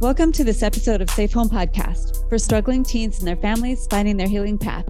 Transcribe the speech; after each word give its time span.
Welcome 0.00 0.30
to 0.32 0.44
this 0.44 0.62
episode 0.62 1.00
of 1.00 1.08
Safe 1.08 1.32
Home 1.32 1.48
Podcast 1.48 2.28
for 2.28 2.36
struggling 2.36 2.84
teens 2.84 3.18
and 3.18 3.26
their 3.26 3.34
families 3.34 3.86
finding 3.88 4.18
their 4.18 4.28
healing 4.28 4.58
path. 4.58 4.84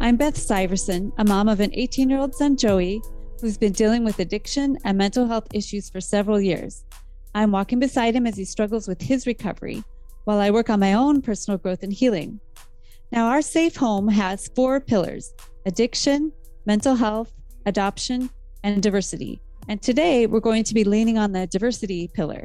I'm 0.00 0.16
Beth 0.16 0.34
Syverson, 0.34 1.12
a 1.18 1.24
mom 1.24 1.48
of 1.48 1.60
an 1.60 1.70
18 1.72 2.10
year 2.10 2.18
old 2.18 2.34
son, 2.34 2.56
Joey, 2.56 3.00
who's 3.40 3.56
been 3.56 3.72
dealing 3.72 4.02
with 4.02 4.18
addiction 4.18 4.76
and 4.84 4.98
mental 4.98 5.28
health 5.28 5.46
issues 5.54 5.88
for 5.88 6.00
several 6.00 6.40
years. 6.40 6.84
I'm 7.32 7.52
walking 7.52 7.78
beside 7.78 8.16
him 8.16 8.26
as 8.26 8.36
he 8.36 8.44
struggles 8.44 8.88
with 8.88 9.00
his 9.00 9.24
recovery 9.24 9.84
while 10.24 10.40
I 10.40 10.50
work 10.50 10.68
on 10.68 10.80
my 10.80 10.94
own 10.94 11.22
personal 11.22 11.56
growth 11.56 11.84
and 11.84 11.92
healing. 11.92 12.40
Now, 13.12 13.28
our 13.28 13.42
safe 13.42 13.76
home 13.76 14.08
has 14.08 14.50
four 14.56 14.80
pillars 14.80 15.32
addiction, 15.64 16.32
mental 16.66 16.96
health, 16.96 17.32
adoption, 17.66 18.28
and 18.64 18.82
diversity. 18.82 19.40
And 19.68 19.80
today 19.80 20.26
we're 20.26 20.40
going 20.40 20.64
to 20.64 20.74
be 20.74 20.82
leaning 20.82 21.18
on 21.18 21.30
the 21.30 21.46
diversity 21.46 22.08
pillar. 22.08 22.42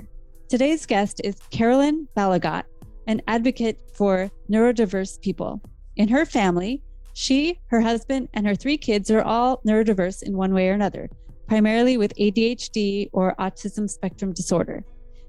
Today's 0.48 0.86
guest 0.86 1.22
is 1.24 1.38
Carolyn 1.50 2.08
Balagot, 2.16 2.66
an 3.08 3.20
advocate 3.28 3.82
for 3.96 4.30
neurodiverse 4.48 5.20
people. 5.20 5.60
In 5.96 6.08
her 6.10 6.24
family, 6.24 6.84
she, 7.14 7.60
her 7.68 7.82
husband, 7.82 8.30
and 8.36 8.46
her 8.46 8.54
three 8.54 8.78
kids 8.78 9.10
are 9.10 9.24
all 9.24 9.62
neurodiverse 9.68 10.22
in 10.22 10.38
one 10.38 10.54
way 10.54 10.70
or 10.70 10.74
another, 10.74 11.10
primarily 11.48 11.98
with 11.98 12.14
ADHD 12.18 13.10
or 13.12 13.34
autism 13.40 13.90
spectrum 13.90 14.34
disorder. 14.34 14.86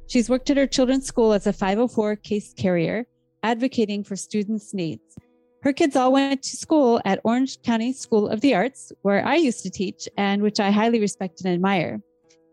She's 0.07 0.29
worked 0.29 0.51
at 0.51 0.59
her 0.59 0.67
children's 0.67 1.07
school 1.07 1.33
as 1.33 1.47
a 1.47 1.53
504 1.53 2.17
case 2.17 2.53
carrier, 2.53 3.07
advocating 3.43 4.05
for 4.05 4.17
students' 4.17 4.75
needs. 4.75 5.17
Her 5.63 5.73
kids 5.73 5.97
all 5.97 6.13
went 6.13 6.43
to 6.43 6.57
school 6.59 7.01
at 7.07 7.21
Orange 7.25 7.63
County 7.63 7.95
School 7.95 8.29
of 8.29 8.43
the 8.43 8.55
Arts, 8.55 8.93
where 9.01 9.25
I 9.27 9.37
used 9.37 9.63
to 9.63 9.71
teach 9.71 10.11
and 10.19 10.43
which 10.43 10.61
I 10.61 10.71
highly 10.71 11.01
respect 11.01 11.41
and 11.43 11.55
admire. 11.55 12.03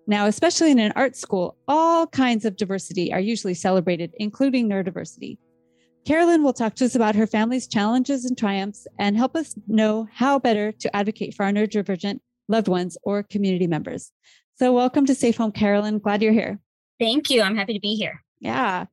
Now, 0.06 0.26
especially 0.28 0.72
in 0.72 0.80
an 0.80 0.92
art 0.96 1.16
school, 1.16 1.56
all 1.68 2.08
kinds 2.08 2.44
of 2.44 2.58
diversity 2.58 3.14
are 3.14 3.22
usually 3.22 3.54
celebrated, 3.54 4.14
including 4.18 4.68
neurodiversity. 4.68 5.38
Carolyn 6.06 6.44
will 6.44 6.52
talk 6.52 6.76
to 6.76 6.86
us 6.86 6.96
about 6.96 7.16
her 7.16 7.26
family's 7.26 7.68
challenges 7.68 8.26
and 8.26 8.38
triumphs 8.38 8.86
and 9.00 9.16
help 9.16 9.38
us 9.38 9.56
know 9.68 10.06
how 10.14 10.38
better 10.38 10.74
to 10.74 10.94
advocate 10.94 11.34
for 11.34 11.46
our 11.46 11.54
neurodivergent 11.54 12.20
loved 12.50 12.68
ones 12.68 12.98
or 13.04 13.24
community 13.24 13.68
members. 13.68 14.12
So, 14.56 14.74
welcome 14.74 15.06
to 15.06 15.16
Safe 15.16 15.38
Home, 15.38 15.54
Carolyn. 15.54 16.00
Glad 16.00 16.22
you're 16.22 16.34
here. 16.34 16.60
Thank 17.00 17.30
you. 17.30 17.42
I'm 17.42 17.56
happy 17.56 17.74
to 17.74 17.80
be 17.80 17.96
here. 17.96 18.22
Yeah. 18.44 18.86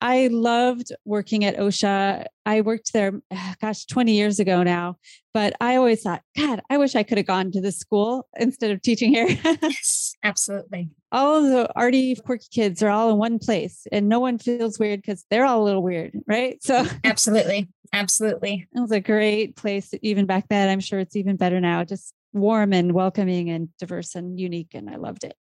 I 0.00 0.26
loved 0.32 0.90
working 1.04 1.44
at 1.44 1.56
OCSA. 1.56 2.26
I 2.44 2.60
worked 2.60 2.92
there, 2.92 3.20
ah, 3.32 3.54
gosh, 3.60 3.86
20 3.86 4.12
years 4.12 4.40
ago 4.40 4.64
now. 4.64 4.96
But 5.32 5.54
I 5.60 5.76
always 5.76 6.02
thought, 6.02 6.22
God, 6.36 6.60
I 6.70 6.76
wish 6.76 6.96
I 6.96 7.04
could 7.04 7.18
have 7.18 7.26
gone 7.26 7.52
to 7.52 7.60
this 7.60 7.78
school 7.78 8.26
instead 8.36 8.72
of 8.72 8.82
teaching 8.82 9.14
here. 9.14 9.28
yes, 9.44 10.16
absolutely. 10.24 10.90
All 11.12 11.42
the 11.42 11.70
arty, 11.76 12.16
quirky 12.16 12.48
kids 12.50 12.82
are 12.82 12.90
all 12.90 13.10
in 13.10 13.16
one 13.16 13.38
place 13.38 13.86
and 13.92 14.08
no 14.08 14.18
one 14.18 14.38
feels 14.38 14.78
weird 14.78 15.02
because 15.02 15.24
they're 15.30 15.44
all 15.44 15.62
a 15.62 15.64
little 15.64 15.84
weird, 15.84 16.18
right? 16.26 16.60
So, 16.64 16.84
mm, 16.84 17.00
absolutely. 17.04 17.68
Absolutely. 17.92 18.66
It 18.74 18.80
was 18.80 18.90
a 18.90 19.00
great 19.00 19.54
place, 19.54 19.94
even 20.02 20.26
back 20.26 20.48
then. 20.48 20.68
I'm 20.68 20.80
sure 20.80 20.98
it's 20.98 21.14
even 21.14 21.36
better 21.36 21.60
now. 21.60 21.84
Just 21.84 22.12
warm 22.32 22.72
and 22.72 22.92
welcoming 22.92 23.50
and 23.50 23.68
diverse 23.78 24.16
and 24.16 24.40
unique. 24.40 24.74
And 24.74 24.90
I 24.90 24.96
loved 24.96 25.22
it. 25.22 25.36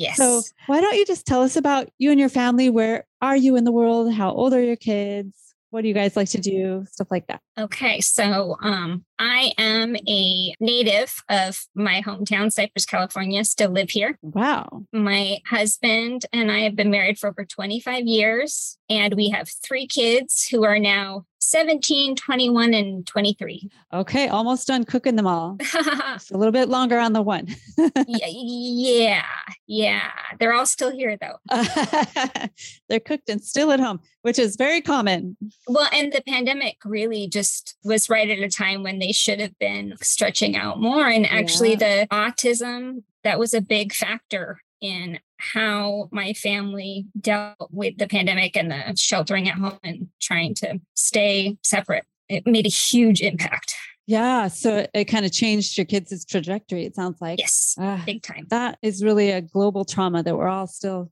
Yes. 0.00 0.16
So, 0.16 0.42
why 0.66 0.80
don't 0.80 0.96
you 0.96 1.04
just 1.04 1.26
tell 1.26 1.42
us 1.42 1.56
about 1.56 1.90
you 1.98 2.10
and 2.10 2.18
your 2.18 2.30
family? 2.30 2.70
Where 2.70 3.04
are 3.20 3.36
you 3.36 3.56
in 3.56 3.64
the 3.64 3.72
world? 3.72 4.14
How 4.14 4.32
old 4.32 4.54
are 4.54 4.62
your 4.62 4.76
kids? 4.76 5.36
What 5.68 5.82
do 5.82 5.88
you 5.88 5.94
guys 5.94 6.16
like 6.16 6.30
to 6.30 6.40
do? 6.40 6.86
Stuff 6.90 7.08
like 7.10 7.26
that. 7.26 7.42
Okay. 7.58 8.00
So, 8.00 8.56
um, 8.62 9.04
I 9.18 9.52
am 9.58 9.94
a 10.08 10.54
native 10.58 11.22
of 11.28 11.66
my 11.74 12.00
hometown, 12.00 12.50
Cypress, 12.50 12.86
California, 12.86 13.44
still 13.44 13.70
live 13.70 13.90
here. 13.90 14.18
Wow. 14.22 14.86
My 14.90 15.40
husband 15.46 16.24
and 16.32 16.50
I 16.50 16.60
have 16.60 16.76
been 16.76 16.90
married 16.90 17.18
for 17.18 17.28
over 17.28 17.44
25 17.44 18.06
years, 18.06 18.78
and 18.88 19.12
we 19.14 19.28
have 19.28 19.50
three 19.62 19.86
kids 19.86 20.48
who 20.50 20.64
are 20.64 20.78
now 20.78 21.26
17, 21.40 22.16
21, 22.16 22.74
and 22.74 23.06
23. 23.06 23.70
Okay, 23.92 24.28
almost 24.28 24.68
done 24.68 24.84
cooking 24.84 25.16
them 25.16 25.26
all. 25.26 25.56
Just 25.60 26.30
a 26.30 26.36
little 26.36 26.52
bit 26.52 26.68
longer 26.68 26.98
on 26.98 27.12
the 27.12 27.22
one. 27.22 27.48
yeah, 27.78 28.26
yeah, 28.28 29.24
yeah. 29.66 30.10
They're 30.38 30.52
all 30.52 30.66
still 30.66 30.90
here 30.90 31.16
though. 31.16 31.38
They're 32.88 33.00
cooked 33.00 33.28
and 33.30 33.42
still 33.42 33.72
at 33.72 33.80
home, 33.80 34.00
which 34.22 34.38
is 34.38 34.56
very 34.56 34.82
common. 34.82 35.36
Well, 35.66 35.88
and 35.92 36.12
the 36.12 36.22
pandemic 36.26 36.76
really 36.84 37.26
just 37.26 37.76
was 37.84 38.10
right 38.10 38.28
at 38.28 38.38
a 38.38 38.48
time 38.48 38.82
when 38.82 38.98
they 38.98 39.12
should 39.12 39.40
have 39.40 39.58
been 39.58 39.94
stretching 40.02 40.56
out 40.56 40.80
more. 40.80 41.08
And 41.08 41.26
actually, 41.26 41.72
yeah. 41.72 42.04
the 42.04 42.08
autism, 42.08 43.02
that 43.24 43.38
was 43.38 43.54
a 43.54 43.60
big 43.60 43.92
factor 43.94 44.60
in 44.80 45.18
how 45.38 46.08
my 46.12 46.32
family 46.32 47.06
dealt 47.20 47.68
with 47.70 47.98
the 47.98 48.06
pandemic 48.06 48.56
and 48.56 48.70
the 48.70 48.94
sheltering 48.96 49.48
at 49.48 49.56
home 49.56 49.78
and 49.82 50.08
trying 50.20 50.54
to 50.54 50.80
stay 50.94 51.56
separate. 51.62 52.04
It 52.28 52.46
made 52.46 52.66
a 52.66 52.70
huge 52.70 53.20
impact. 53.20 53.74
Yeah. 54.06 54.48
So 54.48 54.86
it 54.92 55.04
kind 55.04 55.24
of 55.24 55.32
changed 55.32 55.78
your 55.78 55.84
kids' 55.84 56.24
trajectory, 56.24 56.84
it 56.84 56.94
sounds 56.94 57.20
like. 57.20 57.38
Yes. 57.38 57.76
Uh, 57.80 57.98
big 58.04 58.22
time. 58.22 58.46
That 58.50 58.78
is 58.82 59.04
really 59.04 59.30
a 59.30 59.40
global 59.40 59.84
trauma 59.84 60.22
that 60.22 60.36
we're 60.36 60.48
all 60.48 60.66
still 60.66 61.10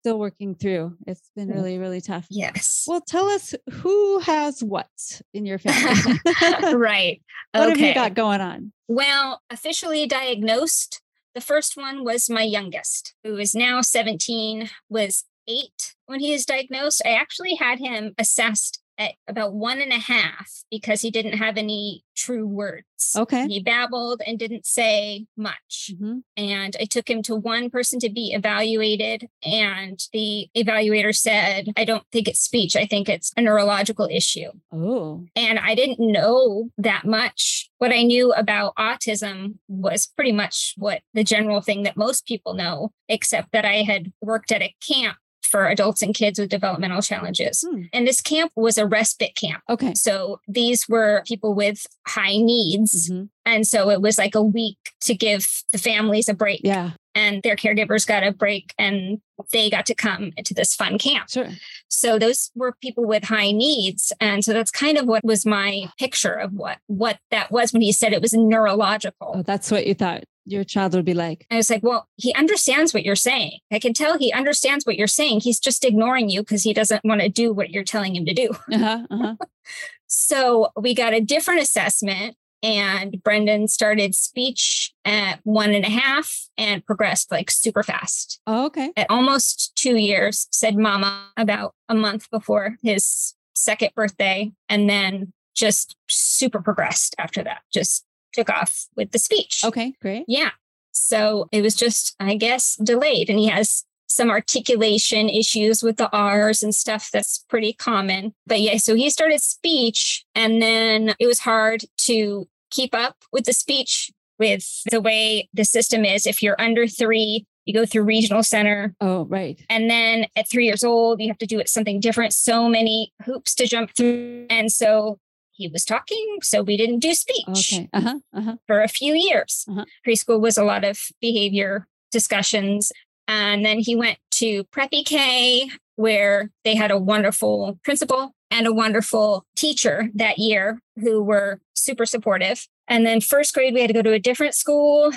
still 0.00 0.18
working 0.18 0.54
through. 0.54 0.96
It's 1.06 1.30
been 1.36 1.48
really, 1.48 1.78
really 1.78 2.00
tough. 2.00 2.26
Yes. 2.30 2.86
Well, 2.88 3.02
tell 3.02 3.28
us 3.28 3.54
who 3.70 4.18
has 4.20 4.62
what 4.62 4.88
in 5.34 5.44
your 5.44 5.58
family. 5.58 6.18
right. 6.74 7.20
what 7.52 7.68
have 7.68 7.78
you 7.78 7.92
got 7.92 8.14
going 8.14 8.40
on? 8.40 8.72
Well, 8.88 9.42
officially 9.50 10.06
diagnosed, 10.06 11.02
the 11.34 11.40
first 11.40 11.76
one 11.76 12.04
was 12.04 12.30
my 12.30 12.42
youngest, 12.42 13.14
who 13.24 13.36
is 13.36 13.54
now 13.54 13.80
17, 13.80 14.70
was 14.88 15.24
eight 15.48 15.94
when 16.06 16.20
he 16.20 16.32
was 16.32 16.44
diagnosed. 16.44 17.02
I 17.04 17.10
actually 17.10 17.54
had 17.56 17.78
him 17.78 18.14
assessed 18.18 18.80
at 19.00 19.14
about 19.26 19.54
one 19.54 19.80
and 19.80 19.92
a 19.92 19.98
half 19.98 20.62
because 20.70 21.00
he 21.00 21.10
didn't 21.10 21.38
have 21.38 21.56
any 21.56 22.04
true 22.14 22.46
words. 22.46 22.84
Okay. 23.16 23.46
He 23.48 23.60
babbled 23.60 24.20
and 24.26 24.38
didn't 24.38 24.66
say 24.66 25.26
much. 25.38 25.90
Mm-hmm. 25.94 26.18
And 26.36 26.76
I 26.78 26.84
took 26.84 27.08
him 27.08 27.22
to 27.22 27.34
one 27.34 27.70
person 27.70 27.98
to 28.00 28.10
be 28.10 28.32
evaluated. 28.34 29.26
And 29.42 29.98
the 30.12 30.48
evaluator 30.54 31.16
said, 31.16 31.68
I 31.78 31.84
don't 31.84 32.04
think 32.12 32.28
it's 32.28 32.40
speech. 32.40 32.76
I 32.76 32.84
think 32.84 33.08
it's 33.08 33.32
a 33.38 33.40
neurological 33.40 34.06
issue. 34.10 34.50
Oh. 34.70 35.24
And 35.34 35.58
I 35.58 35.74
didn't 35.74 35.98
know 35.98 36.68
that 36.76 37.06
much. 37.06 37.70
What 37.78 37.92
I 37.92 38.02
knew 38.02 38.34
about 38.34 38.74
autism 38.76 39.54
was 39.66 40.06
pretty 40.06 40.32
much 40.32 40.74
what 40.76 41.00
the 41.14 41.24
general 41.24 41.62
thing 41.62 41.84
that 41.84 41.96
most 41.96 42.26
people 42.26 42.52
know, 42.52 42.92
except 43.08 43.52
that 43.52 43.64
I 43.64 43.76
had 43.76 44.12
worked 44.20 44.52
at 44.52 44.60
a 44.60 44.74
camp 44.86 45.16
for 45.50 45.66
adults 45.66 46.02
and 46.02 46.14
kids 46.14 46.38
with 46.38 46.48
developmental 46.48 47.02
challenges. 47.02 47.64
Hmm. 47.68 47.82
And 47.92 48.06
this 48.06 48.20
camp 48.20 48.52
was 48.54 48.78
a 48.78 48.86
respite 48.86 49.34
camp. 49.34 49.62
Okay. 49.68 49.94
So 49.94 50.40
these 50.46 50.88
were 50.88 51.22
people 51.26 51.54
with 51.54 51.86
high 52.06 52.36
needs. 52.36 53.10
Mm-hmm. 53.10 53.24
And 53.44 53.66
so 53.66 53.90
it 53.90 54.00
was 54.00 54.18
like 54.18 54.34
a 54.34 54.42
week 54.42 54.78
to 55.02 55.14
give 55.14 55.46
the 55.72 55.78
families 55.78 56.28
a 56.28 56.34
break. 56.34 56.60
Yeah. 56.62 56.90
And 57.14 57.42
their 57.42 57.56
caregivers 57.56 58.06
got 58.06 58.22
a 58.22 58.30
break 58.30 58.72
and 58.78 59.20
they 59.52 59.68
got 59.68 59.86
to 59.86 59.94
come 59.94 60.30
to 60.44 60.54
this 60.54 60.74
fun 60.74 60.98
camp. 60.98 61.28
Sure. 61.28 61.48
So 61.88 62.18
those 62.18 62.52
were 62.54 62.76
people 62.80 63.04
with 63.04 63.24
high 63.24 63.50
needs. 63.50 64.12
And 64.20 64.44
so 64.44 64.52
that's 64.52 64.70
kind 64.70 64.96
of 64.96 65.06
what 65.06 65.24
was 65.24 65.44
my 65.44 65.86
picture 65.98 66.34
of 66.34 66.52
what 66.52 66.78
what 66.86 67.18
that 67.30 67.50
was 67.50 67.72
when 67.72 67.82
he 67.82 67.92
said 67.92 68.12
it 68.12 68.22
was 68.22 68.32
neurological. 68.32 69.32
Oh, 69.34 69.42
that's 69.42 69.70
what 69.72 69.86
you 69.86 69.94
thought 69.94 70.22
your 70.50 70.64
child 70.64 70.94
would 70.94 71.04
be 71.04 71.14
like? 71.14 71.46
I 71.50 71.56
was 71.56 71.70
like, 71.70 71.82
well, 71.82 72.08
he 72.16 72.34
understands 72.34 72.92
what 72.92 73.04
you're 73.04 73.16
saying. 73.16 73.58
I 73.70 73.78
can 73.78 73.94
tell 73.94 74.18
he 74.18 74.32
understands 74.32 74.84
what 74.84 74.96
you're 74.96 75.06
saying. 75.06 75.40
He's 75.40 75.60
just 75.60 75.84
ignoring 75.84 76.28
you 76.28 76.40
because 76.40 76.62
he 76.62 76.74
doesn't 76.74 77.04
want 77.04 77.20
to 77.20 77.28
do 77.28 77.52
what 77.52 77.70
you're 77.70 77.84
telling 77.84 78.16
him 78.16 78.26
to 78.26 78.34
do. 78.34 78.50
Uh-huh, 78.72 79.06
uh-huh. 79.10 79.34
so 80.06 80.70
we 80.76 80.94
got 80.94 81.14
a 81.14 81.20
different 81.20 81.60
assessment, 81.60 82.36
and 82.62 83.22
Brendan 83.22 83.68
started 83.68 84.14
speech 84.14 84.92
at 85.04 85.40
one 85.44 85.70
and 85.70 85.84
a 85.84 85.90
half 85.90 86.48
and 86.58 86.84
progressed 86.84 87.30
like 87.30 87.50
super 87.50 87.82
fast. 87.82 88.40
Oh, 88.46 88.66
okay. 88.66 88.92
At 88.96 89.10
almost 89.10 89.72
two 89.76 89.96
years, 89.96 90.46
said 90.50 90.76
mama 90.76 91.30
about 91.36 91.74
a 91.88 91.94
month 91.94 92.30
before 92.30 92.76
his 92.82 93.34
second 93.54 93.90
birthday, 93.94 94.52
and 94.68 94.88
then 94.88 95.32
just 95.54 95.96
super 96.08 96.62
progressed 96.62 97.14
after 97.18 97.42
that. 97.42 97.62
Just 97.72 98.04
took 98.32 98.50
off 98.50 98.86
with 98.96 99.12
the 99.12 99.18
speech. 99.18 99.62
Okay, 99.64 99.94
great. 100.00 100.24
Yeah. 100.28 100.50
So 100.92 101.48
it 101.52 101.62
was 101.62 101.74
just, 101.74 102.14
I 102.20 102.36
guess, 102.36 102.76
delayed. 102.76 103.30
And 103.30 103.38
he 103.38 103.48
has 103.48 103.84
some 104.06 104.30
articulation 104.30 105.28
issues 105.28 105.82
with 105.82 105.96
the 105.96 106.10
R's 106.10 106.62
and 106.62 106.74
stuff 106.74 107.10
that's 107.12 107.44
pretty 107.48 107.72
common. 107.72 108.34
But 108.46 108.60
yeah, 108.60 108.76
so 108.76 108.94
he 108.94 109.08
started 109.08 109.40
speech 109.40 110.24
and 110.34 110.60
then 110.60 111.14
it 111.20 111.26
was 111.26 111.40
hard 111.40 111.84
to 111.98 112.48
keep 112.70 112.94
up 112.94 113.16
with 113.32 113.44
the 113.44 113.52
speech 113.52 114.10
with 114.38 114.66
the 114.90 115.00
way 115.00 115.48
the 115.54 115.64
system 115.64 116.04
is. 116.04 116.26
If 116.26 116.42
you're 116.42 116.60
under 116.60 116.88
three, 116.88 117.46
you 117.66 117.74
go 117.74 117.86
through 117.86 118.02
regional 118.02 118.42
center. 118.42 118.94
Oh, 119.00 119.26
right. 119.26 119.64
And 119.68 119.88
then 119.88 120.26
at 120.34 120.50
three 120.50 120.66
years 120.66 120.82
old, 120.82 121.20
you 121.20 121.28
have 121.28 121.38
to 121.38 121.46
do 121.46 121.60
it 121.60 121.68
something 121.68 122.00
different. 122.00 122.32
So 122.32 122.68
many 122.68 123.12
hoops 123.24 123.54
to 123.56 123.66
jump 123.66 123.94
through. 123.96 124.46
And 124.50 124.72
so 124.72 125.18
he 125.60 125.68
was 125.68 125.84
talking, 125.84 126.38
so 126.42 126.62
we 126.62 126.78
didn't 126.78 127.00
do 127.00 127.12
speech 127.12 127.74
okay. 127.74 127.88
uh-huh, 127.92 128.18
uh-huh. 128.32 128.56
for 128.66 128.80
a 128.80 128.88
few 128.88 129.12
years. 129.14 129.66
Uh-huh. 129.68 129.84
Preschool 130.06 130.40
was 130.40 130.56
a 130.56 130.64
lot 130.64 130.84
of 130.84 130.98
behavior 131.20 131.86
discussions. 132.10 132.92
And 133.28 133.64
then 133.64 133.78
he 133.78 133.94
went 133.94 134.18
to 134.32 134.64
Preppy 134.64 135.04
K, 135.04 135.70
where 135.96 136.50
they 136.64 136.74
had 136.74 136.90
a 136.90 136.98
wonderful 136.98 137.78
principal 137.84 138.34
and 138.50 138.66
a 138.66 138.72
wonderful 138.72 139.44
teacher 139.54 140.08
that 140.14 140.38
year 140.38 140.80
who 140.96 141.22
were 141.22 141.60
super 141.74 142.06
supportive. 142.06 142.66
And 142.88 143.04
then 143.04 143.20
first 143.20 143.52
grade, 143.52 143.74
we 143.74 143.82
had 143.82 143.88
to 143.88 143.94
go 143.94 144.02
to 144.02 144.12
a 144.12 144.18
different 144.18 144.54
school. 144.54 145.12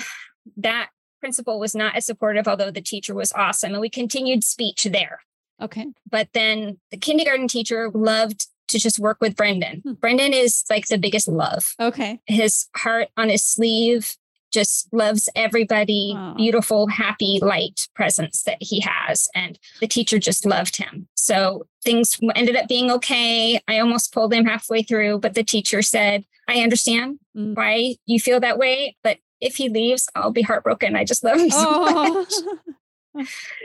That 0.58 0.90
principal 1.20 1.58
was 1.58 1.74
not 1.74 1.96
as 1.96 2.04
supportive, 2.04 2.46
although 2.46 2.70
the 2.70 2.82
teacher 2.82 3.14
was 3.14 3.32
awesome. 3.32 3.72
And 3.72 3.80
we 3.80 3.88
continued 3.88 4.44
speech 4.44 4.84
there. 4.84 5.20
Okay. 5.60 5.86
But 6.10 6.28
then 6.34 6.78
the 6.90 6.98
kindergarten 6.98 7.48
teacher 7.48 7.90
loved 7.94 8.46
to 8.74 8.78
just 8.80 8.98
work 8.98 9.18
with 9.20 9.36
Brendan. 9.36 9.80
Hmm. 9.80 9.92
Brendan 9.94 10.32
is 10.34 10.64
like 10.68 10.86
the 10.88 10.98
biggest 10.98 11.28
love. 11.28 11.74
Okay. 11.80 12.20
His 12.26 12.66
heart 12.76 13.08
on 13.16 13.28
his 13.30 13.44
sleeve 13.44 14.16
just 14.52 14.86
loves 14.92 15.28
everybody, 15.34 16.16
beautiful, 16.36 16.86
happy, 16.86 17.40
light 17.42 17.88
presence 17.96 18.42
that 18.44 18.58
he 18.60 18.80
has. 18.80 19.28
And 19.34 19.58
the 19.80 19.88
teacher 19.88 20.18
just 20.20 20.46
loved 20.46 20.76
him. 20.76 21.08
So 21.16 21.66
things 21.82 22.20
ended 22.36 22.54
up 22.54 22.68
being 22.68 22.88
okay. 22.92 23.60
I 23.66 23.80
almost 23.80 24.12
pulled 24.12 24.32
him 24.32 24.44
halfway 24.44 24.82
through, 24.84 25.18
but 25.18 25.34
the 25.34 25.42
teacher 25.42 25.82
said, 25.82 26.24
I 26.48 26.60
understand 26.60 27.18
Mm. 27.36 27.56
why 27.56 27.96
you 28.06 28.20
feel 28.20 28.38
that 28.38 28.58
way, 28.58 28.96
but 29.02 29.18
if 29.40 29.56
he 29.56 29.68
leaves, 29.68 30.08
I'll 30.14 30.30
be 30.30 30.42
heartbroken. 30.42 30.94
I 30.94 31.04
just 31.04 31.24
love 31.24 31.40
him 31.40 31.50
so 31.50 31.80
much. 31.80 32.32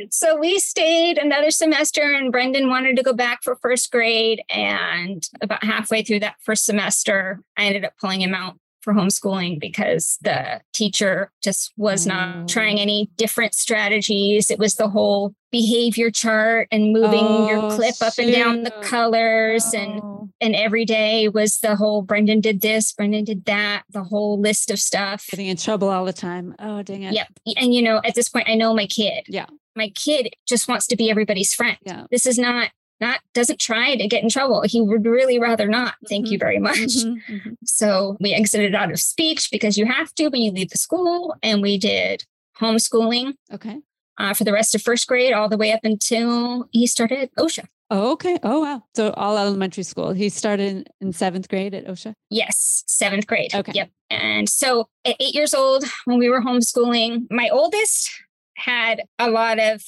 So 0.10 0.40
we 0.40 0.60
stayed 0.60 1.18
another 1.18 1.52
semester, 1.52 2.02
and 2.02 2.32
Brendan 2.32 2.70
wanted 2.70 2.96
to 2.98 3.04
go 3.04 3.14
back 3.14 3.44
for 3.44 3.56
first 3.56 3.92
grade. 3.92 4.44
And 4.50 5.28
about 5.42 5.64
halfway 5.64 6.04
through 6.04 6.20
that 6.22 6.36
first 6.42 6.66
semester, 6.66 7.42
I 7.58 7.66
ended 7.66 7.86
up 7.86 7.94
pulling 8.00 8.22
him 8.22 8.34
out 8.34 8.58
for 8.82 8.94
homeschooling 8.94 9.60
because 9.60 10.18
the 10.22 10.62
teacher 10.74 11.32
just 11.44 11.74
was 11.78 12.08
not 12.08 12.36
mm. 12.36 12.48
trying 12.48 12.80
any 12.80 13.10
different 13.18 13.54
strategies. 13.54 14.50
It 14.50 14.60
was 14.60 14.76
the 14.76 14.88
whole 14.88 15.34
behavior 15.52 16.12
chart 16.12 16.68
and 16.72 16.94
moving 16.94 17.48
your 17.48 17.58
Oh, 17.58 17.76
clip 17.76 17.96
up 18.02 18.14
and 18.20 18.32
down 18.32 18.64
the 18.64 18.72
colors 18.84 19.74
and 19.74 20.00
Oh. 20.04 20.30
and 20.42 20.56
every 20.56 20.86
day 20.86 21.28
was 21.28 21.60
the 21.60 21.76
whole 21.76 22.02
Brendan 22.02 22.40
did 22.42 22.62
this, 22.62 22.92
Brendan 22.94 23.24
did 23.26 23.46
that, 23.46 23.84
the 23.90 24.04
whole 24.04 24.40
list 24.40 24.70
of 24.72 24.80
stuff. 24.80 25.28
getting 25.30 25.48
in 25.48 25.58
trouble 25.58 25.90
all 25.90 26.06
the 26.06 26.14
time. 26.14 26.56
Oh, 26.60 26.82
dang 26.84 27.04
it. 27.04 27.14
Yep. 27.14 27.28
And 27.58 27.74
you 27.74 27.82
know, 27.82 28.02
at 28.06 28.16
this 28.16 28.30
point, 28.30 28.48
I 28.50 28.56
know 28.56 28.74
my 28.74 28.86
kid. 28.88 29.24
Yeah. 29.28 29.48
My 29.76 29.90
kid 29.90 30.34
just 30.48 30.68
wants 30.68 30.88
to 30.88 30.96
be 30.96 31.10
everybody's 31.10 31.54
friend. 31.54 31.78
Yeah. 31.84 32.06
This 32.12 32.26
is 32.26 32.38
not 32.38 32.70
not 33.02 33.22
doesn't 33.34 33.60
try 33.62 33.96
to 33.96 34.08
get 34.10 34.22
in 34.24 34.30
trouble. 34.30 34.62
He 34.66 34.82
would 34.82 35.06
really 35.06 35.40
rather 35.40 35.68
not. 35.70 35.96
Thank 36.10 36.30
you 36.32 36.38
very 36.38 36.60
much. 36.60 36.78
Mhm, 36.80 37.16
mhm. 37.30 37.56
So 37.64 38.18
we 38.20 38.34
exited 38.34 38.76
out 38.76 38.92
of 38.92 39.00
speech 39.00 39.50
because 39.52 39.78
you 39.78 39.86
have 39.86 40.14
to 40.16 40.28
when 40.28 40.42
you 40.42 40.52
leave 40.52 40.70
the 40.70 40.78
school, 40.78 41.34
and 41.42 41.62
we 41.62 41.78
did 41.78 42.26
homeschooling 42.60 43.36
Okay. 43.54 43.78
Uh, 44.20 44.34
for 44.34 44.44
the 44.44 44.52
rest 44.52 44.76
of 44.76 44.82
first 44.82 45.08
grade 45.08 45.32
all 45.34 45.48
the 45.48 45.58
way 45.58 45.72
up 45.72 45.80
until 45.84 46.68
he 46.72 46.86
started 46.86 47.30
OCSA. 47.40 47.66
Oh, 47.90 48.12
okay. 48.12 48.38
Oh, 48.44 48.60
wow. 48.60 48.84
So 48.96 49.12
all 49.14 49.38
elementary 49.38 49.84
school. 49.84 50.12
He 50.12 50.28
started 50.30 50.68
in, 50.70 50.86
in 51.08 51.14
seventh 51.14 51.48
grade 51.50 51.74
at 51.74 51.86
OCSA. 51.88 52.14
Yes, 52.30 52.84
seventh 52.86 53.26
grade. 53.26 53.56
Okay. 53.56 53.72
Yep. 53.74 53.90
And 54.12 54.48
so 54.50 54.90
at 55.06 55.16
eight 55.20 55.34
years 55.34 55.54
old, 55.54 55.86
when 56.06 56.20
we 56.20 56.30
were 56.30 56.42
homeschooling, 56.42 57.28
my 57.32 57.50
oldest 57.50 58.12
had 58.58 59.04
a 59.18 59.30
lot 59.30 59.58
of 59.58 59.82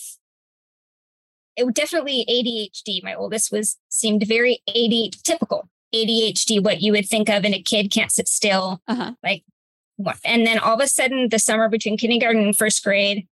it 1.57 1.73
definitely 1.75 2.25
ADHD. 2.29 3.03
My 3.03 3.13
oldest 3.13 3.51
was 3.51 3.77
seemed 3.89 4.25
very 4.25 4.61
AD 4.69 5.13
typical 5.23 5.67
ADHD, 5.93 6.63
what 6.63 6.81
you 6.81 6.93
would 6.93 7.05
think 7.07 7.29
of 7.29 7.43
in 7.43 7.53
a 7.53 7.61
kid 7.61 7.91
can't 7.91 8.11
sit 8.11 8.27
still. 8.29 8.81
Uh 8.87 8.95
huh. 8.95 9.11
What- 9.97 10.17
And 10.23 10.47
then 10.47 10.57
all 10.57 10.75
of 10.75 10.79
a 10.81 10.87
sudden, 10.87 11.27
the 11.29 11.37
summer 11.37 11.67
between 11.69 11.97
kindergarten 11.97 12.41
and 12.43 12.57
first 12.57 12.83
grade, 12.83 13.27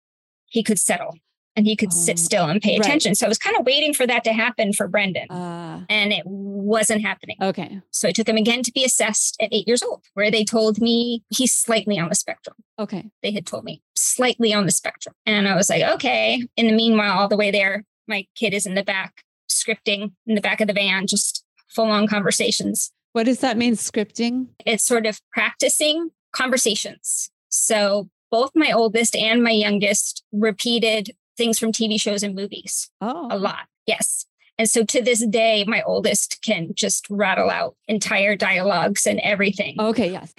he 0.49 0.63
could 0.63 0.79
settle 0.79 1.15
and 1.55 1.65
he 1.65 1.75
could 1.75 1.89
Oh, 1.91 1.95
sit 1.95 2.19
still 2.19 2.45
and 2.45 2.61
pay 2.61 2.77
right. 2.77 2.85
attention. 2.85 3.15
So 3.15 3.25
I 3.25 3.29
was 3.29 3.37
kind 3.37 3.55
of 3.57 3.65
waiting 3.65 3.93
for 3.93 4.05
that 4.07 4.23
to 4.25 4.33
happen 4.33 4.71
for 4.73 4.87
Brendan. 4.87 5.29
Uh, 5.29 5.83
and 5.89 6.13
it 6.13 6.23
wasn't 6.25 7.01
happening. 7.01 7.37
okay. 7.41 7.81
So 7.91 8.07
I 8.07 8.11
took 8.11 8.29
him 8.29 8.37
again 8.37 8.63
to 8.63 8.71
be 8.71 8.83
assessed 8.85 9.35
at 9.41 9.49
eight 9.51 9.67
years 9.67 9.81
old, 9.83 10.03
where 10.13 10.29
they 10.31 10.43
told 10.45 10.79
me 10.79 11.23
he's 11.29 11.53
slightly 11.53 11.97
on 11.99 12.07
the 12.09 12.15
spectrum. 12.15 12.55
Okay. 12.77 13.05
They 13.23 13.31
had 13.31 13.45
told 13.45 13.63
me 13.63 13.81
slightly 13.95 14.53
on 14.53 14.65
the 14.65 14.71
spectrum. 14.71 15.15
And 15.25 15.47
I 15.47 15.55
was 15.55 15.69
like, 15.69 15.83
okay. 15.95 16.45
In 16.55 16.67
the 16.67 16.73
meanwhile, 16.73 17.17
all 17.17 17.27
the 17.27 17.37
way 17.37 17.51
there, 17.51 17.83
my 18.07 18.25
kid 18.35 18.53
is 18.53 18.65
in 18.65 18.75
the 18.75 18.83
back 18.83 19.23
scripting 19.49 20.11
in 20.27 20.35
the 20.35 20.41
back 20.41 20.61
of 20.61 20.67
the 20.67 20.73
van, 20.73 21.07
just 21.07 21.43
full 21.67 21.89
on 21.89 22.07
conversations. 22.07 22.91
What 23.13 23.23
does 23.25 23.39
that 23.39 23.57
mean? 23.57 23.73
Scripting? 23.73 24.47
It's 24.65 24.83
sort 24.85 25.05
of 25.07 25.19
practicing 25.33 26.11
conversations. 26.31 27.31
So 27.49 28.09
both 28.31 28.51
my 28.55 28.71
oldest 28.71 29.15
and 29.15 29.43
my 29.43 29.51
youngest 29.51 30.23
repeated 30.31 31.11
things 31.37 31.57
from 31.57 31.71
TV 31.71 31.99
shows 31.99 32.23
and 32.23 32.35
movies 32.35 32.89
Oh, 33.01 33.27
a 33.31 33.37
lot. 33.37 33.67
Yes. 33.85 34.25
And 34.57 34.69
so 34.69 34.83
to 34.83 35.01
this 35.01 35.25
day, 35.25 35.63
my 35.65 35.81
oldest 35.83 36.39
can 36.43 36.71
just 36.75 37.07
rattle 37.09 37.49
out 37.49 37.75
entire 37.87 38.35
dialogues 38.35 39.07
and 39.07 39.19
everything. 39.21 39.77
Okay. 39.79 40.11
Yes. 40.11 40.33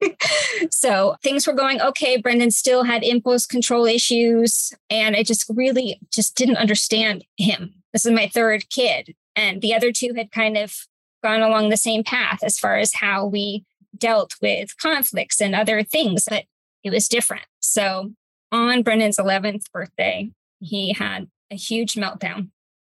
so 0.70 1.14
things 1.22 1.46
were 1.46 1.52
going 1.52 1.80
okay. 1.80 2.16
Brendan 2.20 2.50
still 2.50 2.82
had 2.82 3.04
impulse 3.04 3.46
control 3.46 3.86
issues. 3.86 4.72
And 4.90 5.14
I 5.14 5.22
just 5.22 5.46
really 5.48 6.00
just 6.12 6.34
didn't 6.34 6.56
understand 6.56 7.24
him. 7.36 7.74
This 7.92 8.04
is 8.04 8.12
my 8.12 8.26
third 8.26 8.68
kid. 8.70 9.14
And 9.36 9.62
the 9.62 9.72
other 9.72 9.92
two 9.92 10.14
had 10.16 10.32
kind 10.32 10.56
of 10.56 10.86
gone 11.22 11.42
along 11.42 11.68
the 11.68 11.76
same 11.76 12.02
path 12.02 12.40
as 12.42 12.58
far 12.58 12.76
as 12.76 12.94
how 12.94 13.24
we 13.24 13.64
dealt 13.96 14.34
with 14.42 14.76
conflicts 14.78 15.40
and 15.40 15.54
other 15.54 15.82
things, 15.82 16.26
but 16.28 16.44
it 16.84 16.90
was 16.90 17.08
different. 17.08 17.46
So 17.60 18.12
on 18.52 18.82
Brendan's 18.82 19.18
11th 19.18 19.70
birthday, 19.72 20.30
he 20.60 20.92
had 20.92 21.28
a 21.50 21.56
huge 21.56 21.94
meltdown 21.94 22.50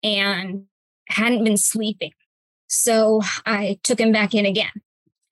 and 0.03 0.65
hadn't 1.09 1.45
been 1.45 1.57
sleeping. 1.57 2.13
So 2.69 3.23
I 3.45 3.79
took 3.83 4.01
him 4.01 4.13
back 4.13 4.35
in 4.35 4.47
again. 4.47 4.73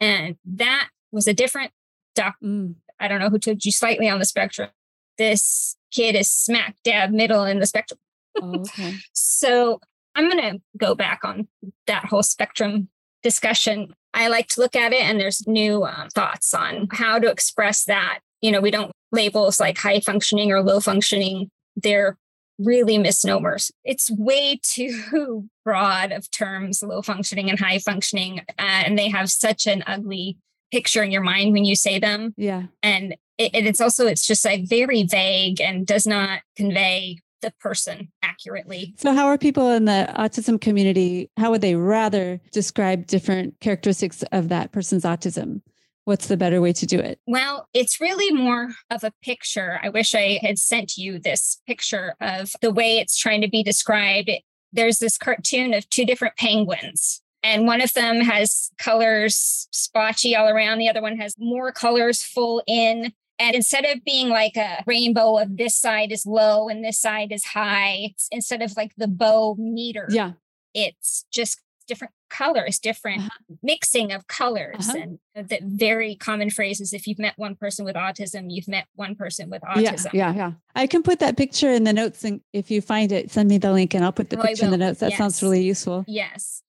And 0.00 0.36
that 0.44 0.88
was 1.12 1.26
a 1.26 1.34
different 1.34 1.72
doc. 2.14 2.36
Mm. 2.42 2.76
I 2.98 3.08
don't 3.08 3.20
know 3.20 3.30
who 3.30 3.38
took 3.38 3.64
you 3.64 3.72
slightly 3.72 4.08
on 4.08 4.18
the 4.18 4.24
spectrum. 4.24 4.70
This 5.18 5.76
kid 5.90 6.14
is 6.14 6.30
smack 6.30 6.76
dab 6.84 7.10
middle 7.10 7.44
in 7.44 7.58
the 7.58 7.66
spectrum. 7.66 7.98
Oh, 8.40 8.60
okay. 8.60 8.96
So 9.12 9.80
I'm 10.14 10.30
going 10.30 10.54
to 10.54 10.60
go 10.76 10.94
back 10.94 11.20
on 11.24 11.48
that 11.86 12.06
whole 12.06 12.22
spectrum 12.22 12.88
discussion. 13.22 13.94
I 14.12 14.28
like 14.28 14.48
to 14.48 14.60
look 14.60 14.74
at 14.74 14.92
it, 14.92 15.02
and 15.02 15.20
there's 15.20 15.46
new 15.46 15.84
um, 15.84 16.08
thoughts 16.08 16.52
on 16.52 16.88
how 16.92 17.18
to 17.18 17.30
express 17.30 17.84
that. 17.84 18.20
You 18.40 18.50
know, 18.52 18.60
we 18.60 18.70
don't 18.70 18.92
labels 19.12 19.60
like 19.60 19.78
high 19.78 20.00
functioning 20.00 20.50
or 20.52 20.62
low 20.62 20.80
functioning. 20.80 21.50
They're 21.76 22.16
really 22.58 22.98
misnomers. 22.98 23.70
It's 23.84 24.10
way 24.10 24.60
too 24.62 25.48
broad 25.64 26.12
of 26.12 26.30
terms, 26.30 26.82
low 26.82 27.02
functioning 27.02 27.50
and 27.50 27.58
high 27.58 27.78
functioning. 27.78 28.40
Uh, 28.58 28.62
and 28.86 28.98
they 28.98 29.08
have 29.08 29.30
such 29.30 29.66
an 29.66 29.82
ugly 29.86 30.36
picture 30.72 31.02
in 31.02 31.10
your 31.10 31.22
mind 31.22 31.52
when 31.52 31.64
you 31.64 31.74
say 31.74 31.98
them 31.98 32.32
Yeah. 32.36 32.64
and 32.82 33.16
it, 33.38 33.50
and 33.54 33.66
it's 33.66 33.80
also 33.80 34.06
it's 34.06 34.24
just 34.24 34.44
like 34.44 34.68
very 34.68 35.02
vague 35.02 35.60
and 35.60 35.84
does 35.84 36.06
not 36.06 36.42
convey 36.56 37.18
the 37.42 37.52
person 37.58 38.12
accurately 38.22 38.94
So, 38.98 39.12
how 39.14 39.26
are 39.26 39.36
people 39.38 39.70
in 39.72 39.86
the 39.86 40.06
autism 40.16 40.60
community? 40.60 41.28
How 41.38 41.50
would 41.50 41.62
they 41.62 41.74
rather 41.74 42.40
describe 42.52 43.06
different 43.08 43.58
characteristics 43.60 44.22
of 44.30 44.48
that 44.50 44.70
person's 44.72 45.02
autism? 45.04 45.62
What's 46.10 46.26
the 46.26 46.36
better 46.36 46.60
way 46.60 46.72
to 46.72 46.86
do 46.86 46.98
it? 46.98 47.20
well 47.28 47.68
it's 47.72 48.00
really 48.00 48.32
more 48.34 48.70
of 48.90 49.04
a 49.04 49.12
picture 49.22 49.78
i 49.84 49.88
wish 49.88 50.12
i 50.12 50.40
had 50.42 50.58
sent 50.58 50.96
you 50.96 51.20
this 51.20 51.60
picture 51.68 52.14
of 52.20 52.50
the 52.60 52.72
way 52.72 52.98
it's 52.98 53.16
trying 53.16 53.40
to 53.42 53.48
be 53.48 53.62
described 53.62 54.28
there's 54.72 54.98
this 54.98 55.16
cartoon 55.16 55.72
of 55.72 55.88
two 55.88 56.04
different 56.04 56.36
penguins 56.36 57.22
and 57.44 57.64
one 57.64 57.80
of 57.80 57.92
them 57.94 58.16
has 58.22 58.70
colors 58.76 59.68
spotchy 59.72 60.36
all 60.36 60.48
around 60.48 60.78
the 60.78 60.88
other 60.88 61.00
one 61.00 61.16
has 61.16 61.36
more 61.38 61.70
colors 61.70 62.24
full 62.24 62.60
in 62.66 63.12
and 63.38 63.54
instead 63.54 63.84
of 63.84 64.04
being 64.04 64.30
like 64.30 64.56
a 64.56 64.82
rainbow 64.88 65.38
of 65.38 65.56
this 65.58 65.76
side 65.76 66.10
is 66.10 66.26
low 66.26 66.68
and 66.68 66.84
this 66.84 66.98
side 66.98 67.30
is 67.30 67.44
high 67.44 67.98
it's 68.10 68.26
instead 68.32 68.62
of 68.62 68.76
like 68.76 68.90
the 68.96 69.06
bow 69.06 69.54
meter 69.60 70.08
Yeah. 70.10 70.32
it's 70.74 71.24
just 71.32 71.60
different 71.86 72.12
colors, 72.30 72.78
different 72.78 73.20
Uh-huh. 73.20 73.56
mixing 73.62 74.12
of 74.12 74.26
colors. 74.26 74.88
Uh-huh. 74.88 74.98
And 75.34 75.48
the 75.48 75.58
very 75.62 76.14
common 76.14 76.48
phrase 76.50 76.80
is 76.80 76.92
if 76.94 77.06
you've 77.06 77.18
met 77.18 77.34
one 77.36 77.54
person 77.56 77.84
with 77.84 77.96
autism, 77.96 78.46
you've 78.48 78.68
met 78.68 78.86
one 78.94 79.14
person 79.14 79.50
with 79.50 79.62
autism. 79.62 80.12
Yeah. 80.12 80.32
Yeah. 80.32 80.34
yeah. 80.34 80.52
I 80.74 80.86
can 80.86 81.02
put 81.02 81.18
that 81.18 81.36
picture 81.36 81.70
in 81.70 81.84
the 81.84 81.92
notes. 81.92 82.24
And 82.24 82.40
if 82.52 82.70
you 82.70 82.80
find 82.80 83.12
it, 83.12 83.30
send 83.30 83.48
me 83.48 83.58
the 83.58 83.72
link 83.72 83.94
and 83.94 84.04
I'll 84.04 84.12
put 84.12 84.30
the 84.30 84.38
Oh, 84.38 84.42
picture 84.42 84.64
in 84.64 84.70
the 84.70 84.78
notes. 84.78 85.00
That 85.00 85.12
sounds 85.12 85.42
really 85.42 85.62
useful. 85.62 86.04
Yes, 86.06 86.62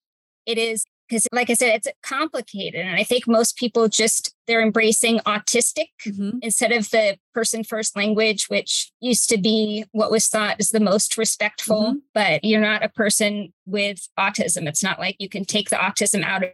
it 0.44 0.58
is. 0.58 0.84
Because, 1.12 1.28
like 1.30 1.50
I 1.50 1.54
said, 1.54 1.74
it's 1.74 1.88
complicated. 2.02 2.80
And 2.86 2.96
I 2.96 3.04
think 3.04 3.28
most 3.28 3.58
people 3.58 3.86
just, 3.86 4.34
they're 4.46 4.62
embracing 4.62 5.18
autistic 5.26 5.88
Mhm. 6.06 6.38
instead 6.40 6.72
of 6.72 6.88
the 6.88 7.18
person 7.34 7.64
first 7.64 7.94
language, 7.94 8.46
which 8.48 8.90
used 9.00 9.28
to 9.28 9.36
be 9.36 9.84
what 9.92 10.10
was 10.10 10.26
thought 10.28 10.56
as 10.58 10.70
the 10.70 10.80
most 10.80 11.18
respectful. 11.18 11.82
Mm-hmm. 11.82 11.98
But 12.14 12.44
you're 12.44 12.62
not 12.62 12.82
a 12.82 12.88
person 12.88 13.52
with 13.66 14.08
autism. 14.18 14.66
It's 14.66 14.82
not 14.82 14.98
like 14.98 15.16
you 15.18 15.28
can 15.28 15.44
take 15.44 15.68
the 15.68 15.76
autism 15.76 16.24
out 16.24 16.44
of 16.44 16.52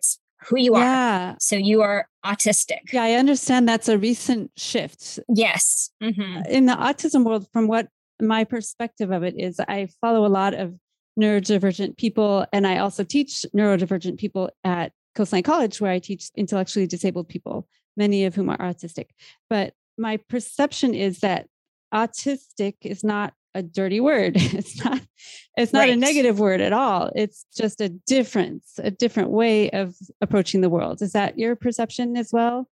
who 0.48 0.58
you 0.58 0.74
are. 0.74 0.82
Yeah. 0.82 1.34
So 1.38 1.54
you 1.54 1.82
are 1.82 2.08
autistic. 2.26 2.92
Yeah. 2.92 3.04
I 3.04 3.12
understand 3.12 3.68
that's 3.68 3.88
a 3.88 3.96
recent 3.96 4.50
shift 4.56 5.20
Yes. 5.32 5.90
Mhm. 6.02 6.48
in 6.48 6.66
the 6.66 6.72
autism 6.74 7.24
world. 7.24 7.46
From 7.52 7.68
what 7.68 7.90
my 8.20 8.42
perspective 8.42 9.12
of 9.12 9.22
it 9.22 9.36
is 9.38 9.60
I 9.60 9.86
follow 10.00 10.26
a 10.26 10.34
lot 10.40 10.52
of 10.54 10.74
neurodivergent 11.18 11.96
people, 11.96 12.46
and 12.52 12.66
I 12.66 12.78
also 12.78 13.04
teach 13.04 13.44
neurodivergent 13.54 14.18
people 14.18 14.50
at 14.64 14.92
Coastline 15.14 15.42
College, 15.42 15.80
where 15.80 15.90
I 15.90 15.98
teach 15.98 16.30
intellectually 16.36 16.86
disabled 16.86 17.28
people, 17.28 17.66
many 17.96 18.24
of 18.24 18.34
whom 18.34 18.48
are 18.50 18.58
autistic. 18.58 19.06
But 19.50 19.74
my 19.98 20.18
perception 20.28 20.94
is 20.94 21.20
that 21.20 21.48
autistic 21.92 22.76
is 22.82 23.02
not 23.02 23.34
a 23.54 23.62
dirty 23.62 24.00
word. 24.00 24.36
It's 24.36 24.84
not 24.84 25.00
it's 25.56 25.72
not 25.72 25.80
right. 25.80 25.90
a 25.90 25.96
negative 25.96 26.38
word 26.38 26.60
at 26.60 26.72
all. 26.72 27.10
It's 27.16 27.44
just 27.56 27.80
a 27.80 27.88
difference, 27.88 28.78
a 28.78 28.92
different 28.92 29.30
way 29.30 29.70
of 29.70 29.96
approaching 30.20 30.60
the 30.60 30.70
world. 30.70 31.02
Is 31.02 31.12
that 31.12 31.36
your 31.36 31.56
perception 31.56 32.16
as 32.16 32.30
well? 32.32 32.68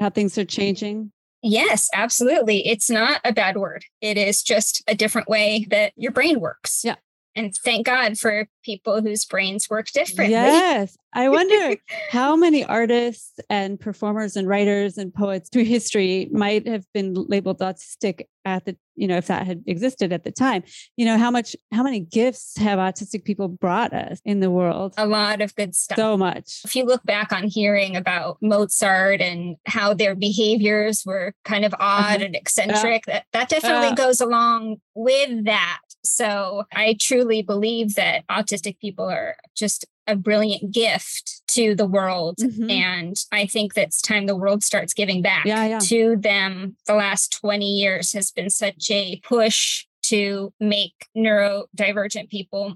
How 0.00 0.10
things 0.10 0.36
are 0.36 0.44
changing? 0.44 1.12
Yes, 1.42 1.88
absolutely. 1.94 2.66
It's 2.66 2.90
not 2.90 3.20
a 3.24 3.32
bad 3.32 3.56
word. 3.56 3.84
It 4.00 4.16
is 4.16 4.42
just 4.42 4.82
a 4.88 4.94
different 4.94 5.28
way 5.28 5.66
that 5.70 5.92
your 5.94 6.10
brain 6.10 6.40
works. 6.40 6.80
Yeah. 6.82 6.96
And 7.36 7.54
thank 7.64 7.86
God 7.86 8.18
for 8.18 8.48
people 8.64 9.02
whose 9.02 9.24
brains 9.24 9.68
work 9.68 9.88
differently. 9.88 10.32
Yes. 10.32 10.96
I 11.12 11.28
wonder 11.28 11.76
how 12.10 12.36
many 12.36 12.64
artists 12.64 13.38
and 13.48 13.78
performers 13.78 14.36
and 14.36 14.48
writers 14.48 14.98
and 14.98 15.14
poets 15.14 15.48
through 15.48 15.64
history 15.64 16.28
might 16.32 16.66
have 16.66 16.84
been 16.92 17.14
labeled 17.14 17.60
autistic 17.60 18.26
at 18.44 18.64
the, 18.66 18.76
you 18.94 19.08
know, 19.08 19.16
if 19.16 19.28
that 19.28 19.46
had 19.46 19.62
existed 19.66 20.12
at 20.12 20.24
the 20.24 20.30
time. 20.30 20.64
You 20.96 21.06
know, 21.06 21.18
how 21.18 21.30
much, 21.30 21.56
how 21.72 21.82
many 21.82 22.00
gifts 22.00 22.56
have 22.58 22.78
autistic 22.78 23.24
people 23.24 23.48
brought 23.48 23.92
us 23.92 24.20
in 24.24 24.40
the 24.40 24.50
world? 24.50 24.94
A 24.96 25.06
lot 25.06 25.40
of 25.40 25.54
good 25.54 25.74
stuff. 25.74 25.96
So 25.96 26.16
much. 26.16 26.60
If 26.64 26.76
you 26.76 26.84
look 26.84 27.02
back 27.04 27.32
on 27.32 27.44
hearing 27.44 27.96
about 27.96 28.38
Mozart 28.42 29.20
and 29.20 29.56
how 29.66 29.94
their 29.94 30.14
behaviors 30.14 31.04
were 31.06 31.32
kind 31.44 31.64
of 31.64 31.74
odd 31.78 32.16
uh-huh. 32.16 32.24
and 32.24 32.36
eccentric, 32.36 33.06
that, 33.06 33.24
that 33.32 33.48
definitely 33.48 33.88
uh, 33.88 33.94
goes 33.94 34.20
along 34.20 34.76
with 34.94 35.44
that. 35.46 35.80
So 36.04 36.64
I 36.72 36.96
truly 37.00 37.42
believe 37.42 37.94
that 37.94 38.26
autistic 38.28 38.78
people 38.78 39.08
are 39.08 39.36
just 39.56 39.86
a 40.06 40.16
brilliant 40.16 40.70
gift 40.70 41.42
to 41.48 41.74
the 41.74 41.86
world. 41.86 42.36
Mm-hmm. 42.38 42.70
And 42.70 43.16
I 43.32 43.46
think 43.46 43.74
that 43.74 43.88
it's 43.88 44.02
time 44.02 44.26
the 44.26 44.36
world 44.36 44.62
starts 44.62 44.92
giving 44.92 45.22
back 45.22 45.46
yeah, 45.46 45.64
yeah. 45.64 45.78
to 45.80 46.16
them. 46.16 46.76
The 46.86 46.94
last 46.94 47.38
20 47.40 47.66
years 47.66 48.12
has 48.12 48.30
been 48.30 48.50
such 48.50 48.90
a 48.90 49.20
push 49.24 49.86
to 50.04 50.52
make 50.60 51.08
neurodivergent 51.16 52.28
people 52.28 52.74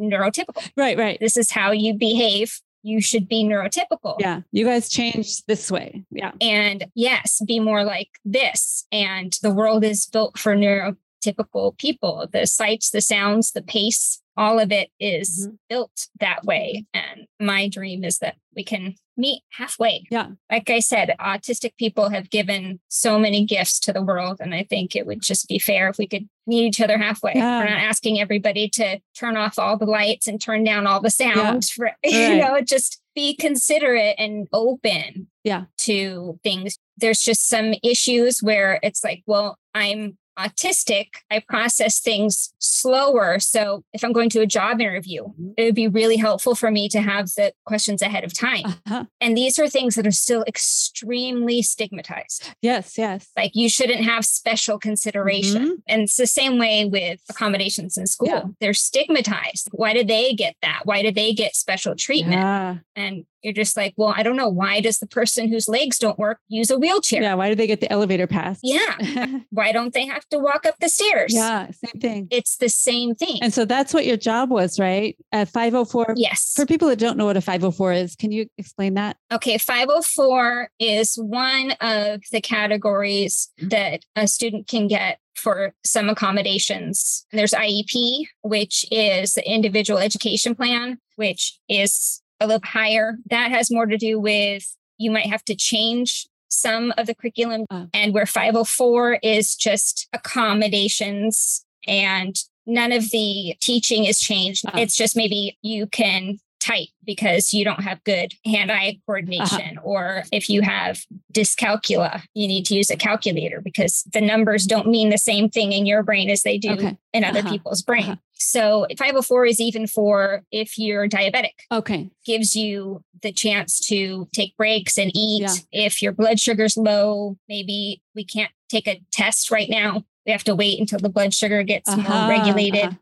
neurotypical. 0.00 0.70
Right, 0.76 0.96
right. 0.96 1.18
This 1.20 1.36
is 1.36 1.50
how 1.50 1.72
you 1.72 1.94
behave. 1.94 2.60
You 2.82 3.02
should 3.02 3.28
be 3.28 3.44
neurotypical. 3.44 4.16
Yeah. 4.18 4.40
You 4.52 4.64
guys 4.64 4.88
change 4.88 5.44
this 5.44 5.70
way. 5.70 6.04
Yeah. 6.10 6.32
And 6.40 6.86
yes, 6.94 7.42
be 7.46 7.60
more 7.60 7.84
like 7.84 8.08
this. 8.24 8.86
And 8.90 9.36
the 9.42 9.52
world 9.52 9.84
is 9.84 10.06
built 10.06 10.38
for 10.38 10.56
neuro 10.56 10.96
typical 11.20 11.74
people. 11.78 12.28
The 12.32 12.46
sights, 12.46 12.90
the 12.90 13.00
sounds, 13.00 13.52
the 13.52 13.62
pace, 13.62 14.20
all 14.36 14.58
of 14.58 14.72
it 14.72 14.90
is 14.98 15.46
mm-hmm. 15.46 15.54
built 15.68 16.08
that 16.18 16.44
way. 16.44 16.86
And 16.94 17.26
my 17.38 17.68
dream 17.68 18.04
is 18.04 18.18
that 18.18 18.36
we 18.56 18.64
can 18.64 18.94
meet 19.16 19.42
halfway. 19.52 20.04
Yeah. 20.10 20.28
Like 20.50 20.70
I 20.70 20.80
said, 20.80 21.14
autistic 21.20 21.76
people 21.78 22.08
have 22.08 22.30
given 22.30 22.80
so 22.88 23.18
many 23.18 23.44
gifts 23.44 23.78
to 23.80 23.92
the 23.92 24.02
world. 24.02 24.38
And 24.40 24.54
I 24.54 24.64
think 24.64 24.96
it 24.96 25.06
would 25.06 25.20
just 25.20 25.46
be 25.46 25.58
fair 25.58 25.88
if 25.88 25.98
we 25.98 26.06
could 26.06 26.26
meet 26.46 26.64
each 26.64 26.80
other 26.80 26.96
halfway. 26.96 27.32
Yeah. 27.34 27.58
We're 27.58 27.70
not 27.70 27.82
asking 27.82 28.18
everybody 28.18 28.68
to 28.70 28.98
turn 29.14 29.36
off 29.36 29.58
all 29.58 29.76
the 29.76 29.84
lights 29.84 30.26
and 30.26 30.40
turn 30.40 30.64
down 30.64 30.86
all 30.86 31.00
the 31.00 31.10
sound. 31.10 31.36
Yeah. 31.36 31.74
For, 31.74 31.90
you 32.04 32.36
know, 32.36 32.60
just 32.62 33.00
be 33.14 33.34
considerate 33.34 34.14
and 34.18 34.48
open 34.52 35.28
yeah. 35.44 35.64
to 35.78 36.38
things. 36.42 36.78
There's 36.96 37.20
just 37.20 37.48
some 37.48 37.74
issues 37.82 38.42
where 38.42 38.80
it's 38.82 39.04
like, 39.04 39.22
well, 39.26 39.58
I'm 39.74 40.16
autistic, 40.46 41.06
I 41.30 41.40
process 41.40 42.00
things 42.00 42.52
slower. 42.58 43.38
So 43.38 43.84
if 43.92 44.04
I'm 44.04 44.12
going 44.12 44.30
to 44.30 44.40
a 44.40 44.46
job 44.46 44.80
interview, 44.80 45.24
mm-hmm. 45.24 45.50
it 45.56 45.64
would 45.64 45.74
be 45.74 45.88
really 45.88 46.16
helpful 46.16 46.54
for 46.54 46.70
me 46.70 46.88
to 46.90 47.00
have 47.00 47.26
the 47.36 47.52
questions 47.66 48.02
ahead 48.02 48.24
of 48.24 48.36
time. 48.36 48.64
Uh-huh. 48.64 49.04
And 49.20 49.36
these 49.36 49.58
are 49.58 49.68
things 49.68 49.94
that 49.94 50.06
are 50.06 50.12
still 50.12 50.44
extremely 50.46 51.62
stigmatized. 51.62 52.50
Yes, 52.62 52.96
yes. 52.96 53.28
Like 53.36 53.52
you 53.54 53.68
shouldn't 53.68 54.04
have 54.04 54.24
special 54.24 54.78
consideration. 54.78 55.62
Mm-hmm. 55.62 55.74
And 55.88 56.02
it's 56.02 56.16
the 56.16 56.26
same 56.26 56.58
way 56.58 56.84
with 56.84 57.20
accommodations 57.28 57.96
in 57.96 58.06
school. 58.06 58.28
Yeah. 58.28 58.44
They're 58.60 58.74
stigmatized. 58.74 59.68
Why 59.72 59.92
do 59.92 60.04
they 60.04 60.32
get 60.34 60.56
that? 60.62 60.82
Why 60.84 61.02
do 61.02 61.12
they 61.12 61.32
get 61.32 61.54
special 61.54 61.94
treatment? 61.94 62.40
Yeah. 62.40 62.78
And 62.96 63.24
you're 63.42 63.52
just 63.52 63.76
like, 63.76 63.94
well, 63.96 64.12
I 64.16 64.22
don't 64.22 64.36
know. 64.36 64.48
Why 64.48 64.80
does 64.80 64.98
the 64.98 65.06
person 65.06 65.48
whose 65.48 65.68
legs 65.68 65.98
don't 65.98 66.18
work 66.18 66.38
use 66.48 66.70
a 66.70 66.78
wheelchair? 66.78 67.22
Yeah. 67.22 67.34
Why 67.34 67.48
do 67.48 67.54
they 67.54 67.66
get 67.66 67.80
the 67.80 67.90
elevator 67.92 68.26
pass? 68.26 68.58
Yeah. 68.62 69.40
why 69.50 69.72
don't 69.72 69.94
they 69.94 70.06
have 70.06 70.26
to 70.28 70.38
walk 70.38 70.66
up 70.66 70.76
the 70.80 70.88
stairs? 70.88 71.32
Yeah. 71.34 71.70
Same 71.70 72.00
thing. 72.00 72.28
It's 72.30 72.56
the 72.56 72.68
same 72.68 73.14
thing. 73.14 73.38
And 73.42 73.52
so 73.52 73.64
that's 73.64 73.94
what 73.94 74.06
your 74.06 74.16
job 74.16 74.50
was, 74.50 74.78
right? 74.78 75.16
At 75.32 75.48
504. 75.48 76.14
Yes. 76.16 76.52
For 76.54 76.66
people 76.66 76.88
that 76.88 76.98
don't 76.98 77.16
know 77.16 77.26
what 77.26 77.36
a 77.36 77.40
504 77.40 77.92
is, 77.92 78.16
can 78.16 78.32
you 78.32 78.46
explain 78.58 78.94
that? 78.94 79.16
Okay. 79.32 79.58
504 79.58 80.70
is 80.78 81.14
one 81.14 81.72
of 81.80 82.20
the 82.32 82.40
categories 82.40 83.50
that 83.62 84.04
a 84.16 84.26
student 84.26 84.66
can 84.66 84.88
get 84.88 85.18
for 85.34 85.72
some 85.84 86.08
accommodations. 86.08 87.26
There's 87.32 87.52
IEP, 87.52 88.26
which 88.42 88.84
is 88.90 89.34
the 89.34 89.50
individual 89.50 89.98
education 89.98 90.54
plan, 90.54 90.98
which 91.16 91.58
is 91.68 92.22
a 92.40 92.46
little 92.46 92.62
higher. 92.64 93.16
That 93.30 93.50
has 93.50 93.70
more 93.70 93.86
to 93.86 93.96
do 93.96 94.18
with 94.18 94.64
you 94.98 95.10
might 95.10 95.26
have 95.26 95.44
to 95.46 95.54
change 95.54 96.28
some 96.48 96.92
of 96.98 97.06
the 97.06 97.14
curriculum. 97.14 97.64
Uh. 97.70 97.86
And 97.94 98.12
where 98.12 98.26
504 98.26 99.18
is 99.22 99.54
just 99.54 100.08
accommodations 100.12 101.64
and 101.86 102.36
none 102.66 102.92
of 102.92 103.10
the 103.10 103.54
teaching 103.60 104.04
is 104.04 104.20
changed. 104.20 104.66
Uh. 104.66 104.72
It's 104.76 104.96
just 104.96 105.16
maybe 105.16 105.58
you 105.62 105.86
can 105.86 106.38
type 106.60 106.88
because 107.04 107.52
you 107.52 107.64
don't 107.64 107.82
have 107.82 108.02
good 108.04 108.32
hand-eye 108.44 108.90
uh-huh. 108.90 108.98
coordination 109.06 109.78
uh-huh. 109.78 109.82
or 109.82 110.22
if 110.30 110.48
you 110.48 110.60
have 110.60 111.04
dyscalculia 111.32 112.22
you 112.34 112.46
need 112.46 112.64
to 112.66 112.74
use 112.74 112.90
a 112.90 112.96
calculator 112.96 113.60
because 113.60 114.04
the 114.12 114.20
numbers 114.20 114.66
don't 114.66 114.86
mean 114.86 115.08
the 115.08 115.18
same 115.18 115.48
thing 115.48 115.72
in 115.72 115.86
your 115.86 116.02
brain 116.02 116.28
as 116.28 116.42
they 116.42 116.58
do 116.58 116.72
okay. 116.72 116.96
in 117.12 117.24
other 117.24 117.40
uh-huh. 117.40 117.50
people's 117.50 117.82
brain 117.82 118.04
uh-huh. 118.04 118.16
so 118.34 118.86
504 118.98 119.46
is 119.46 119.60
even 119.60 119.86
for 119.86 120.42
if 120.52 120.78
you're 120.78 121.08
diabetic 121.08 121.54
okay 121.72 122.10
gives 122.24 122.54
you 122.54 123.02
the 123.22 123.32
chance 123.32 123.80
to 123.80 124.28
take 124.34 124.56
breaks 124.56 124.98
and 124.98 125.10
eat 125.14 125.42
yeah. 125.42 125.86
if 125.86 126.02
your 126.02 126.12
blood 126.12 126.38
sugar's 126.38 126.76
low 126.76 127.36
maybe 127.48 128.02
we 128.14 128.24
can't 128.24 128.52
take 128.68 128.86
a 128.86 129.02
test 129.10 129.50
right 129.50 129.70
now 129.70 130.04
we 130.26 130.32
have 130.32 130.44
to 130.44 130.54
wait 130.54 130.78
until 130.78 130.98
the 130.98 131.08
blood 131.08 131.32
sugar 131.32 131.62
gets 131.62 131.88
more 131.96 132.06
uh-huh. 132.06 132.28
regulated 132.28 132.84
uh-huh. 132.84 132.96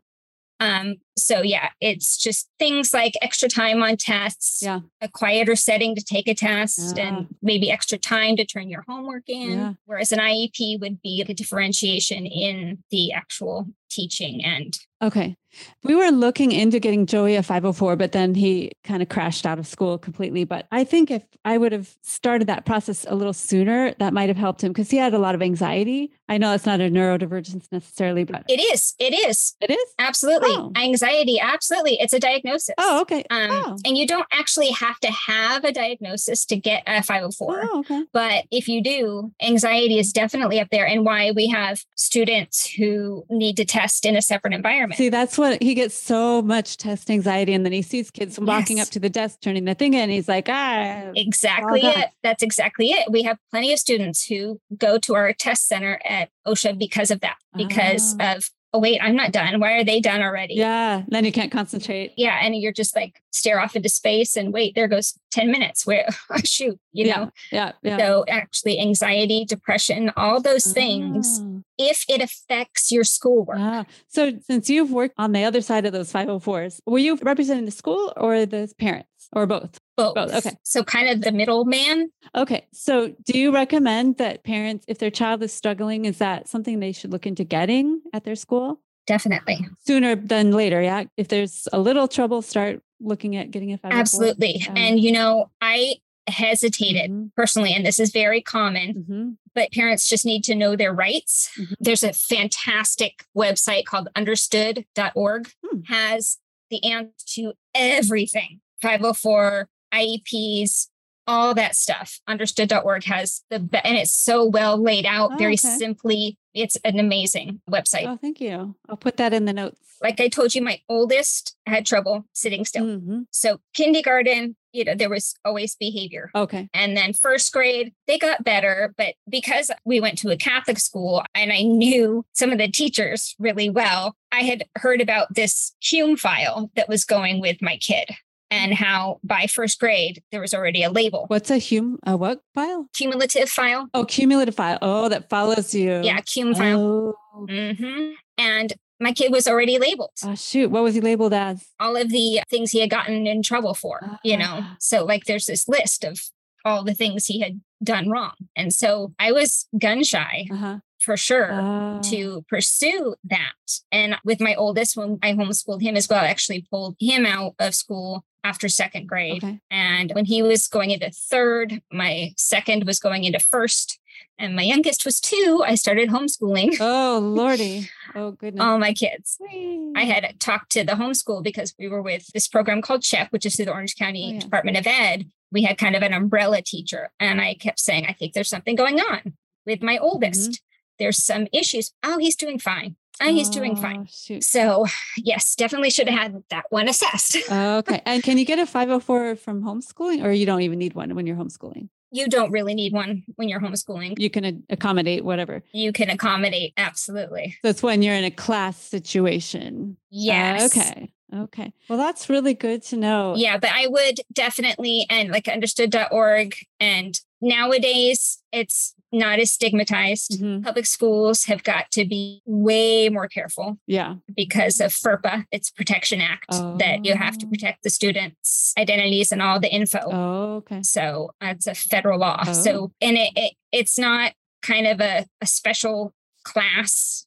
Um, 0.61 0.95
so 1.17 1.41
yeah, 1.41 1.69
it's 1.81 2.17
just 2.17 2.49
things 2.59 2.93
like 2.93 3.13
extra 3.21 3.49
time 3.49 3.81
on 3.83 3.97
tests, 3.97 4.61
yeah. 4.61 4.79
a 5.01 5.07
quieter 5.07 5.55
setting 5.55 5.95
to 5.95 6.03
take 6.03 6.27
a 6.27 6.33
test, 6.33 6.97
yeah. 6.97 7.07
and 7.07 7.27
maybe 7.41 7.71
extra 7.71 7.97
time 7.97 8.35
to 8.37 8.45
turn 8.45 8.69
your 8.69 8.83
homework 8.87 9.23
in. 9.27 9.51
Yeah. 9.51 9.73
Whereas 9.85 10.11
an 10.11 10.19
IEP 10.19 10.79
would 10.79 11.01
be 11.01 11.21
a 11.21 11.33
differentiation 11.33 12.25
in 12.25 12.83
the 12.91 13.11
actual 13.13 13.67
teaching 13.89 14.43
end. 14.45 14.79
Okay. 15.01 15.35
We 15.83 15.95
were 15.95 16.11
looking 16.11 16.51
into 16.51 16.79
getting 16.79 17.05
Joey 17.05 17.35
a 17.35 17.41
504, 17.41 17.95
but 17.95 18.11
then 18.11 18.35
he 18.35 18.71
kind 18.83 19.01
of 19.01 19.09
crashed 19.09 19.45
out 19.45 19.57
of 19.57 19.65
school 19.65 19.97
completely. 19.97 20.43
But 20.43 20.67
I 20.71 20.83
think 20.83 21.09
if 21.09 21.23
I 21.43 21.57
would 21.57 21.71
have 21.71 21.95
started 22.03 22.47
that 22.47 22.65
process 22.65 23.05
a 23.09 23.15
little 23.15 23.33
sooner, 23.33 23.93
that 23.97 24.13
might 24.13 24.29
have 24.29 24.37
helped 24.37 24.63
him 24.63 24.71
because 24.71 24.91
he 24.91 24.97
had 24.97 25.13
a 25.13 25.17
lot 25.17 25.35
of 25.35 25.41
anxiety. 25.41 26.11
I 26.27 26.37
know 26.37 26.53
it's 26.53 26.65
not 26.65 26.81
a 26.81 26.83
neurodivergence 26.83 27.71
necessarily, 27.71 28.25
but 28.25 28.43
it 28.47 28.59
is. 28.59 28.93
It 28.99 29.13
is. 29.13 29.55
It 29.61 29.71
is. 29.71 29.93
Absolutely. 29.97 30.51
Oh. 30.51 30.71
Anxiety. 30.75 31.08
Absolutely. 31.41 31.99
It's 31.99 32.13
a 32.13 32.19
diagnosis. 32.19 32.75
Oh, 32.77 33.01
okay. 33.01 33.23
Um, 33.29 33.49
oh. 33.51 33.77
And 33.85 33.97
you 33.97 34.05
don't 34.07 34.27
actually 34.31 34.71
have 34.71 34.99
to 34.99 35.11
have 35.11 35.63
a 35.63 35.71
diagnosis 35.71 36.45
to 36.45 36.55
get 36.55 36.83
a 36.87 37.03
504. 37.03 37.61
Oh, 37.63 37.79
okay. 37.79 38.03
But 38.13 38.45
if 38.51 38.67
you 38.67 38.81
do, 38.81 39.31
anxiety 39.41 39.99
is 39.99 40.13
definitely 40.13 40.59
up 40.59 40.69
there 40.71 40.85
and 40.85 41.05
why 41.05 41.31
we 41.31 41.47
have 41.47 41.83
students 41.95 42.69
who 42.69 43.25
need 43.29 43.57
to 43.57 43.65
test 43.65 44.05
in 44.05 44.15
a 44.15 44.21
separate 44.21 44.53
environment. 44.53 44.97
See, 44.97 45.09
that's 45.09 45.37
what 45.37 45.61
he 45.61 45.73
gets 45.73 45.95
so 45.95 46.41
much 46.41 46.77
test 46.77 47.09
anxiety, 47.09 47.53
and 47.53 47.65
then 47.65 47.73
he 47.73 47.81
sees 47.81 48.11
kids 48.11 48.37
yes. 48.37 48.47
walking 48.47 48.79
up 48.79 48.89
to 48.89 48.99
the 48.99 49.09
desk, 49.09 49.39
turning 49.41 49.65
the 49.65 49.75
thing 49.75 49.93
in, 49.93 50.01
and 50.01 50.11
he's 50.11 50.27
like, 50.27 50.47
ah. 50.49 51.11
Exactly 51.15 51.81
it. 51.81 52.09
That's 52.23 52.43
exactly 52.43 52.91
it. 52.91 53.11
We 53.11 53.23
have 53.23 53.37
plenty 53.51 53.73
of 53.73 53.79
students 53.79 54.25
who 54.25 54.59
go 54.77 54.97
to 54.99 55.15
our 55.15 55.33
test 55.33 55.67
center 55.67 55.99
at 56.05 56.29
OCSA 56.47 56.77
because 56.77 57.11
of 57.11 57.21
that, 57.21 57.37
because 57.55 58.15
oh. 58.19 58.35
of 58.35 58.49
oh 58.73 58.79
wait 58.79 58.99
i'm 59.01 59.15
not 59.15 59.31
done 59.31 59.59
why 59.59 59.73
are 59.73 59.83
they 59.83 59.99
done 59.99 60.21
already 60.21 60.53
yeah 60.55 61.03
then 61.07 61.25
you 61.25 61.31
can't 61.31 61.51
concentrate 61.51 62.11
yeah 62.17 62.39
and 62.41 62.55
you're 62.55 62.71
just 62.71 62.95
like 62.95 63.21
stare 63.31 63.59
off 63.59 63.75
into 63.75 63.89
space 63.89 64.35
and 64.35 64.53
wait 64.53 64.75
there 64.75 64.87
goes 64.87 65.17
10 65.31 65.51
minutes 65.51 65.85
where 65.85 66.07
oh 66.29 66.37
shoot 66.43 66.79
you 66.91 67.05
yeah, 67.05 67.15
know? 67.17 67.31
Yeah. 67.51 67.71
Yeah. 67.83 67.97
So 67.97 68.25
actually 68.27 68.79
anxiety, 68.79 69.45
depression, 69.45 70.11
all 70.17 70.41
those 70.41 70.73
things, 70.73 71.39
Oh, 71.41 71.61
if 71.77 72.03
it 72.09 72.19
affects 72.19 72.91
your 72.91 73.03
schoolwork. 73.03 73.57
ah. 73.59 73.85
So 74.07 74.33
since 74.41 74.69
you've 74.71 74.91
worked 74.91 75.13
on 75.17 75.31
the 75.31 75.43
other 75.43 75.61
side 75.61 75.85
of 75.85 75.93
those 75.93 76.11
504s, 76.11 76.81
were 76.87 76.97
you 76.97 77.15
representing 77.21 77.65
the 77.65 77.71
school 77.71 78.11
or 78.17 78.45
the 78.47 78.71
parents 78.79 79.18
or 79.33 79.45
both? 79.45 79.79
Both. 79.97 80.15
both, 80.15 80.33
okay. 80.33 80.55
So 80.63 80.83
kind 80.83 81.09
of 81.09 81.21
the 81.21 81.31
middleman. 81.31 82.11
Okay. 82.35 82.65
So 82.73 83.13
do 83.25 83.37
you 83.37 83.53
recommend 83.53 84.17
that 84.17 84.43
parents, 84.43 84.85
if 84.87 84.97
their 84.99 85.11
child 85.11 85.43
is 85.43 85.53
struggling, 85.53 86.05
is 86.05 86.17
that 86.19 86.47
something 86.47 86.79
they 86.79 86.91
should 86.91 87.11
look 87.11 87.25
into 87.27 87.43
getting 87.43 88.01
at 88.13 88.23
their 88.23 88.35
school 88.35 88.81
Definitely. 89.07 89.67
sooner 89.85 90.15
than 90.15 90.51
later? 90.51 90.81
Yeah. 90.81 91.03
If 91.17 91.27
there's 91.27 91.67
a 91.73 91.79
little 91.79 92.07
trouble, 92.07 92.41
start 92.41 92.81
looking 93.01 93.35
at 93.35 93.51
getting 93.51 93.71
a 93.73 93.77
504. 93.77 93.99
Absolutely. 93.99 94.65
Um, 94.69 94.77
and 94.77 94.99
you 94.99 95.11
know, 95.11 95.49
I 95.61 95.95
hesitated 96.27 97.09
Mhm. 97.09 97.31
personally, 97.35 97.73
and 97.73 97.85
this 97.85 97.99
is 97.99 98.11
very 98.11 98.39
common, 98.41 99.05
Mhm. 99.09 99.37
but 99.55 99.71
parents 99.71 100.07
just 100.07 100.25
need 100.25 100.43
to 100.43 100.53
know 100.55 100.75
their 100.75 100.93
rights. 100.93 101.49
Mhm. 101.57 101.73
There's 101.79 102.03
a 102.03 102.13
fantastic 102.13 103.25
website 103.35 103.85
called 103.85 104.09
understood.org, 104.15 105.49
Hmm. 105.65 105.81
has 105.87 106.37
the 106.69 106.83
answer 106.83 107.13
to 107.35 107.53
everything 107.73 108.61
504, 108.81 109.67
IEPs, 109.93 110.87
all 111.27 111.53
that 111.53 111.75
stuff. 111.75 112.19
Understood.org 112.27 113.03
has 113.05 113.43
the, 113.49 113.59
be- 113.59 113.77
and 113.83 113.97
it's 113.97 114.15
so 114.15 114.45
well 114.45 114.81
laid 114.81 115.05
out, 115.05 115.33
Oh, 115.33 115.37
very 115.37 115.53
okay. 115.53 115.67
simply. 115.77 116.37
It's 116.53 116.75
an 116.83 116.99
amazing 116.99 117.61
website. 117.69 118.05
Oh, 118.07 118.17
thank 118.19 118.41
you. 118.41 118.75
I'll 118.89 118.97
put 118.97 119.17
that 119.17 119.33
in 119.33 119.45
the 119.45 119.53
notes. 119.53 119.79
Like 120.01 120.19
I 120.21 120.27
told 120.29 120.55
you, 120.55 120.61
my 120.61 120.79
oldest 120.89 121.55
had 121.67 121.85
trouble 121.85 122.25
sitting 122.33 122.63
still. 122.65 122.85
Mhm. 122.85 123.25
So 123.31 123.59
kindergarten, 123.73 124.55
you 124.71 124.85
know, 124.85 124.95
there 124.95 125.09
was 125.09 125.35
always 125.43 125.75
behavior. 125.75 126.31
Okay. 126.33 126.69
And 126.73 126.95
then 126.97 127.11
first 127.13 127.51
grade, 127.51 127.93
they 128.07 128.17
got 128.17 128.43
better. 128.45 128.93
But 128.97 129.15
because 129.29 129.69
we 129.85 129.99
went 129.99 130.17
to 130.19 130.29
a 130.29 130.37
Catholic 130.37 130.79
school 130.79 131.23
and 131.35 131.51
I 131.51 131.61
knew 131.63 132.25
some 132.33 132.51
of 132.51 132.57
the 132.59 132.69
teachers 132.69 133.35
really 133.39 133.69
well, 133.69 134.15
I 134.31 134.39
had 134.43 134.63
heard 134.77 135.01
about 135.01 135.35
this 135.35 135.75
cume 135.83 136.17
file 136.17 136.71
that 136.75 136.87
was 136.89 137.03
going 137.05 137.41
with 137.41 137.61
my 137.61 137.75
kid 137.77 138.05
and 138.51 138.73
how 138.73 139.19
by 139.23 139.47
first 139.47 139.79
grade, 139.79 140.21
there 140.31 140.41
was 140.41 140.53
already 140.53 140.83
a 140.83 140.89
label. 140.91 141.25
What's 141.27 141.51
a 141.51 141.59
hum? 141.59 141.99
A 142.05 142.17
what 142.17 142.41
file? 142.55 142.87
Cumulative 142.93 143.49
file. 143.49 143.89
Oh, 143.93 144.05
cumulative 144.05 144.55
file. 144.55 144.77
Oh, 144.81 145.09
that 145.09 145.29
follows 145.29 145.73
you. 145.75 146.01
Yeah, 146.03 146.19
Cume 146.21 146.55
file. 146.55 147.15
Oh, 147.33 147.45
hmm 147.47 148.11
And 148.37 148.73
my 148.99 149.13
kid 149.13 149.31
was 149.31 149.47
already 149.47 149.77
labeled. 149.79 150.11
oh, 150.25 150.35
shoot. 150.35 150.69
What 150.71 150.83
was 150.83 150.93
he 150.95 151.01
labeled 151.01 151.33
as? 151.33 151.65
all 151.79 151.95
of 151.95 152.09
the 152.09 152.41
things 152.49 152.71
he 152.71 152.79
had 152.81 152.89
gotten 152.89 153.25
in 153.27 153.41
trouble 153.43 153.73
for, 153.73 154.19
you 154.23 154.35
know? 154.37 154.59
Ah. 154.61 154.75
So, 154.79 155.05
like, 155.05 155.25
there's 155.25 155.45
this 155.45 155.67
list 155.69 156.03
of 156.03 156.19
all 156.65 156.83
the 156.83 156.93
things 156.93 157.25
he 157.27 157.39
had 157.39 157.61
done 157.81 158.09
wrong. 158.09 158.33
And 158.57 158.73
so 158.73 159.13
I 159.17 159.31
was 159.31 159.67
gun 159.79 160.03
shy 160.03 160.47
Uh 160.51 160.55
huh. 160.57 160.79
for 160.99 161.15
sure. 161.15 161.49
Ah. 161.53 161.99
To 162.09 162.43
pursue 162.49 163.15
that. 163.23 163.53
And 163.91 164.17
with 164.25 164.41
my 164.41 164.55
oldest, 164.55 164.97
when 164.97 165.19
I 165.23 165.31
homeschooled 165.33 165.81
him 165.81 165.95
as 165.95 166.09
well, 166.09 166.19
I 166.21 166.27
actually 166.27 166.65
pulled 166.69 166.97
him 166.99 167.25
out 167.25 167.53
of 167.59 167.73
school 167.75 168.25
after 168.43 168.69
second 168.69 169.07
grade. 169.07 169.43
Okay. 169.43 169.59
And 169.69 170.11
when 170.13 170.25
he 170.25 170.41
was 170.41 170.67
going 170.67 170.91
into 170.91 171.09
third, 171.11 171.81
my 171.91 172.33
second 172.37 172.85
was 172.85 172.99
going 172.99 173.23
into 173.23 173.39
first, 173.39 173.99
and 174.37 174.55
my 174.55 174.61
youngest 174.63 175.03
was 175.05 175.19
two, 175.19 175.63
I 175.65 175.75
started 175.75 176.09
homeschooling 176.09 176.77
Oh, 176.79 177.19
Lordy. 177.21 177.89
Oh, 178.15 178.31
goodness. 178.31 178.63
all 178.63 178.77
my 178.79 178.93
kids. 178.93 179.37
Whee. 179.39 179.91
I 179.95 180.03
had 180.03 180.39
talked 180.39 180.71
to 180.73 180.83
the 180.83 180.93
homeschool 180.93 181.43
because 181.43 181.73
we 181.77 181.87
were 181.89 182.01
with 182.01 182.27
this 182.33 182.47
program 182.47 182.81
called 182.81 183.01
CHEP, 183.03 183.31
which 183.31 183.45
is 183.45 183.55
through 183.55 183.65
the 183.65 183.73
Orange 183.73 183.95
County 183.95 184.29
Oh, 184.31 184.33
yeah. 184.35 184.39
Department 184.39 184.77
of 184.77 184.87
Ed. 184.87 185.29
We 185.51 185.63
had 185.63 185.77
kind 185.77 185.95
of 185.95 186.03
an 186.03 186.13
umbrella 186.13 186.61
teacher. 186.61 187.11
And 187.19 187.41
I 187.41 187.53
kept 187.55 187.79
saying, 187.79 188.05
I 188.07 188.13
think 188.13 188.33
there's 188.33 188.49
something 188.49 188.75
going 188.75 188.99
on 188.99 189.33
with 189.65 189.81
my 189.81 189.97
oldest. 189.97 190.51
Mm-hmm. 190.51 190.63
There's 190.99 191.23
some 191.23 191.47
issues. 191.53 191.93
Oh, 192.03 192.17
he's 192.17 192.35
doing 192.35 192.59
fine. 192.59 192.95
Oh, 193.21 193.33
he's 193.33 193.49
doing 193.49 193.75
fine. 193.75 194.01
Oh, 194.01 194.09
Shoot. 194.09 194.43
So, 194.43 194.85
yes, 195.17 195.55
definitely 195.55 195.89
should 195.89 196.07
have 196.07 196.19
had 196.33 196.43
that 196.49 196.65
one 196.69 196.87
assessed. 196.87 197.37
okay. 197.51 198.01
And 198.05 198.23
can 198.23 198.37
you 198.37 198.45
get 198.45 198.59
a 198.59 198.65
504 198.65 199.35
from 199.35 199.61
homeschooling 199.61 200.23
or 200.23 200.31
you 200.31 200.45
don't 200.45 200.61
even 200.61 200.79
need 200.79 200.93
one 200.93 201.13
when 201.15 201.27
you're 201.27 201.35
homeschooling? 201.35 201.89
you 202.11 202.27
don't 202.27 202.51
really 202.51 202.73
need 202.73 202.93
one 202.93 203.23
when 203.35 203.49
you're 203.49 203.59
homeschooling. 203.59 204.19
You 204.19 204.29
can 204.29 204.63
accommodate 204.69 205.23
whatever. 205.23 205.63
You 205.71 205.93
can 205.93 206.09
accommodate. 206.09 206.73
Absolutely. 206.77 207.57
So 207.63 207.87
when 207.87 208.01
you're 208.01 208.15
in 208.15 208.23
a 208.23 208.31
class 208.31 208.77
situation. 208.77 209.97
Uh, 210.11 210.59
okay. 210.63 211.11
Okay. 211.33 211.73
Well, 211.87 211.99
that's 211.99 212.29
really 212.29 212.55
good 212.55 212.81
to 212.85 212.97
know. 212.97 213.35
Yeah, 213.37 213.57
but 213.57 213.69
I 213.71 213.87
would 213.87 214.21
definitely, 214.33 215.05
and 215.09 215.29
like 215.29 215.47
understood.org. 215.47 216.55
And 216.79 217.19
nowadays, 217.39 218.41
it's 218.51 218.95
not 219.11 219.39
as 219.39 219.51
stigmatized. 219.51 220.39
Mhm. 220.39 220.63
Public 220.63 220.85
schools 220.85 221.45
have 221.45 221.63
got 221.63 221.89
to 221.91 222.05
be 222.05 222.41
way 222.45 223.09
more 223.09 223.27
careful 223.27 223.77
Yeah. 223.87 224.15
because 224.35 224.79
of 224.79 224.91
FERPA, 224.93 225.45
it's 225.51 225.71
Protection 225.71 226.21
Act, 226.21 226.51
that 226.51 227.03
you 227.05 227.15
have 227.15 227.37
to 227.39 227.45
Oh. 227.45 227.49
protect 227.49 227.83
the 227.83 227.89
students' 227.89 228.73
identities 228.77 229.31
and 229.31 229.41
all 229.41 229.59
the 229.59 229.71
info. 229.73 229.99
Oh, 230.11 230.55
okay. 230.57 230.81
So 230.83 231.31
it's 231.41 231.65
a 231.67 231.73
federal 231.75 232.19
law. 232.19 232.43
Oh. 232.45 232.53
So, 232.53 232.91
and 233.01 233.17
it, 233.17 233.31
it 233.35 233.53
it's 233.71 233.97
not 233.97 234.33
kind 234.61 234.85
of 234.87 234.99
a, 235.01 235.25
a 235.41 235.47
special 235.47 236.13
class 236.43 237.25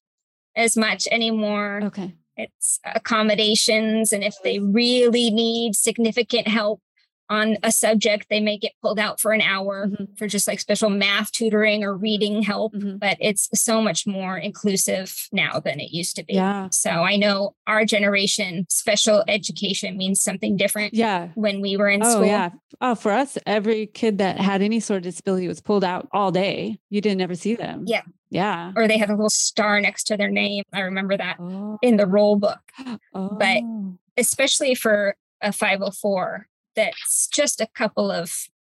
as 0.57 0.77
much 0.77 1.07
anymore. 1.11 1.81
Okay. 1.85 2.15
It's 2.37 2.79
accommodations. 2.85 4.13
And 4.13 4.25
if 4.25 4.35
they 4.43 4.59
really 4.59 5.31
need 5.31 5.75
significant 5.77 6.49
help 6.49 6.81
on 7.31 7.57
a 7.63 7.73
subject, 7.73 8.27
they 8.29 8.41
may 8.41 8.59
get 8.59 8.73
pulled 8.83 8.99
out 8.99 9.21
for 9.21 9.33
an 9.33 9.41
hour 9.41 9.89
Mhm. 9.89 10.19
for 10.19 10.27
just 10.27 10.47
like 10.47 10.61
special 10.61 10.91
math 10.91 11.33
tutoring 11.33 11.83
or 11.83 11.97
reading 11.97 12.43
help. 12.43 12.75
Mhm. 12.75 12.99
But 12.99 13.17
it's 13.21 13.49
so 13.55 13.81
much 13.81 14.07
more 14.07 14.37
inclusive 14.37 15.29
now 15.33 15.59
than 15.61 15.81
it 15.81 15.93
used 15.93 16.17
to 16.17 16.25
be. 16.25 16.35
Yeah. 16.35 16.69
So 16.71 16.91
I 16.91 17.17
know 17.17 17.55
our 17.67 17.85
generation, 17.85 18.67
special 18.69 19.25
education 19.29 19.97
means 19.97 20.21
something 20.23 20.57
different 20.57 20.95
Yeah. 20.95 21.29
when 21.35 21.61
we 21.61 21.77
were 21.77 21.89
in 21.89 22.03
Oh, 22.03 22.11
school. 22.11 22.27
yeah. 22.27 22.51
Oh, 22.81 22.95
for 22.95 23.13
us, 23.13 23.39
every 23.47 23.87
kid 23.87 24.19
that 24.19 24.39
had 24.39 24.61
any 24.61 24.81
sort 24.81 24.99
of 24.99 25.03
disability 25.05 25.49
was 25.49 25.61
pulled 25.61 25.85
out 25.85 26.09
all 26.13 26.31
day. 26.33 26.79
You 26.91 27.01
didn't 27.01 27.21
ever 27.23 27.35
see 27.35 27.55
them. 27.55 27.85
Yeah. 27.87 28.03
Yeah. 28.31 28.73
Or 28.77 28.89
they 28.89 28.99
had 28.99 29.11
a 29.11 29.15
little 29.15 29.31
star 29.31 29.81
next 29.81 30.05
to 30.05 30.17
their 30.17 30.31
name. 30.31 30.65
I 30.73 30.81
remember 30.81 31.17
that 31.17 31.37
Oh. 31.39 31.79
in 31.83 31.97
the 31.99 32.07
roll 32.07 32.37
book, 32.37 32.61
oh. 33.15 33.39
especially 34.17 34.75
for 34.75 35.17
a 35.41 35.53
504. 35.53 36.47
That's 36.77 37.29
just 37.29 37.61
a 37.61 37.67
couple 37.75 38.11
of 38.11 38.33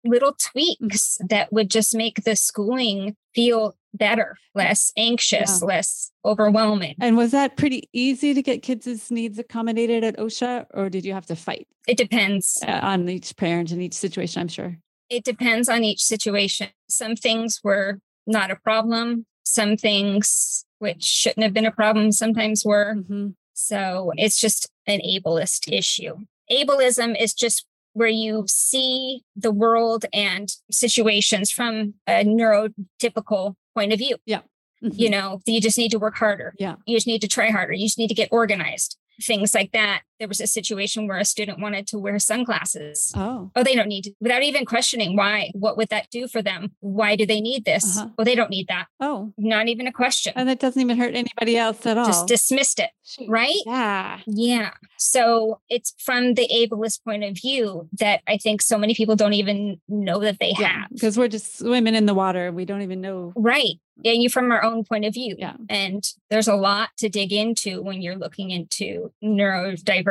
little 0.05 0.33
tweaks 0.33 1.17
that 1.29 1.53
would 1.53 1.69
just 1.69 1.95
make 1.95 2.23
the 2.23 2.35
schooling 2.35 3.15
feel 3.33 3.75
better, 3.93 4.35
less 4.53 4.91
anxious, 4.97 5.59
Yeah. 5.61 5.67
less 5.67 6.11
overwhelming. 6.25 6.95
And 6.99 7.15
was 7.15 7.31
that 7.31 7.55
pretty 7.57 7.89
easy 7.93 8.33
to 8.33 8.41
get 8.41 8.63
kids' 8.63 9.09
needs 9.11 9.39
accommodated 9.39 10.03
at 10.03 10.17
OCSA, 10.17 10.65
or 10.73 10.89
did 10.89 11.05
you 11.05 11.13
have 11.13 11.25
to 11.27 11.35
fight 11.35 11.67
It 11.87 11.97
depends. 11.97 12.59
uh, 12.67 12.79
on 12.83 13.07
each 13.07 13.35
parent 13.37 13.71
and 13.71 13.81
each 13.81 13.93
situation? 13.93 14.41
I'm 14.41 14.47
sure. 14.49 14.77
It 15.09 15.23
depends 15.23 15.69
on 15.69 15.83
each 15.83 16.01
situation. 16.01 16.69
Some 16.89 17.15
things 17.15 17.61
were 17.63 17.99
not 18.25 18.51
a 18.51 18.55
problem. 18.55 19.25
Some 19.45 19.77
things 19.77 20.65
which 20.79 21.03
shouldn't 21.03 21.43
have 21.43 21.53
been 21.53 21.65
a 21.65 21.71
problem 21.71 22.11
sometimes 22.11 22.65
were. 22.65 22.95
Mhm. 22.95 23.35
So 23.53 24.11
it's 24.17 24.39
just 24.39 24.69
an 24.87 24.99
ableist 25.01 25.71
issue. 25.71 26.17
Ableism 26.51 27.15
is 27.21 27.33
just 27.33 27.65
where 27.93 28.07
you 28.07 28.45
see 28.47 29.23
the 29.35 29.51
world 29.51 30.05
and 30.13 30.49
situations 30.71 31.51
from 31.51 31.93
a 32.07 32.23
neurotypical 32.23 33.55
point 33.75 33.93
of 33.93 33.99
view. 33.99 34.17
Mhm. 34.27 34.99
You 34.99 35.09
know, 35.09 35.41
you 35.45 35.61
just 35.61 35.77
need 35.77 35.91
to 35.91 35.99
work 35.99 36.17
harder. 36.17 36.53
Yeah. 36.59 36.75
You 36.85 36.97
just 36.97 37.07
need 37.07 37.21
to 37.21 37.27
try 37.27 37.49
harder. 37.49 37.73
You 37.73 37.85
just 37.85 37.97
need 37.97 38.09
to 38.09 38.13
get 38.13 38.29
organized. 38.31 38.97
Things 39.21 39.53
like 39.53 39.71
that. 39.71 40.01
There 40.23 40.29
was 40.29 40.39
a 40.39 40.47
situation 40.47 41.05
where 41.05 41.17
a 41.17 41.25
student 41.25 41.59
wanted 41.59 41.85
to 41.87 41.99
wear 41.99 42.17
sunglasses. 42.17 43.11
Oh. 43.13 43.51
Oh, 43.57 43.61
they 43.61 43.75
don't 43.75 43.89
need 43.89 44.03
to, 44.03 44.11
without 44.21 44.41
even 44.41 44.63
questioning 44.63 45.17
why. 45.17 45.51
What 45.53 45.75
would 45.75 45.89
that 45.89 46.09
do 46.11 46.29
for 46.29 46.41
them? 46.41 46.71
Why 46.79 47.17
do 47.17 47.25
they 47.25 47.41
need 47.41 47.65
this? 47.65 47.97
Uh-huh. 47.97 48.07
Well, 48.17 48.23
they 48.23 48.35
don't 48.35 48.49
need 48.49 48.69
that. 48.69 48.85
Oh. 49.01 49.33
Not 49.37 49.67
even 49.67 49.85
a 49.85 49.91
question. 49.91 50.31
And 50.37 50.47
that 50.47 50.61
doesn't 50.61 50.81
even 50.81 50.95
hurt 50.97 51.13
anybody 51.13 51.57
else 51.57 51.85
at 51.85 51.97
all. 51.97 52.05
Just 52.05 52.25
dismissed 52.27 52.79
it, 52.79 52.91
right? 53.27 53.59
Yeah. 53.65 54.21
Yeah. 54.25 54.71
So 54.97 55.59
it's 55.69 55.93
from 55.99 56.35
the 56.35 56.47
ableist 56.47 57.03
point 57.03 57.25
of 57.25 57.35
view 57.35 57.89
that 57.99 58.21
I 58.25 58.37
think 58.37 58.61
so 58.61 58.77
many 58.77 58.95
people 58.95 59.17
don't 59.17 59.33
even 59.33 59.81
know 59.89 60.21
that 60.21 60.39
they 60.39 60.53
Yeah. 60.57 60.83
have. 60.83 60.89
Because 60.93 61.17
we're 61.17 61.27
just 61.27 61.57
swimming 61.57 61.95
in 61.95 62.05
the 62.05 62.13
water. 62.13 62.49
We 62.53 62.63
don't 62.63 62.81
even 62.81 63.01
know. 63.01 63.33
Right. 63.35 63.73
And 64.05 64.23
you 64.23 64.29
from 64.29 64.51
our 64.51 64.63
own 64.63 64.85
point 64.85 65.05
of 65.05 65.13
view. 65.13 65.35
Yeah. 65.37 65.53
And 65.69 66.03
there's 66.29 66.47
a 66.47 66.55
lot 66.55 66.89
to 66.97 67.09
dig 67.09 67.31
into 67.31 67.81
when 67.83 68.01
you're 68.01 68.15
looking 68.15 68.49
into 68.49 69.11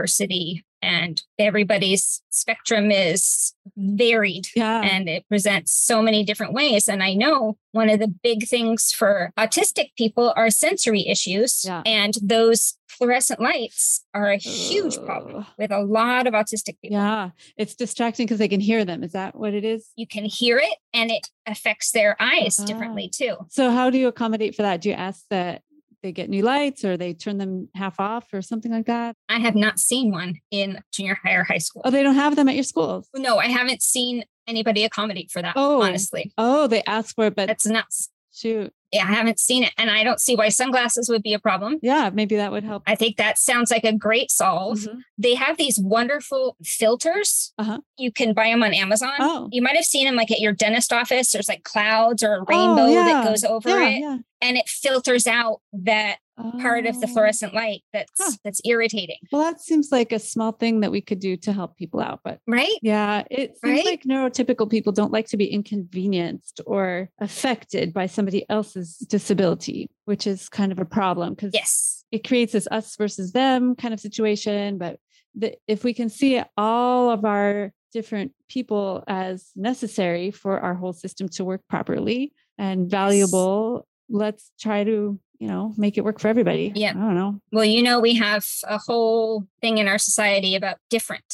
neurodiversity 0.02 0.62
and 0.84 1.22
everybody's 1.38 2.22
spectrum 2.30 2.90
is 2.90 3.54
varied 3.76 4.48
Yeah. 4.56 4.80
and 4.82 5.08
it 5.08 5.24
presents 5.28 5.70
so 5.72 6.02
many 6.02 6.24
different 6.24 6.54
ways. 6.54 6.88
And 6.88 7.04
I 7.04 7.14
know 7.14 7.56
one 7.70 7.88
of 7.88 8.00
the 8.00 8.08
big 8.08 8.48
things 8.48 8.90
for 8.90 9.32
autistic 9.38 9.90
people 9.96 10.32
are 10.36 10.50
sensory 10.50 11.06
issues. 11.06 11.64
Yeah. 11.64 11.82
And 11.86 12.14
those 12.20 12.74
fluorescent 12.88 13.40
lights 13.40 14.04
are 14.12 14.32
a 14.32 14.36
huge 14.36 14.96
problem 15.04 15.46
with 15.56 15.70
a 15.70 15.78
lot 15.80 16.26
of 16.26 16.34
autistic 16.34 16.74
people. 16.82 16.96
Yeah. 16.98 17.30
It's 17.56 17.76
distracting 17.76 18.26
because 18.26 18.38
they 18.40 18.48
can 18.48 18.60
hear 18.60 18.84
them. 18.84 19.04
Is 19.04 19.12
that 19.12 19.36
what 19.36 19.54
it 19.54 19.64
is? 19.64 19.88
You 19.94 20.08
can 20.08 20.24
hear 20.24 20.58
it 20.58 20.76
and 20.92 21.12
it 21.12 21.28
affects 21.46 21.92
their 21.92 22.16
eyes 22.20 22.58
Ah. 22.60 22.64
differently 22.64 23.08
too. 23.08 23.36
So 23.50 23.70
how 23.70 23.88
do 23.90 23.98
you 23.98 24.08
accommodate 24.08 24.56
for 24.56 24.62
that? 24.62 24.80
Do 24.80 24.88
you 24.88 24.96
ask 24.96 25.24
that 25.30 25.62
they 26.02 26.12
get 26.12 26.28
new 26.28 26.42
lights 26.42 26.84
or 26.84 26.96
they 26.96 27.14
turn 27.14 27.38
them 27.38 27.68
half 27.74 27.98
off 28.00 28.26
or 28.32 28.42
something 28.42 28.70
like 28.72 28.86
that? 28.86 29.14
I 29.28 29.38
have 29.38 29.54
not 29.54 29.78
seen 29.78 30.10
one 30.10 30.40
in 30.50 30.80
junior 30.92 31.18
high 31.22 31.34
or 31.34 31.44
high 31.44 31.58
school. 31.58 31.82
Oh, 31.84 31.90
they 31.90 32.02
don't 32.02 32.14
have 32.16 32.36
them 32.36 32.48
at 32.48 32.54
your 32.54 32.64
schools. 32.64 33.08
No, 33.14 33.38
I 33.38 33.46
haven't 33.46 33.82
seen 33.82 34.24
anybody 34.46 34.84
accommodate 34.84 35.30
for 35.30 35.40
that, 35.42 35.54
Oh. 35.56 35.82
honestly. 35.82 36.32
Oh, 36.36 36.66
they 36.66 36.82
ask 36.84 37.14
for 37.14 37.26
it, 37.26 37.34
but 37.36 37.46
That's 37.46 37.66
nuts. 37.66 38.10
shoot. 38.32 38.72
Yeah, 38.92 39.05
I 39.09 39.12
haven't 39.12 39.40
seen 39.40 39.62
it. 39.64 39.72
And 39.78 39.90
I 39.90 40.05
don't 40.05 40.20
see 40.20 40.37
why 40.37 40.50
sunglasses 40.50 41.09
would 41.09 41.22
be 41.22 41.33
a 41.33 41.38
problem. 41.38 41.78
Yeah, 41.83 42.11
maybe 42.12 42.37
that 42.37 42.52
would 42.52 42.62
help. 42.64 42.83
I 42.87 42.94
think 42.94 43.16
that 43.16 43.38
sounds 43.38 43.70
like 43.70 43.85
a 43.85 43.92
great 43.92 44.31
solve. 44.31 44.81
Mhm. 44.81 45.00
They 45.16 45.35
have 45.35 45.57
these 45.57 45.78
wonderful 45.78 46.57
filters. 46.62 47.52
Uh-huh. 47.59 47.78
You 47.96 48.12
can 48.12 48.35
buy 48.35 48.48
them 48.50 48.62
on 48.62 48.74
Amazon. 48.74 49.12
Oh. 49.18 49.48
You 49.50 49.62
might 49.62 49.76
have 49.76 49.85
seen 49.87 50.05
them 50.05 50.14
like 50.16 50.31
at 50.31 50.40
your 50.40 50.52
dentist 50.52 50.92
office. 50.92 51.33
There's 51.33 51.48
like 51.48 51.64
clouds 51.64 52.22
or 52.22 52.35
a 52.35 52.44
rainbow 52.44 52.83
Oh, 52.83 52.92
yeah. 52.92 53.05
that 53.05 53.24
goes 53.28 53.44
over 53.44 53.68
Yeah, 53.70 53.88
it 53.88 54.00
yeah. 54.00 54.16
and 54.42 54.57
it 54.59 54.68
filters 54.68 55.26
out 55.26 55.61
that 55.72 56.18
part 56.61 56.87
of 56.87 57.00
the 57.00 57.07
Oh. 57.07 57.12
fluorescent 57.12 57.55
light 57.55 57.83
that's 57.92 58.11
Huh. 58.20 58.33
that's 58.44 58.61
irritating. 58.64 59.16
Well, 59.31 59.42
that 59.42 59.61
seems 59.61 59.90
like 59.92 60.12
a 60.12 60.18
small 60.18 60.52
thing 60.52 60.81
that 60.81 60.90
we 60.90 61.00
could 61.00 61.18
do 61.20 61.37
to 61.38 61.52
help 61.52 61.76
people 61.76 62.00
out, 62.00 62.20
but 62.24 62.40
Right? 62.46 62.76
yeah, 62.83 63.24
it 63.31 63.59
seems 63.59 63.76
Right? 63.78 63.85
like 63.85 64.02
neurotypical 64.05 64.68
people 64.70 64.92
don't 64.92 65.12
like 65.12 65.28
to 65.28 65.37
be 65.37 65.46
inconvenienced 65.46 66.61
or 66.66 67.11
affected 67.20 67.92
by 67.92 68.07
somebody 68.07 68.44
else's 68.48 68.96
disability, 69.09 69.88
which 70.05 70.26
is 70.26 70.48
kind 70.48 70.72
of 70.72 70.78
a 70.78 70.85
problem 70.85 71.35
because 71.35 71.52
Yes. 71.55 72.05
it 72.12 72.26
creates 72.26 72.52
this 72.52 72.66
us 72.70 72.96
versus 72.96 73.33
them 73.33 73.74
kind 73.76 73.94
of 73.94 74.00
situation. 74.00 74.78
But 74.78 74.98
the, 75.35 75.57
if 75.66 75.85
we 75.85 75.94
can 75.94 76.09
see 76.11 76.42
all 76.57 77.11
of 77.11 77.24
our 77.24 77.72
different 77.92 78.33
people 78.48 79.05
as 79.07 79.50
necessary 79.57 80.31
for 80.31 80.59
our 80.61 80.74
whole 80.74 80.92
system 80.92 81.28
to 81.28 81.44
work 81.44 81.61
properly 81.68 82.33
and 82.59 82.90
valuable, 82.90 83.87
let's 84.12 84.51
try 84.61 84.85
to, 84.85 85.18
you 85.38 85.48
know, 85.48 85.75
make 85.77 85.98
it 85.98 86.05
work 86.05 86.20
for 86.20 86.29
everybody. 86.29 86.72
yeah 86.75 86.90
I 86.90 86.92
don't 86.94 87.14
know. 87.16 87.40
Well, 87.51 87.64
you 87.64 87.83
know, 87.83 87.98
we 87.98 88.14
have 88.16 88.46
a 88.68 88.79
whole 88.79 89.46
thing 89.61 89.79
in 89.79 89.88
our 89.88 89.98
society 89.98 90.55
about 90.55 90.77
different. 90.90 91.25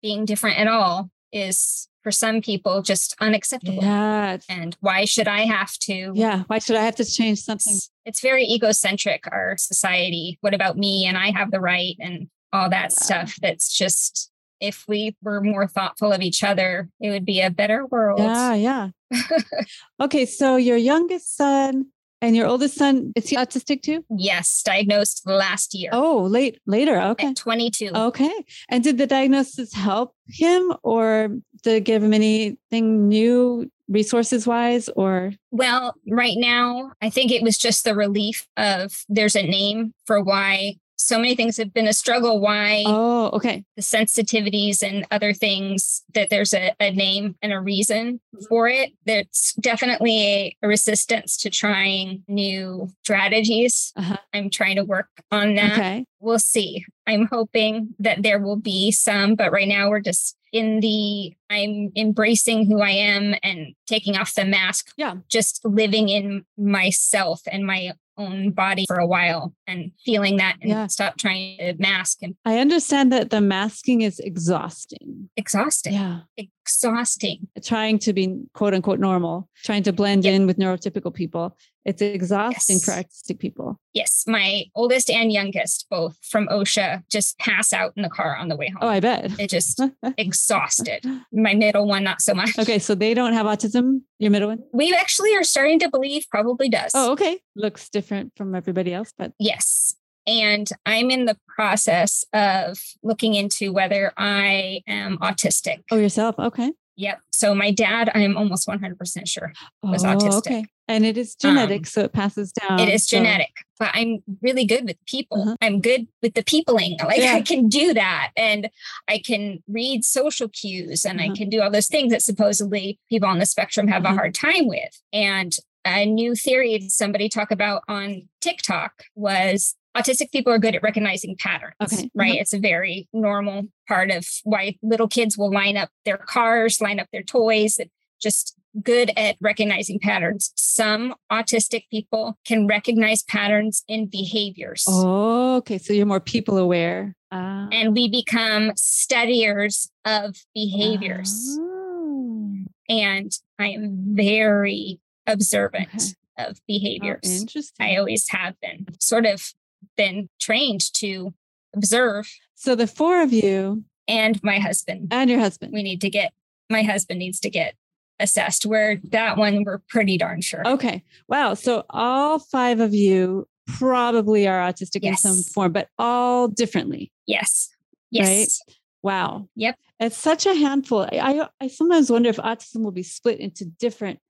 Being 0.00 0.24
different 0.24 0.58
at 0.58 0.68
all 0.68 1.10
is 1.32 1.88
for 2.02 2.12
some 2.12 2.40
people 2.40 2.80
just 2.80 3.14
unacceptable. 3.20 3.82
Yeah. 3.82 4.38
And 4.48 4.76
why 4.80 5.04
should 5.04 5.26
I 5.28 5.40
have 5.40 5.72
to? 5.80 6.12
Yeah. 6.14 6.44
Why 6.46 6.60
should 6.60 6.76
I 6.76 6.82
have 6.84 6.94
to 6.96 7.04
change 7.04 7.40
something? 7.40 7.74
It's, 7.74 7.90
it's 8.06 8.20
very 8.20 8.44
egocentric, 8.44 9.24
our 9.30 9.56
society. 9.58 10.38
What 10.40 10.54
about 10.54 10.78
me? 10.78 11.04
And 11.06 11.18
I 11.18 11.32
have 11.32 11.50
the 11.50 11.60
right 11.60 11.96
and 11.98 12.28
all 12.52 12.70
that 12.70 12.92
Yeah. 12.92 13.04
stuff. 13.04 13.36
That's 13.42 13.76
just, 13.76 14.30
if 14.60 14.84
we 14.88 15.16
were 15.22 15.40
more 15.42 15.66
thoughtful 15.66 16.12
of 16.12 16.22
each 16.22 16.42
other, 16.44 16.88
it 17.00 17.10
would 17.10 17.24
be 17.26 17.40
a 17.42 17.50
better 17.50 17.84
world. 17.84 18.20
Yeah. 18.20 18.54
Yeah. 18.54 18.88
okay. 20.00 20.24
So 20.24 20.56
your 20.56 20.76
youngest 20.76 21.36
son 21.36 21.86
and 22.20 22.34
your 22.36 22.46
oldest 22.46 22.74
son, 22.76 23.12
is 23.16 23.28
he 23.28 23.36
autistic 23.36 23.82
too? 23.82 24.04
yes, 24.10 24.62
diagnosed 24.62 25.22
last 25.26 25.74
year 25.74 25.90
Oh, 25.92 26.22
late, 26.22 26.60
later. 26.66 27.00
Okay. 27.00 27.28
at 27.28 27.36
22. 27.36 27.90
Okay. 27.94 28.44
And 28.68 28.82
did 28.84 28.98
the 28.98 29.06
diagnosis 29.06 29.72
help 29.72 30.14
him 30.28 30.72
or 30.82 31.28
did 31.62 31.74
it 31.76 31.84
give 31.84 32.02
him 32.02 32.12
anything 32.12 33.08
new 33.08 33.70
resources 33.88 34.46
wise 34.46 34.88
or 34.90 35.32
Well, 35.50 35.94
right 36.10 36.36
now, 36.36 36.92
I 37.00 37.08
think 37.10 37.30
it 37.32 37.42
was 37.42 37.56
just 37.56 37.84
the 37.84 37.94
relief 37.94 38.46
of 38.56 38.92
there's 39.08 39.34
a 39.36 39.42
name 39.42 39.94
for 40.06 40.22
why 40.22 40.74
so 41.08 41.18
many 41.18 41.34
things 41.34 41.56
have 41.56 41.72
been 41.72 41.88
a 41.88 41.92
struggle, 41.92 42.38
why 42.38 42.84
oh 42.86 43.30
okay. 43.32 43.64
the 43.76 43.82
sensitivities 43.82 44.82
and 44.82 45.06
other 45.10 45.32
things, 45.32 46.04
that 46.14 46.28
there's 46.28 46.52
a, 46.52 46.74
a 46.78 46.90
name 46.90 47.34
and 47.40 47.52
a 47.52 47.60
reason 47.60 48.20
for 48.48 48.68
it. 48.68 48.92
There's 49.06 49.54
definitely 49.58 50.18
a, 50.20 50.56
a 50.62 50.68
resistance 50.68 51.38
to 51.38 51.50
trying 51.50 52.24
new 52.28 52.90
strategies. 53.02 53.92
Uh-huh. 53.96 54.18
I'm 54.34 54.50
trying 54.50 54.76
to 54.76 54.84
work 54.84 55.08
on 55.30 55.54
that. 55.54 55.72
Okay. 55.72 56.04
We'll 56.20 56.38
see. 56.38 56.84
I'm 57.06 57.26
hoping 57.26 57.94
that 57.98 58.22
there 58.22 58.38
will 58.38 58.56
be 58.56 58.90
some, 58.90 59.34
but 59.34 59.50
right 59.50 59.68
now 59.68 59.88
we're 59.88 60.00
just 60.00 60.36
in 60.52 60.80
the 60.80 61.34
I'm 61.50 61.90
embracing 61.96 62.66
who 62.66 62.80
I 62.80 62.90
am 62.90 63.34
and 63.42 63.74
taking 63.86 64.16
off 64.16 64.34
the 64.34 64.44
mask. 64.44 64.92
Yeah. 64.96 65.16
Just 65.28 65.64
living 65.64 66.08
in 66.08 66.44
myself 66.56 67.40
and 67.46 67.66
my 67.66 67.92
own 68.18 68.50
body 68.50 68.84
for 68.86 68.96
a 68.96 69.06
while 69.06 69.54
and 69.66 69.92
feeling 70.04 70.36
that 70.36 70.56
and 70.60 70.70
Yeah. 70.70 70.86
stop 70.88 71.16
trying 71.16 71.56
to 71.58 71.74
mask 71.78 72.18
and 72.22 72.34
I 72.44 72.58
understand 72.58 73.12
that 73.12 73.30
the 73.30 73.40
masking 73.40 74.02
is 74.02 74.18
exhausting. 74.18 75.30
exhausting. 75.36 75.92
Yeah. 75.94 76.20
Exhausting. 76.36 77.48
Trying 77.62 77.98
to 78.00 78.12
be 78.12 78.36
quote 78.54 78.74
unquote 78.74 79.00
normal, 79.00 79.48
trying 79.64 79.82
to 79.84 79.92
blend 79.92 80.26
in 80.26 80.46
with 80.46 80.58
neurotypical 80.58 81.12
people. 81.14 81.56
It's 81.84 82.02
exhausting 82.02 82.78
for 82.80 82.90
Yes. 82.92 83.04
autistic 83.06 83.38
people. 83.38 83.80
Yes. 83.98 84.24
My 84.26 84.64
oldest 84.74 85.10
and 85.10 85.32
youngest, 85.32 85.86
both 85.90 86.16
from 86.22 86.46
OCSA, 86.48 87.02
just 87.10 87.38
pass 87.38 87.72
out 87.72 87.92
in 87.96 88.02
the 88.02 88.08
car 88.08 88.36
on 88.36 88.48
the 88.48 88.56
way 88.56 88.68
home. 88.68 88.78
Oh, 88.82 88.88
I 88.88 89.00
bet. 89.00 89.32
it 89.40 89.50
just 89.50 89.80
exhausted. 90.16 91.04
My 91.32 91.54
middle 91.54 91.86
one, 91.86 92.04
not 92.04 92.20
so 92.22 92.32
much. 92.34 92.58
okay. 92.58 92.78
So 92.78 92.94
they 92.94 93.12
don't 93.14 93.32
have 93.32 93.46
autism, 93.46 94.02
your 94.18 94.30
middle 94.30 94.48
one? 94.48 94.60
We 94.72 94.94
actually 94.94 95.34
are 95.36 95.42
starting 95.42 95.78
to 95.80 95.90
believe 95.90 96.26
probably 96.30 96.68
does. 96.68 96.92
Oh, 96.94 97.12
okay. 97.12 97.40
Looks 97.56 97.88
different 97.88 98.32
from 98.36 98.54
everybody 98.54 98.92
else, 98.94 99.12
but 99.18 99.32
Yes. 99.38 99.94
And 100.26 100.68
I'm 100.84 101.10
in 101.10 101.24
the 101.24 101.38
process 101.56 102.22
of 102.34 102.78
looking 103.02 103.34
into 103.34 103.72
whether 103.72 104.12
I 104.18 104.82
am 104.86 105.16
autistic. 105.18 105.78
oh, 105.90 105.96
yourself. 105.96 106.38
Okay. 106.38 106.70
Yep. 106.98 107.20
So 107.32 107.54
my 107.54 107.70
dad, 107.70 108.10
I'm 108.14 108.36
almost 108.36 108.66
100% 108.68 109.26
sure 109.28 109.52
was 109.82 110.04
Oh, 110.04 110.08
autistic. 110.08 110.36
Okay. 110.38 110.64
And 110.88 111.04
it 111.06 111.16
is 111.18 111.34
genetic, 111.34 111.86
so 111.86 112.02
it 112.02 112.12
passes 112.12 112.50
down. 112.52 112.80
it 112.80 112.88
is 112.88 113.06
so- 113.06 113.18
genetic, 113.18 113.50
but 113.78 113.90
I'm 113.94 114.18
really 114.42 114.64
good 114.64 114.84
with 114.84 114.96
people. 115.06 115.42
Uh-huh. 115.42 115.56
I'm 115.60 115.80
good 115.80 116.08
with 116.22 116.34
the 116.34 116.42
peopling. 116.42 116.96
Like 117.04 117.18
Yeah. 117.20 117.34
I 117.34 117.42
can 117.42 117.68
do 117.68 117.94
that 117.94 118.32
and 118.36 118.68
I 119.06 119.18
can 119.18 119.62
read 119.68 120.04
social 120.04 120.48
cues 120.48 121.04
and 121.04 121.20
I 121.20 121.26
Uh-huh. 121.26 121.34
can 121.36 121.50
do 121.50 121.60
all 121.62 121.70
those 121.70 121.86
things 121.88 122.10
that 122.12 122.22
supposedly 122.22 122.98
people 123.08 123.28
on 123.28 123.38
the 123.38 123.46
spectrum 123.46 123.86
have 123.88 124.04
a 124.04 124.08
Uh-huh. 124.08 124.16
hard 124.16 124.34
time 124.34 124.66
with. 124.66 125.00
And 125.12 125.54
a 125.84 126.04
new 126.04 126.34
theory 126.34 126.86
somebody 126.88 127.28
talk 127.28 127.50
about 127.50 127.82
on 127.88 128.28
TikTok 128.40 129.04
was 129.14 129.74
autistic 129.98 130.30
people 130.32 130.52
are 130.52 130.58
good 130.58 130.74
at 130.74 130.82
recognizing 130.82 131.36
patterns. 131.38 131.74
Okay. 131.82 132.10
Right. 132.14 132.30
Uh-huh. 132.32 132.40
It's 132.40 132.52
a 132.52 132.58
very 132.58 133.08
normal 133.12 133.64
part 133.86 134.10
of 134.10 134.26
why 134.44 134.76
little 134.82 135.08
kids 135.08 135.36
will 135.38 135.50
line 135.52 135.76
up 135.76 135.90
their 136.04 136.16
cars, 136.18 136.80
line 136.80 137.00
up 137.00 137.08
their 137.12 137.22
toys, 137.22 137.78
and 137.78 137.90
just 138.20 138.54
good 138.82 139.10
at 139.16 139.36
recognizing 139.40 139.98
patterns. 139.98 140.52
Some 140.56 141.14
autistic 141.32 141.84
people 141.90 142.36
can 142.46 142.66
recognize 142.66 143.22
patterns 143.22 143.82
in 143.88 144.06
behaviors. 144.06 144.84
Oh, 144.88 145.56
okay. 145.56 145.78
So 145.78 145.92
you're 145.92 146.06
more 146.06 146.20
people 146.20 146.58
aware. 146.58 147.14
Ah. 147.32 147.68
And 147.72 147.94
we 147.94 148.08
become 148.08 148.72
studiers 148.76 149.90
of 150.04 150.36
behaviors. 150.54 151.56
Oh, 151.60 152.54
And 152.88 153.32
I 153.58 153.68
am 153.68 154.14
very 154.14 155.00
observant 155.26 155.88
Okay. 155.94 156.12
of 156.38 156.56
how 156.56 156.62
behaviors. 156.66 157.40
interesting. 157.40 157.86
I 157.86 157.96
always 157.96 158.28
have 158.30 158.54
been 158.60 158.86
sort 159.00 159.26
of 159.26 159.52
been 159.96 160.28
trained 160.40 160.92
to 160.94 161.34
observe. 161.74 162.30
so 162.54 162.74
the 162.74 162.86
four 162.86 163.22
of 163.22 163.32
you 163.32 163.84
And 164.06 164.42
my 164.42 164.58
husband, 164.58 165.08
and 165.10 165.28
your 165.30 165.38
husband. 165.40 165.72
we 165.72 165.82
need 165.82 166.00
to 166.00 166.10
get, 166.10 166.32
my 166.70 166.82
husband 166.82 167.18
needs 167.18 167.40
to 167.40 167.50
get 167.50 167.74
assessed, 168.20 168.66
where 168.66 169.00
that 169.10 169.36
one 169.36 169.64
we're 169.64 169.78
pretty 169.88 170.18
darn 170.18 170.40
sure. 170.40 170.66
Okay. 170.66 171.04
Wow. 171.28 171.54
So 171.54 171.84
all 171.90 172.38
five 172.38 172.80
of 172.80 172.94
you 172.94 173.46
probably 173.66 174.48
are 174.48 174.60
autistic 174.60 175.02
in 175.02 175.16
some 175.16 175.42
form, 175.42 175.72
but 175.72 175.88
all 175.98 176.48
differently. 176.48 177.12
Yes. 177.26 177.68
Yes. 178.10 178.28
Right? 178.28 178.76
Wow. 179.02 179.48
Yep. 179.56 179.76
It's 180.00 180.16
such 180.16 180.46
a 180.46 180.54
handful. 180.54 181.02
I, 181.02 181.08
I, 181.12 181.48
I 181.60 181.68
sometimes 181.68 182.10
wonder 182.10 182.30
if 182.30 182.36
autism 182.38 182.82
will 182.82 182.92
be 182.92 183.02
split 183.02 183.40
into 183.40 183.64
different 183.66 184.20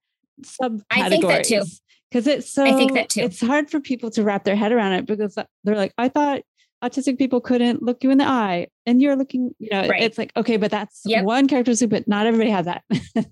subcategories. 0.43 0.83
I 0.91 1.09
think 1.09 1.23
that 1.25 1.43
too. 1.45 1.63
Because 2.11 2.25
it's 2.27 2.51
so 2.51 2.65
I 2.65 2.73
think 2.73 2.93
that 2.93 3.09
too. 3.09 3.21
it's 3.21 3.39
hard 3.41 3.69
for 3.69 3.79
people 3.79 4.09
to 4.11 4.23
wrap 4.23 4.43
their 4.43 4.55
head 4.55 4.71
around 4.71 4.93
it 4.93 5.05
because 5.05 5.37
they're 5.63 5.75
like, 5.75 5.93
I 5.97 6.09
thought 6.09 6.41
autistic 6.83 7.17
people 7.17 7.41
couldn't 7.41 7.83
look 7.83 8.03
you 8.03 8.09
in 8.09 8.17
the 8.17 8.27
eye 8.27 8.67
and 8.85 9.01
you're 9.01 9.15
looking, 9.15 9.51
you 9.59 9.69
know, 9.71 9.87
Right. 9.87 10.01
it's 10.01 10.17
like, 10.17 10.31
okay, 10.37 10.57
but 10.57 10.71
that's 10.71 11.01
Yep. 11.05 11.25
one 11.25 11.47
characteristic, 11.47 11.89
but 11.89 12.07
not 12.07 12.25
everybody 12.25 12.49
has 12.51 12.65
that. 12.65 12.83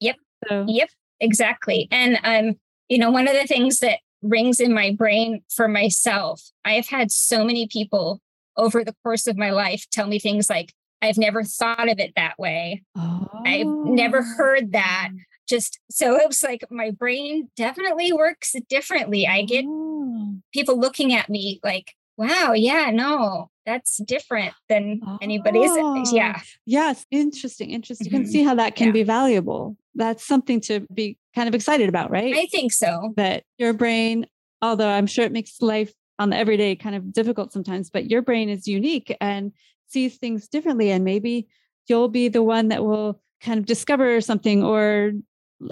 Yep. 0.00 0.16
So 0.48 0.64
Yep, 0.68 0.90
exactly. 1.20 1.88
And 1.90 2.18
um, 2.22 2.54
you 2.88 2.98
know, 2.98 3.10
one 3.10 3.28
of 3.28 3.34
the 3.34 3.46
things 3.46 3.78
that 3.78 3.98
rings 4.22 4.60
in 4.60 4.72
my 4.74 4.92
brain 4.92 5.42
for 5.54 5.68
myself, 5.68 6.42
I 6.64 6.72
have 6.74 6.88
had 6.88 7.10
so 7.10 7.44
many 7.44 7.66
people 7.66 8.20
over 8.56 8.84
the 8.84 8.94
course 9.04 9.26
of 9.26 9.36
my 9.36 9.50
life 9.50 9.86
tell 9.90 10.06
me 10.06 10.18
things 10.18 10.50
like, 10.50 10.72
I've 11.00 11.18
never 11.18 11.44
thought 11.44 11.88
of 11.88 11.98
it 12.00 12.12
that 12.16 12.34
way. 12.38 12.82
Oh. 12.96 13.28
I've 13.46 13.66
never 13.66 14.22
heard 14.22 14.72
that. 14.72 15.10
Just 15.48 15.78
so 15.90 16.16
it 16.16 16.26
was 16.28 16.42
like 16.42 16.64
my 16.70 16.90
brain 16.90 17.48
definitely 17.56 18.12
works 18.12 18.54
differently. 18.68 19.26
I 19.26 19.42
get 19.42 19.64
Oh. 19.66 20.36
people 20.52 20.78
looking 20.78 21.12
at 21.14 21.28
me 21.28 21.60
like, 21.64 21.94
wow, 22.16 22.52
yeah, 22.52 22.90
no, 22.90 23.50
that's 23.64 23.98
different 23.98 24.52
than 24.68 25.00
anybody's. 25.22 25.70
Oh. 25.72 26.14
Yeah. 26.14 26.40
Yes, 26.66 27.06
interesting, 27.10 27.70
interesting. 27.70 28.06
You 28.06 28.10
Mhm. 28.10 28.22
can 28.24 28.26
see 28.26 28.42
how 28.42 28.54
that 28.56 28.76
can 28.76 28.88
Yeah. 28.88 28.92
be 28.92 29.02
valuable. 29.04 29.76
That's 29.94 30.24
something 30.26 30.60
to 30.62 30.80
be 30.92 31.16
kind 31.34 31.48
of 31.48 31.54
excited 31.54 31.88
about, 31.88 32.10
right? 32.10 32.34
I 32.34 32.46
think 32.46 32.72
so. 32.72 33.14
that 33.16 33.44
your 33.58 33.72
brain, 33.72 34.26
although 34.62 34.88
I'm 34.88 35.06
sure 35.06 35.24
it 35.24 35.32
makes 35.32 35.60
life 35.62 35.92
on 36.18 36.30
the 36.30 36.36
everyday 36.36 36.74
kind 36.76 36.96
of 36.96 37.12
difficult 37.12 37.52
sometimes, 37.52 37.90
but 37.90 38.10
your 38.10 38.20
brain 38.22 38.48
is 38.48 38.66
unique 38.66 39.16
and 39.20 39.52
sees 39.86 40.16
things 40.18 40.48
differently. 40.48 40.90
And 40.90 41.04
maybe 41.04 41.46
you'll 41.86 42.08
be 42.08 42.28
the 42.28 42.42
one 42.42 42.68
that 42.68 42.84
will 42.84 43.20
kind 43.40 43.58
of 43.58 43.66
discover 43.66 44.20
something 44.20 44.64
or 44.64 45.12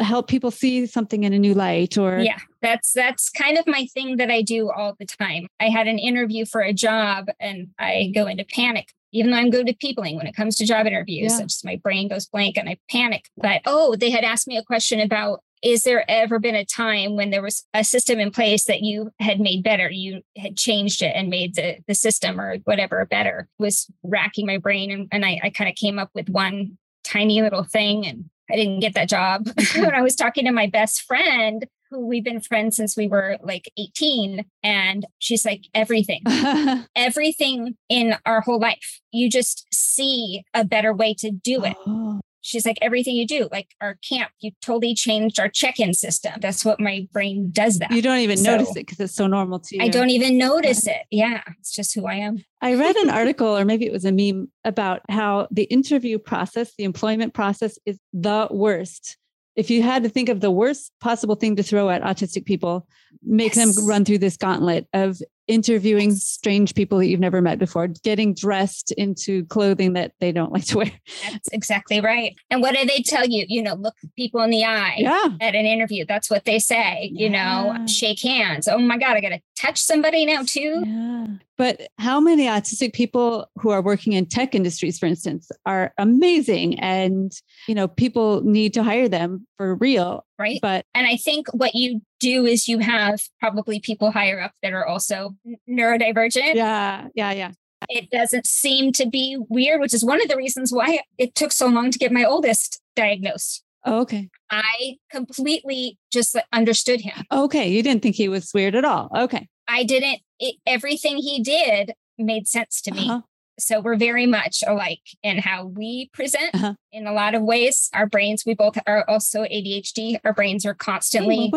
help 0.01 0.29
people 0.29 0.51
see 0.51 0.87
something 0.87 1.25
in 1.25 1.33
a 1.33 1.39
new 1.39 1.55
light 1.55 1.97
or 1.97 2.19
Yeah, 2.19 2.39
that's 2.61 2.93
that's 2.93 3.31
kind 3.31 3.57
of 3.59 3.67
my 3.67 3.87
thing 3.95 4.17
that 4.17 4.31
I 4.31 4.43
do 4.43 4.71
all 4.71 4.95
the 4.99 5.07
time. 5.07 5.47
I 5.61 5.69
had 5.69 5.87
an 5.87 5.99
interview 5.99 6.45
for 6.45 6.61
a 6.61 6.73
job 6.73 7.27
and 7.41 7.69
I 7.79 8.13
go 8.15 8.27
into 8.27 8.45
panic. 8.45 8.93
Even 9.13 9.31
though 9.31 9.39
I'm 9.39 9.51
good 9.51 9.69
at 9.69 9.79
peopling 9.79 10.17
when 10.17 10.27
it 10.27 10.35
comes 10.35 10.57
to 10.57 10.67
job 10.67 10.87
interviews, 10.87 11.33
Yeah. 11.33 11.45
just 11.45 11.65
my 11.65 11.77
brain 11.77 12.09
goes 12.09 12.27
blank 12.27 12.59
and 12.59 12.69
I 12.69 12.77
panic. 12.91 13.31
But 13.37 13.63
oh, 13.65 13.97
they 13.97 14.11
had 14.11 14.25
asked 14.25 14.49
me 14.49 14.57
a 14.57 14.65
question 14.65 15.01
about 15.01 15.43
is 15.63 15.85
there 15.85 16.05
ever 16.11 16.39
been 16.39 16.55
a 16.55 16.65
time 16.67 17.17
when 17.17 17.31
there 17.31 17.43
was 17.43 17.65
a 17.73 17.83
system 17.83 18.21
in 18.21 18.31
place 18.31 18.65
that 18.65 18.83
you 18.83 19.11
had 19.21 19.41
made 19.41 19.63
better? 19.63 19.91
You 19.91 20.21
had 20.37 20.57
changed 20.57 21.01
it 21.03 21.13
and 21.17 21.31
made 21.31 21.55
the, 21.55 21.79
the 21.89 21.95
system 21.95 22.39
or 22.41 22.59
whatever 22.65 23.05
better. 23.07 23.49
It 23.59 23.63
was 23.63 23.87
racking 24.03 24.47
my 24.47 24.59
brain 24.59 24.91
and, 24.91 25.09
and 25.11 25.25
I, 25.25 25.41
I 25.45 25.51
kind 25.51 25.71
of 25.71 25.75
came 25.77 25.99
up 25.99 26.11
with 26.15 26.29
one 26.29 26.77
tiny 27.05 27.41
little 27.41 27.65
thing 27.65 28.07
and 28.07 28.29
I 28.51 28.57
didn't 28.57 28.81
get 28.81 28.95
that 28.95 29.09
job. 29.09 29.47
Mm-hmm. 29.67 29.83
when 29.83 29.95
I 29.95 30.03
was 30.03 30.15
talking 30.15 30.45
to 30.45 30.53
my 30.53 30.69
best 30.69 31.03
friend, 31.03 31.67
who 31.91 32.07
we've 32.07 32.25
been 32.25 32.41
friends 32.41 32.77
since 32.77 32.97
we 32.97 33.09
were 33.09 33.37
like 33.43 33.71
18, 33.77 34.45
and 34.63 35.07
she's 35.19 35.45
like, 35.45 35.65
everything, 35.75 36.23
everything 36.97 37.77
in 37.89 38.17
our 38.25 38.41
whole 38.41 38.61
life, 38.61 39.01
you 39.13 39.29
just 39.29 39.67
see 39.73 40.45
a 40.55 40.65
better 40.65 40.95
way 40.95 41.15
to 41.19 41.31
do 41.31 41.65
it. 41.65 41.77
Oh, 41.87 42.21
She's 42.47 42.65
like, 42.65 42.79
everything 42.81 43.17
you 43.17 43.27
do, 43.27 43.49
like 43.51 43.75
our 43.81 43.99
camp, 44.09 44.31
you 44.39 44.53
totally 44.63 44.95
changed 44.95 45.41
our 45.41 45.49
check 45.49 45.81
in 45.81 45.93
system. 45.95 46.35
That's 46.41 46.65
what 46.65 46.79
my 46.81 47.09
brain 47.13 47.51
does 47.53 47.81
that. 47.81 47.91
you 47.91 48.01
don't 48.01 48.21
even 48.21 48.37
So- 48.37 48.53
notice 48.53 48.71
it 48.71 48.87
because 48.87 49.01
it's 49.01 49.15
so 49.15 49.27
normal 49.27 49.59
to 49.59 49.77
you. 49.77 49.83
I 49.83 49.89
don't 49.89 50.11
even 50.11 50.39
notice 50.39 50.87
it. 50.87 51.03
Yeah, 51.11 51.43
it's 51.59 51.75
just 51.75 51.93
who 51.95 52.07
I 52.07 52.15
am. 52.15 52.45
I 52.63 52.75
read 52.75 52.95
an 52.97 53.11
article, 53.21 53.49
or 53.49 53.65
maybe 53.65 53.85
it 53.85 53.93
was 53.93 54.05
a 54.05 54.13
meme, 54.13 54.49
about 54.65 55.03
how 55.09 55.49
the 55.51 55.65
interview 55.65 56.19
process, 56.19 56.73
the 56.79 56.85
employment 56.85 57.35
process, 57.35 57.79
is 57.85 57.99
the 58.13 58.47
worst. 58.53 59.17
If 59.57 59.69
you 59.71 59.83
had 59.83 60.03
to 60.05 60.09
think 60.09 60.29
of 60.29 60.41
the 60.41 60.51
worst 60.51 60.93
possible 61.01 61.35
thing 61.35 61.57
to 61.57 61.63
throw 61.65 61.91
at 61.91 62.03
autistic 62.03 62.45
people, 62.45 62.87
make 63.23 63.55
Yes. 63.57 63.77
them 63.77 63.87
run 63.87 64.05
through 64.05 64.19
this 64.19 64.37
gauntlet 64.37 64.87
of 64.93 65.21
interviewing 65.49 66.13
strange 66.13 66.75
people 66.75 66.99
that 66.99 67.07
you've 67.07 67.21
never 67.21 67.41
met 67.41 67.59
before, 67.59 67.87
getting 67.87 68.35
dressed 68.35 68.91
into 68.93 69.45
clothing 69.47 69.93
that 69.93 70.11
they 70.19 70.33
don't 70.33 70.53
like 70.53 70.65
to 70.65 70.79
wear. 70.79 70.91
That's 71.31 71.49
exactly 71.53 72.01
right. 72.01 72.35
And 72.51 72.61
what 72.63 72.75
do 72.75 72.85
they 72.85 73.01
tell 73.03 73.25
you? 73.25 73.45
You 73.49 73.63
know, 73.63 73.75
look 73.75 73.95
people 74.17 74.41
in 74.43 74.51
the 74.51 74.65
eye. 74.65 74.97
Yeah. 74.99 75.29
at 75.41 75.55
an 75.55 75.65
interview. 75.67 76.05
That's 76.07 76.29
what 76.29 76.45
they 76.47 76.59
say, 76.59 77.11
you 77.15 77.31
know, 77.31 77.85
shake 77.87 78.21
hands. 78.23 78.67
Oh 78.67 78.79
my 78.79 78.99
God, 78.99 79.17
I 79.17 79.21
got 79.21 79.29
to 79.29 79.41
touch 79.57 79.81
somebody 79.81 80.27
now 80.27 80.43
too. 80.45 80.83
Yeah. 80.85 81.27
But 81.59 81.89
how 81.99 82.21
many 82.21 82.47
autistic 82.47 82.93
people 82.93 83.49
who 83.57 83.71
are 83.71 83.81
working 83.81 84.13
in 84.13 84.27
tech 84.27 84.55
industries, 84.55 84.99
for 84.99 85.07
instance, 85.07 85.51
are 85.65 85.95
amazing 85.97 86.79
and, 86.81 87.33
you 87.67 87.75
know, 87.75 87.89
people 87.89 88.43
need 88.43 88.75
to 88.75 88.83
hire 88.83 89.09
them 89.09 89.47
for 89.57 89.77
real. 89.77 90.27
Right. 90.39 90.59
But 90.61 90.85
And 90.95 91.07
I 91.07 91.17
think 91.17 91.47
what 91.55 91.75
you 91.75 92.03
do 92.21 92.47
is 92.47 92.69
you 92.69 92.79
have 92.79 93.21
probably 93.41 93.81
people 93.81 94.11
higher 94.11 94.41
up 94.41 94.53
that 94.63 94.73
are 94.73 94.87
also 94.87 95.37
neurodivergent. 95.69 96.55
yeah, 96.55 97.09
yeah, 97.15 97.33
yeah. 97.33 97.53
It 97.89 98.11
doesn't 98.11 98.47
seem 98.47 98.93
to 98.93 99.07
be 99.07 99.37
weird, 99.49 99.81
which 99.81 99.95
is 99.95 100.05
one 100.05 100.21
of 100.23 100.29
the 100.29 100.37
reasons 100.37 100.73
why 100.73 101.01
it 101.19 101.35
took 101.35 101.53
so 101.53 101.69
long 101.69 101.91
to 101.91 101.99
get 101.99 102.11
my 102.11 102.25
oldest 102.25 102.81
diagnosed. 102.95 103.63
Oh, 103.85 104.01
okay. 104.01 104.29
I 104.51 104.97
completely 105.11 105.99
just 106.13 106.37
understood 106.53 107.03
him. 107.03 107.25
Okay. 107.31 107.69
You 107.69 107.83
didn't 107.83 108.03
think 108.03 108.17
he 108.17 108.29
was 108.29 108.51
weird 108.53 108.75
at 108.75 108.85
all. 108.85 109.11
Okay. 109.17 109.47
I 109.69 109.85
didn't, 109.85 110.21
it, 110.41 110.57
everything 110.67 111.19
he 111.19 111.43
did 111.43 111.93
made 112.19 112.49
sense 112.49 112.81
to 112.83 112.93
me. 112.93 113.09
Uh-huh. 113.09 113.21
So 113.59 113.81
we're 113.81 113.97
very 113.97 114.27
much 114.27 114.63
alike 114.67 115.01
in 115.23 115.39
how 115.39 115.67
we 115.67 116.11
present 116.13 116.55
Uh-huh. 116.55 116.75
in 116.93 117.07
a 117.07 117.13
lot 117.13 117.35
of 117.35 117.43
ways. 117.43 117.89
Our 117.95 118.07
brains, 118.07 118.45
we 118.47 118.55
both 118.55 118.77
are 118.87 119.05
also 119.09 119.43
ADHD. 119.45 120.19
Our 120.25 120.33
brains 120.33 120.67
are 120.67 120.75
constantly 120.75 121.51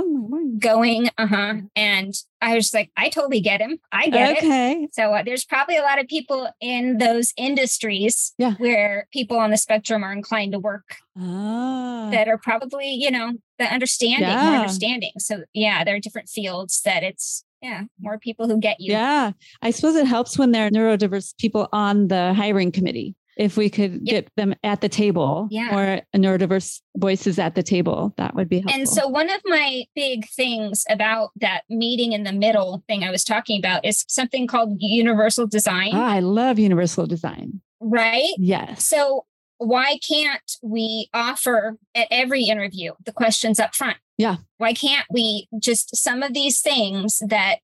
going. 0.60 1.10
Uh 1.18 1.28
huh. 1.28 1.54
And 1.76 2.14
I 2.42 2.56
was 2.56 2.74
like, 2.74 2.90
I 2.96 3.10
totally 3.10 3.42
get 3.42 3.60
him. 3.60 3.80
I 3.92 4.10
get 4.10 4.32
it. 4.32 4.38
Okay. 4.38 4.88
So 4.94 5.14
uh, 5.14 5.24
there's 5.24 5.44
probably 5.44 5.76
a 5.78 5.82
lot 5.82 6.00
of 6.00 6.08
people 6.08 6.48
in 6.62 6.98
those 7.00 7.34
industries 7.36 8.34
Yeah. 8.38 8.54
where 8.56 9.08
people 9.12 9.38
on 9.38 9.52
the 9.52 9.58
spectrum 9.58 10.04
are 10.04 10.14
inclined 10.14 10.54
to 10.54 10.60
work 10.60 10.96
Ah. 11.18 12.10
that 12.12 12.28
are 12.30 12.38
probably, 12.38 12.92
you 12.92 13.12
know, 13.12 13.34
the 13.58 13.66
understanding, 13.66 14.30
Yeah. 14.30 14.60
understanding. 14.62 15.12
So 15.18 15.44
yeah, 15.54 15.84
there 15.84 15.96
are 15.96 16.00
different 16.00 16.30
fields 16.30 16.82
that 16.86 17.04
it's, 17.04 17.44
yeah, 17.62 17.84
more 18.00 18.18
people 18.18 18.48
who 18.48 18.60
get 18.60 18.80
you. 18.80 18.92
Yeah. 18.94 19.32
I 19.62 19.72
suppose 19.72 19.96
it 19.96 20.08
helps 20.08 20.38
when 20.38 20.52
there 20.52 20.68
are 20.68 20.70
neurodiverse 20.70 21.38
people 21.38 21.68
on 21.74 22.08
the 22.08 22.34
hiring 22.34 22.72
committee. 22.72 23.16
If 23.38 23.56
we 23.56 23.70
could 23.70 24.02
Yep. 24.04 24.04
get 24.06 24.28
them 24.36 24.54
at 24.66 24.82
the 24.82 24.90
table 24.90 25.48
Yeah. 25.50 25.74
or 25.74 26.02
neurodiverse 26.20 26.82
voices 26.98 27.40
at 27.40 27.56
the 27.56 27.64
table, 27.64 28.14
that 28.18 28.36
would 28.36 28.50
be 28.50 28.60
helpful. 28.60 28.78
And 28.80 28.90
so, 28.90 29.08
one 29.08 29.30
of 29.30 29.40
my 29.46 29.86
big 29.96 30.28
things 30.28 30.84
about 30.90 31.30
that 31.40 31.62
meeting 31.70 32.12
in 32.12 32.24
the 32.24 32.34
middle 32.34 32.84
thing 32.88 33.04
I 33.06 33.12
was 33.12 33.24
talking 33.24 33.58
about 33.58 33.86
is 33.86 34.04
something 34.10 34.46
called 34.46 34.76
universal 34.82 35.48
design, 35.48 35.92
Ah, 35.94 36.12
I 36.12 36.20
love 36.20 36.60
universal 36.60 37.06
design. 37.08 37.62
right? 37.80 38.34
Yes. 38.38 38.84
So, 38.86 39.26
why 39.58 39.98
can't 40.06 40.58
we 40.62 41.10
offer 41.14 41.78
at 41.96 42.08
every 42.12 42.44
interview 42.44 42.92
the 43.06 43.14
questions 43.14 43.58
up 43.60 43.74
front? 43.74 43.98
Yeah. 44.20 44.36
Why 44.58 44.74
can't 44.74 45.08
we 45.10 45.48
just 45.60 45.96
some 45.96 46.22
of 46.22 46.34
these 46.34 46.62
things 46.62 47.24
that 47.26 47.56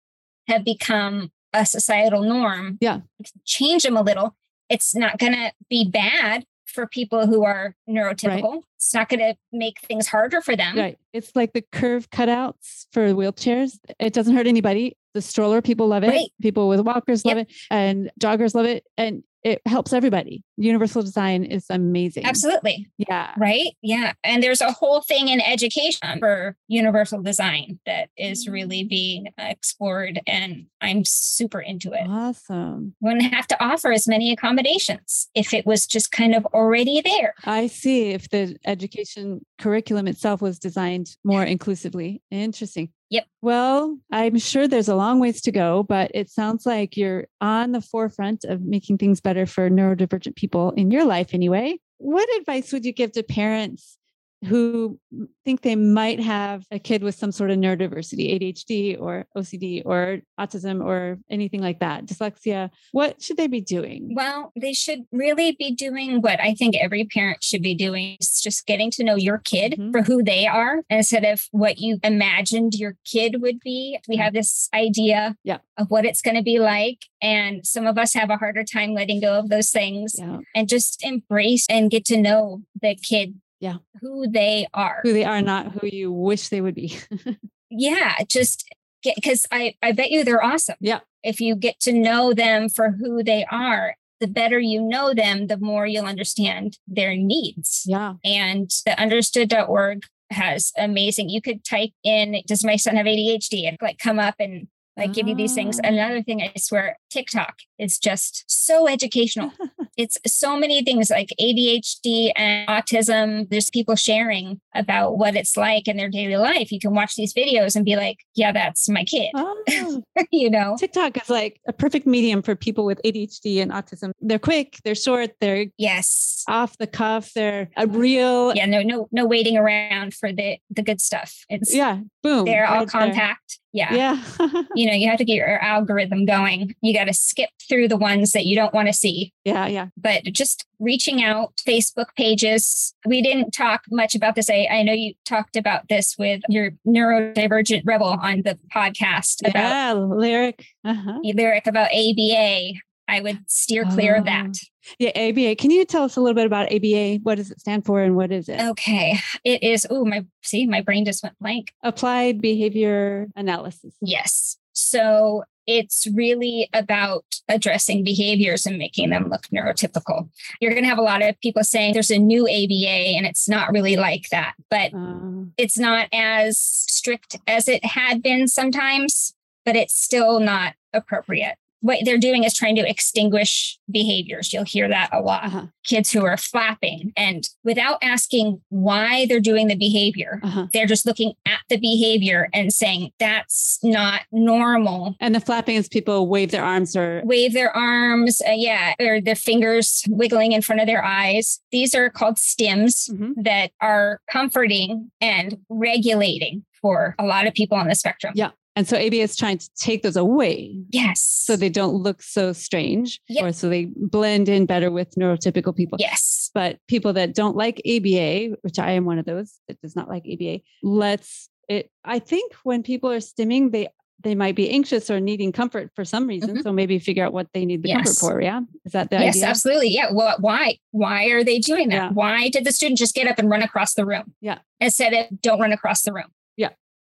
have 0.47 0.63
become 0.65 1.31
a 1.53 1.65
societal 1.65 2.23
norm? 2.23 2.77
Yeah. 2.81 3.01
Change 3.45 3.83
them 3.83 3.95
a 3.97 4.01
little. 4.01 4.35
It's 4.69 4.95
not 4.95 5.19
going 5.19 5.33
to 5.33 5.51
be 5.69 5.87
bad 5.87 6.45
for 6.65 6.87
people 6.87 7.27
who 7.27 7.43
are 7.43 7.75
neurotypical. 7.87 8.63
It's 8.77 8.93
not 8.93 9.09
going 9.09 9.19
to 9.19 9.35
make 9.53 9.79
things 9.81 10.07
harder 10.07 10.41
for 10.41 10.55
them. 10.55 10.77
Right. 10.77 10.97
It's 11.13 11.35
like 11.35 11.53
the 11.53 11.61
curb 11.71 12.09
cutouts 12.09 12.87
for 12.91 13.09
wheelchairs. 13.13 13.77
It 13.99 14.13
doesn't 14.13 14.35
hurt 14.35 14.47
anybody. 14.47 14.97
The 15.13 15.21
stroller 15.21 15.61
people 15.61 15.87
love 15.87 16.03
it. 16.03 16.09
Right. 16.09 16.29
People 16.41 16.67
with 16.67 16.79
walkers 16.81 17.23
love 17.25 17.37
Yep. 17.37 17.47
it. 17.49 17.55
And 17.69 18.11
joggers 18.19 18.55
love 18.55 18.65
it. 18.65 18.85
And 18.97 19.23
it 19.45 19.61
helps 19.67 19.93
everybody. 19.93 20.43
Universal 20.57 21.03
design 21.03 21.43
is 21.43 21.67
amazing. 21.69 22.25
Absolutely. 22.25 22.89
Yeah. 22.97 23.31
Right. 23.37 23.77
Yeah. 23.83 24.13
And 24.23 24.41
there's 24.41 24.59
a 24.59 24.71
whole 24.71 25.01
thing 25.01 25.27
in 25.27 25.39
education 25.39 26.17
for 26.17 26.57
universal 26.67 27.21
design 27.21 27.79
that 27.85 28.09
is 28.17 28.47
really 28.47 28.83
mm. 28.83 28.89
being 28.89 29.27
explored. 29.37 30.19
And 30.25 30.65
I'm 30.81 31.05
super 31.05 31.61
into 31.61 31.93
it. 31.93 32.07
Awesome. 32.09 32.95
Wouldn't 33.01 33.31
have 33.31 33.45
to 33.49 33.63
offer 33.63 33.91
as 33.91 34.07
many 34.07 34.33
accommodations 34.33 35.27
if 35.35 35.53
it 35.53 35.67
was 35.67 35.85
just 35.85 36.11
kind 36.11 36.33
of 36.33 36.43
already 36.47 37.01
there. 37.01 37.35
I 37.45 37.67
see 37.67 38.13
if 38.13 38.27
the 38.31 38.57
education 38.65 39.45
curriculum 39.61 40.07
itself 40.07 40.41
was 40.41 40.57
designed 40.57 41.15
more 41.23 41.43
inclusively. 41.43 42.23
Interesting. 42.31 42.89
Yep. 43.09 43.25
Well, 43.41 43.97
I'm 44.11 44.37
sure 44.39 44.67
there's 44.67 44.89
a 44.89 44.95
long 44.95 45.19
ways 45.19 45.41
to 45.41 45.51
go, 45.51 45.83
but 45.83 46.11
it 46.13 46.29
sounds 46.29 46.65
like 46.65 46.97
you're 46.97 47.27
on 47.39 47.71
the 47.71 47.81
forefront 47.81 48.43
of 48.45 48.61
making 48.61 48.97
things 48.97 49.21
better 49.21 49.45
for 49.45 49.69
neurodivergent 49.69 50.35
people 50.35 50.71
in 50.71 50.91
your 50.91 51.05
life 51.05 51.33
anyway. 51.33 51.77
What 51.97 52.27
advice 52.39 52.73
would 52.73 52.83
you 52.83 52.91
give 52.91 53.11
to 53.13 53.23
parents 53.23 53.97
who 54.43 54.99
think 55.43 55.61
they 55.61 55.75
might 55.75 56.19
have 56.19 56.65
a 56.71 56.79
kid 56.79 57.03
with 57.03 57.15
some 57.15 57.31
sort 57.31 57.51
of 57.51 57.57
neurodiversity, 57.57 58.33
ADHD 58.39 58.99
or 58.99 59.25
OCD 59.35 59.81
or 59.85 60.19
autism 60.39 60.83
or 60.83 61.17
anything 61.29 61.61
like 61.61 61.79
that, 61.79 62.05
dyslexia? 62.05 62.69
What 62.91 63.21
should 63.21 63.37
they 63.37 63.47
be 63.47 63.61
doing? 63.61 64.13
Well, 64.15 64.51
they 64.59 64.73
should 64.73 65.01
really 65.11 65.53
be 65.57 65.71
doing 65.71 66.21
what 66.21 66.39
I 66.39 66.53
think 66.53 66.75
every 66.75 67.05
parent 67.05 67.43
should 67.43 67.61
be 67.61 67.75
doing. 67.75 68.15
It's 68.19 68.41
just 68.41 68.65
getting 68.65 68.91
to 68.91 69.03
know 69.03 69.15
your 69.15 69.37
kid 69.39 69.75
Mhm. 69.79 69.91
for 69.91 70.01
who 70.03 70.23
they 70.23 70.45
are 70.47 70.83
instead 70.89 71.23
of 71.25 71.47
what 71.51 71.79
you 71.79 71.99
imagined 72.03 72.73
your 72.75 72.97
kid 73.05 73.41
would 73.41 73.59
be. 73.61 73.97
We 74.07 74.17
have 74.17 74.33
this 74.33 74.69
idea 74.73 75.35
Yeah. 75.43 75.59
of 75.77 75.89
what 75.89 76.05
it's 76.05 76.21
going 76.21 76.35
to 76.37 76.43
be 76.43 76.59
like. 76.59 77.05
And 77.21 77.65
some 77.65 77.87
of 77.87 77.97
us 77.97 78.13
have 78.13 78.29
a 78.29 78.37
harder 78.37 78.63
time 78.63 78.93
letting 78.93 79.21
go 79.21 79.39
of 79.39 79.49
those 79.49 79.71
things 79.71 80.15
Yeah. 80.19 80.39
and 80.53 80.67
just 80.69 81.03
embrace 81.03 81.65
and 81.69 81.89
get 81.89 82.05
to 82.05 82.17
know 82.17 82.61
the 82.79 82.95
kid. 82.95 83.39
Yeah. 83.65 83.77
Who 84.01 84.29
they 84.29 84.67
are. 84.73 84.99
Who 85.03 85.13
they 85.13 85.25
are, 85.25 85.41
not 85.41 85.71
who 85.71 85.87
you 85.87 86.11
wish 86.11 86.49
they 86.49 86.61
would 86.61 86.75
be. 86.75 86.97
yeah 87.71 88.13
just 88.29 88.63
get 89.01 89.15
because 89.15 89.45
i 89.51 89.73
i 89.81 89.91
bet 89.91 90.11
you 90.11 90.23
they're 90.23 90.43
awesome 90.43 90.75
Yeah. 90.79 90.99
if 91.23 91.41
you 91.41 91.55
get 91.55 91.79
to 91.81 91.91
know 91.91 92.31
them 92.33 92.69
for 92.69 92.91
who 92.91 93.23
they 93.23 93.43
are 93.51 93.95
the 94.21 94.27
better 94.27 94.59
you 94.59 94.81
know 94.81 95.13
them, 95.13 95.47
the 95.47 95.57
more 95.57 95.85
you'll 95.85 96.05
understand 96.05 96.77
their 96.87 97.15
needs. 97.15 97.83
Yeah. 97.85 98.13
And 98.23 98.71
the 98.85 98.97
understood.org 98.99 100.03
has 100.31 100.71
amazing. 100.77 101.29
You 101.29 101.41
could 101.41 101.65
type 101.65 101.91
in, 102.03 102.41
does 102.47 102.63
my 102.63 102.77
son 102.77 102.95
have 102.95 103.05
ADHD? 103.05 103.67
And 103.67 103.77
like 103.81 103.97
come 103.97 104.17
up 104.17 104.35
and 104.39 104.67
like 104.97 105.13
give 105.13 105.27
you 105.27 105.35
these 105.35 105.53
things. 105.53 105.79
Ah. 105.83 105.87
Another 105.87 106.21
thing 106.21 106.41
I 106.41 106.51
swear, 106.57 106.97
TikTok 107.09 107.55
is 107.77 107.97
just 107.99 108.43
so 108.47 108.87
educational. 108.87 109.51
it's 109.97 110.17
so 110.25 110.57
many 110.57 110.83
things 110.83 111.09
like 111.09 111.29
ADHD 111.39 112.31
and 112.35 112.67
autism. 112.67 113.49
There's 113.49 113.69
people 113.69 113.95
sharing 113.95 114.61
about 114.73 115.17
what 115.17 115.35
it's 115.35 115.57
like 115.57 115.87
in 115.87 115.97
their 115.97 116.09
daily 116.09 116.37
life. 116.37 116.71
You 116.71 116.79
can 116.79 116.93
watch 116.93 117.15
these 117.15 117.33
videos 117.33 117.75
and 117.75 117.83
be 117.85 117.95
like, 117.95 118.17
yeah, 118.35 118.51
that's 118.51 118.87
my 118.89 119.03
kid, 119.03 119.31
Oh, 119.35 120.03
you 120.31 120.49
know? 120.49 120.75
TikTok 120.79 121.17
is 121.21 121.29
like 121.29 121.59
a 121.67 121.73
perfect 121.73 122.05
medium 122.07 122.41
for 122.41 122.55
people 122.55 122.85
with 122.85 122.99
ADHD 123.05 123.61
and 123.61 123.71
autism. 123.71 124.11
They're 124.21 124.39
quick, 124.39 124.77
they're 124.83 124.95
short, 124.95 125.31
they're 125.39 125.67
Yes. 125.77 126.43
off 126.47 126.77
the 126.77 126.87
cuff, 126.87 127.31
they're 127.33 127.69
a 127.77 127.87
real. 127.87 128.55
Yeah, 128.55 128.65
no, 128.65 128.81
no, 128.81 129.07
no 129.11 129.25
waiting 129.25 129.57
around 129.57 130.13
for 130.13 130.31
the 130.31 130.57
the 130.69 130.81
good 130.81 131.01
stuff. 131.01 131.45
It's 131.49 131.73
Yeah. 131.73 131.99
Boom. 132.23 132.45
they're 132.45 132.65
all 132.67 132.85
right 132.85 132.91
there. 132.91 133.37
Yeah. 133.75 133.93
Yeah. 133.93 134.23
You 134.75 134.87
know, 134.87 134.93
you 134.93 135.07
have 135.09 135.17
to 135.19 135.25
get 135.25 135.35
your 135.35 135.59
algorithm 135.59 136.25
going. 136.25 136.75
You 136.81 136.93
got 136.93 137.05
to 137.05 137.13
skip 137.13 137.49
through 137.69 137.87
the 137.87 137.97
ones 137.97 138.31
that 138.31 138.45
you 138.45 138.55
don't 138.55 138.73
want 138.73 138.87
to 138.87 138.93
see. 138.93 139.33
yeah. 139.43 139.67
Yeah. 139.67 139.87
But 139.97 140.23
just 140.25 140.65
reaching 140.79 141.23
out, 141.23 141.53
Facebook 141.67 142.07
pages. 142.17 142.93
We 143.05 143.21
didn't 143.21 143.51
talk 143.51 143.81
much 143.91 144.15
about 144.15 144.35
this. 144.35 144.49
I, 144.49 144.67
I 144.71 144.83
know 144.83 144.93
you 144.93 145.13
talked 145.25 145.55
about 145.55 145.87
this 145.89 146.15
with 146.17 146.41
your 146.49 146.71
neurodivergent 146.87 147.83
rebel 147.85 148.07
on 148.21 148.41
the 148.43 148.57
podcast 148.73 149.47
about 149.47 149.69
Yeah. 149.69 149.93
Lyric. 149.93 150.65
Uh-huh. 150.83 151.19
lyric 151.23 151.67
about 151.67 151.89
ABA. 151.93 152.73
I 153.07 153.21
would 153.21 153.39
steer 153.47 153.85
clear 153.85 154.15
of 154.15 154.25
that. 154.25 154.55
Yeah. 154.99 155.11
ABA. 155.15 155.55
Can 155.55 155.71
you 155.71 155.85
tell 155.85 156.03
us 156.03 156.15
a 156.15 156.21
little 156.21 156.35
bit 156.35 156.45
about 156.45 156.71
ABA? 156.73 157.19
What 157.23 157.35
does 157.35 157.51
it 157.51 157.59
stand 157.59 157.85
for 157.85 158.01
and 158.01 158.15
what 158.15 158.31
is 158.31 158.49
it? 158.49 158.59
Okay. 158.59 159.17
It 159.43 159.63
is, 159.63 159.85
oh, 159.89 160.05
my, 160.05 160.25
see, 160.43 160.65
my 160.67 160.81
brain 160.81 161.05
just 161.05 161.23
went 161.23 161.37
blank. 161.39 161.73
Applied 161.83 162.41
behavior 162.41 163.27
analysis. 163.35 163.95
Yes. 164.01 164.57
So 164.73 165.43
it's 165.67 166.05
really 166.13 166.69
about 166.73 167.25
addressing 167.47 168.03
behaviors 168.03 168.65
and 168.65 168.77
making 168.77 169.09
them 169.09 169.29
look 169.29 169.47
neurotypical. 169.47 170.29
You're 170.59 170.71
going 170.71 170.83
to 170.83 170.89
have 170.89 170.99
a 170.99 171.03
lot 171.03 171.23
of 171.23 171.39
people 171.41 171.63
saying 171.63 171.93
there's 171.93 172.11
a 172.11 172.19
new 172.19 172.43
ABA 172.43 173.17
and 173.17 173.25
it's 173.25 173.49
not 173.49 173.71
really 173.71 173.95
like 173.95 174.29
that, 174.29 174.53
but 174.69 174.93
Uh, 174.93 175.45
it's 175.57 175.77
not 175.77 176.07
as 176.13 176.59
strict 176.59 177.37
as 177.47 177.67
it 177.67 177.83
had 177.83 178.21
been 178.21 178.47
sometimes, 178.47 179.33
but 179.63 179.75
it's 179.75 179.99
still 179.99 180.39
not 180.39 180.75
appropriate. 180.93 181.55
What 181.85 181.99
they're 182.03 182.17
doing 182.17 182.43
is 182.43 182.55
trying 182.55 182.75
to 182.77 182.89
extinguish 182.89 183.77
behaviors. 183.91 184.51
You'll 184.51 184.63
hear 184.63 184.87
that 184.89 185.09
a 185.13 185.21
lot. 185.21 185.43
uh-huh. 185.45 185.65
Kids 185.85 186.11
who 186.11 186.25
are 186.25 186.35
flapping 186.35 187.13
and 187.15 187.47
without 187.63 187.99
asking 188.01 188.59
why 188.69 189.27
they're 189.27 189.39
doing 189.39 189.67
the 189.67 189.75
behavior, 189.75 190.39
Uh-huh. 190.41 190.65
they're 190.73 190.87
just 190.87 191.05
looking 191.05 191.33
at 191.45 191.59
the 191.69 191.77
behavior 191.77 192.49
and 192.55 192.73
saying 192.73 193.11
that's 193.19 193.77
not 193.83 194.21
normal. 194.31 195.15
And 195.19 195.35
the 195.35 195.39
flapping 195.39 195.75
is 195.75 195.87
people 195.87 196.27
wave 196.27 196.49
their 196.49 196.63
arms 196.63 196.95
or 196.95 197.21
Wave 197.23 197.53
their 197.53 197.69
arms, 197.77 198.41
uh, 198.47 198.51
yeah, 198.55 198.93
or 198.99 199.21
their 199.21 199.35
fingers 199.35 200.03
wiggling 200.09 200.53
in 200.53 200.63
front 200.63 200.81
of 200.81 200.87
their 200.87 201.03
eyes. 201.05 201.59
These 201.71 201.93
are 201.93 202.09
called 202.09 202.37
stims 202.37 203.11
Mhm. 203.11 203.33
that 203.43 203.69
are 203.79 204.21
comforting 204.31 205.11
and 205.21 205.59
regulating 205.69 206.65
for 206.81 207.13
a 207.19 207.25
lot 207.25 207.45
of 207.45 207.53
people 207.53 207.77
on 207.77 207.87
the 207.87 207.95
spectrum. 207.95 208.33
Yeah. 208.35 208.49
And 208.75 208.87
so 208.87 208.97
ABA 208.97 209.17
is 209.21 209.35
trying 209.37 209.57
to 209.57 209.69
take 209.75 210.03
those 210.03 210.17
away 210.17 210.75
Yes. 210.91 211.21
so 211.21 211.55
they 211.55 211.69
don't 211.69 211.95
look 211.95 212.21
so 212.21 212.51
strange 212.53 213.21
Yep. 213.29 213.43
or 213.43 213.51
so 213.53 213.69
they 213.69 213.85
blend 213.95 214.49
in 214.49 214.65
better 214.65 214.91
with 214.91 215.15
neurotypical 215.15 215.75
people. 215.75 215.97
yes. 215.99 216.51
But 216.53 216.79
people 216.87 217.13
that 217.13 217.33
don't 217.33 217.55
like 217.57 217.81
ABA, 217.85 218.57
which 218.61 218.79
I 218.79 218.91
am 218.91 219.05
one 219.05 219.19
of 219.19 219.25
those 219.25 219.59
that 219.67 219.79
does 219.81 219.95
not 219.95 220.09
like 220.09 220.23
ABA, 220.31 220.61
let's 220.83 221.49
it 221.67 221.89
I 222.03 222.19
think 222.19 222.53
when 222.63 222.83
people 222.83 223.11
are 223.11 223.17
stimming, 223.19 223.71
they 223.71 223.87
they 224.23 224.33
might 224.33 224.55
be 224.55 224.69
anxious 224.69 225.09
or 225.11 225.19
needing 225.19 225.51
comfort 225.51 225.91
for 225.95 226.05
some 226.05 226.25
reason. 226.25 226.57
Mhm. 226.57 226.63
So 226.63 226.71
maybe 226.71 226.97
figure 226.99 227.25
out 227.25 227.33
what 227.33 227.47
they 227.53 227.65
need 227.65 227.83
the 227.83 227.91
comfort 227.93 228.15
for. 228.17 228.41
Yeah. 228.41 228.61
Is 228.85 228.93
that 228.93 229.09
the 229.09 229.17
yes, 229.17 229.35
idea? 229.35 229.47
absolutely. 229.49 229.89
Yeah. 229.89 230.11
What? 230.11 230.41
Why? 230.41 230.77
Why 230.91 231.25
are 231.25 231.43
they 231.43 231.59
doing 231.59 231.89
that? 231.89 231.95
Yeah. 231.95 232.09
Why 232.11 232.49
did 232.49 232.63
the 232.65 232.71
student 232.71 232.97
just 232.97 233.13
get 233.13 233.27
up 233.27 233.37
and 233.37 233.49
run 233.49 233.61
across 233.61 233.93
the 233.93 234.05
room? 234.05 234.33
Yeah. 234.41 234.59
Instead 234.79 235.13
of 235.13 235.41
don't 235.41 235.59
run 235.59 235.73
across 235.73 236.03
the 236.03 236.13
room. 236.13 236.31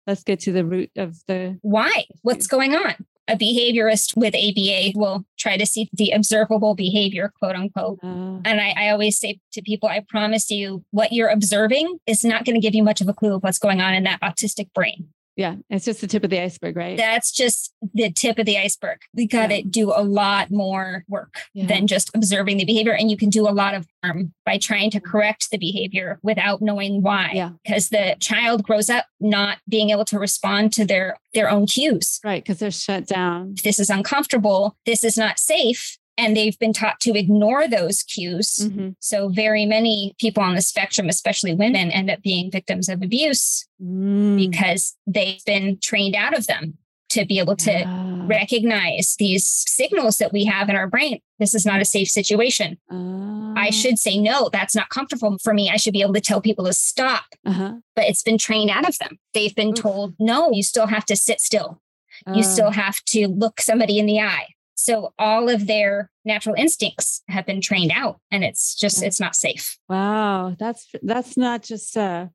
Let's 0.10 0.24
get 0.24 0.39
to 0.41 0.52
the 0.52 0.65
root 0.65 0.89
of 0.98 1.17
the 1.28 1.60
Why? 1.62 2.06
What's 2.24 2.48
going 2.48 2.74
on? 2.76 2.95
A 3.28 3.36
behaviorist 3.36 4.17
with 4.17 4.34
ABA 4.34 4.98
will 4.98 5.24
try 5.38 5.56
to 5.56 5.67
see 5.67 5.88
the 5.93 6.10
observable 6.10 6.74
behavior, 6.74 7.32
quote 7.38 7.56
unquote. 7.56 8.00
uh, 8.02 8.39
And 8.43 8.60
I, 8.60 8.74
I 8.76 8.89
always 8.89 9.19
say 9.19 9.39
to 9.52 9.62
people, 9.62 9.88
I 9.88 10.04
promise 10.10 10.50
you, 10.50 10.84
what 10.89 11.12
you're 11.12 11.30
observing 11.30 12.00
is 12.08 12.26
not 12.26 12.43
going 12.43 12.56
to 12.56 12.60
give 12.60 12.74
you 12.74 12.82
much 12.82 13.02
of 13.02 13.08
a 13.08 13.13
clue 13.13 13.36
of 13.36 13.43
what's 13.43 13.60
going 13.60 13.82
on 13.82 13.93
in 13.93 14.02
that 14.06 14.19
autistic 14.22 14.74
brain. 14.74 15.10
Yeah, 15.39 15.56
it's 15.69 15.86
just 15.86 16.02
the 16.02 16.08
tip 16.08 16.25
of 16.25 16.30
the 16.30 16.39
iceberg, 16.41 16.75
right? 16.75 16.97
That's 16.97 17.32
just 17.32 17.73
the 17.93 18.12
tip 18.12 18.38
of 18.38 18.45
the 18.45 18.58
iceberg. 18.58 18.99
We 19.13 19.25
got 19.25 19.47
to 19.47 19.56
Yeah. 19.60 19.63
do 19.69 19.93
a 19.95 20.04
lot 20.04 20.52
more 20.52 21.06
work 21.08 21.36
Yeah. 21.54 21.65
than 21.65 21.88
just 21.88 22.12
observing 22.13 22.58
the 22.58 22.65
behavior. 22.65 22.91
And 22.93 23.10
you 23.10 23.15
can 23.15 23.30
do 23.30 23.47
a 23.47 23.52
lot 23.52 23.73
of 23.73 23.88
harm 24.04 24.34
by 24.45 24.58
trying 24.58 24.91
to 24.91 24.99
correct 24.99 25.49
the 25.49 25.58
behavior 25.58 26.19
without 26.23 26.62
knowing 26.62 27.02
why. 27.02 27.32
Yeah. 27.34 27.52
Because 27.63 27.88
the 27.88 28.17
child 28.19 28.63
grows 28.63 28.89
up 28.89 29.06
not 29.21 29.60
being 29.69 29.91
able 29.91 30.04
to 30.06 30.19
respond 30.19 30.73
to 30.73 30.86
their 30.86 31.17
their 31.36 31.49
own 31.49 31.67
cues. 31.67 32.19
Right. 32.23 32.43
Because 32.43 32.58
they're 32.58 32.71
shut 32.71 33.06
down. 33.06 33.54
This 33.63 33.78
is 33.80 33.89
uncomfortable, 33.91 34.75
this 34.88 35.04
is 35.04 35.15
not 35.15 35.38
safe. 35.38 35.99
And 36.21 36.36
they've 36.36 36.58
been 36.60 36.73
taught 36.73 36.99
to 37.01 37.17
ignore 37.17 37.67
those 37.67 38.03
cues. 38.03 38.49
Mhm. 38.62 38.95
So, 38.99 39.29
very 39.29 39.65
many 39.65 40.13
people 40.19 40.43
on 40.43 40.55
the 40.55 40.62
spectrum, 40.62 41.08
especially 41.08 41.53
women, 41.53 41.91
end 41.91 42.10
up 42.12 42.21
being 42.21 42.51
victims 42.51 42.89
of 42.89 43.01
abuse 43.01 43.65
Mm. 43.82 44.38
because 44.38 44.95
they've 45.08 45.43
been 45.45 45.77
trained 45.82 46.15
out 46.15 46.38
of 46.38 46.45
them 46.47 46.77
to 47.12 47.25
be 47.25 47.39
able 47.39 47.55
to 47.55 47.84
Ah, 47.88 48.23
recognize 48.27 49.15
these 49.17 49.47
signals 49.47 50.17
that 50.17 50.32
we 50.34 50.43
have 50.45 50.69
in 50.69 50.75
our 50.75 50.88
brain. 50.88 51.19
This 51.39 51.55
is 51.55 51.65
not 51.65 51.82
a 51.82 51.86
safe 51.86 52.10
situation. 52.10 52.77
ah, 52.91 53.53
I 53.55 53.69
should 53.71 53.97
say, 53.97 54.17
no, 54.17 54.49
that's 54.51 54.75
not 54.75 54.89
comfortable 54.89 55.38
for 55.41 55.53
me. 55.53 55.69
I 55.69 55.77
should 55.77 55.93
be 55.93 56.01
able 56.03 56.13
to 56.13 56.21
tell 56.21 56.39
people 56.41 56.65
to 56.65 56.73
stop, 56.73 57.25
Uh-huh. 57.45 57.73
but 57.95 58.05
it's 58.05 58.21
been 58.21 58.38
trained 58.38 58.69
out 58.69 58.88
of 58.88 58.97
them. 58.99 59.17
They've 59.34 59.55
been 59.55 59.69
Oof. 59.69 59.75
told, 59.82 60.13
no, 60.19 60.51
you 60.51 60.62
still 60.63 60.88
have 60.88 61.05
to 61.05 61.15
sit 61.15 61.39
still. 61.41 61.82
You 62.27 62.43
Ah, 62.45 62.53
still 62.53 62.71
have 62.71 63.03
to 63.13 63.27
look 63.27 63.62
somebody 63.62 63.97
in 63.97 64.05
the 64.05 64.19
eye. 64.19 64.47
So 64.82 65.13
all 65.20 65.50
of 65.50 65.68
their 65.68 66.10
natural 66.26 66.56
instincts 66.58 67.22
have 67.28 67.46
been 67.46 67.62
trained 67.62 67.92
out 67.94 68.20
and 68.32 68.44
it's 68.44 68.76
just, 68.76 69.04
it's 69.04 69.20
not 69.20 69.36
safe. 69.36 69.78
Wow, 69.89 70.56
that's 70.60 70.88
that's 71.04 71.36
not 71.38 71.63
just 71.63 71.96
a, 71.98 72.30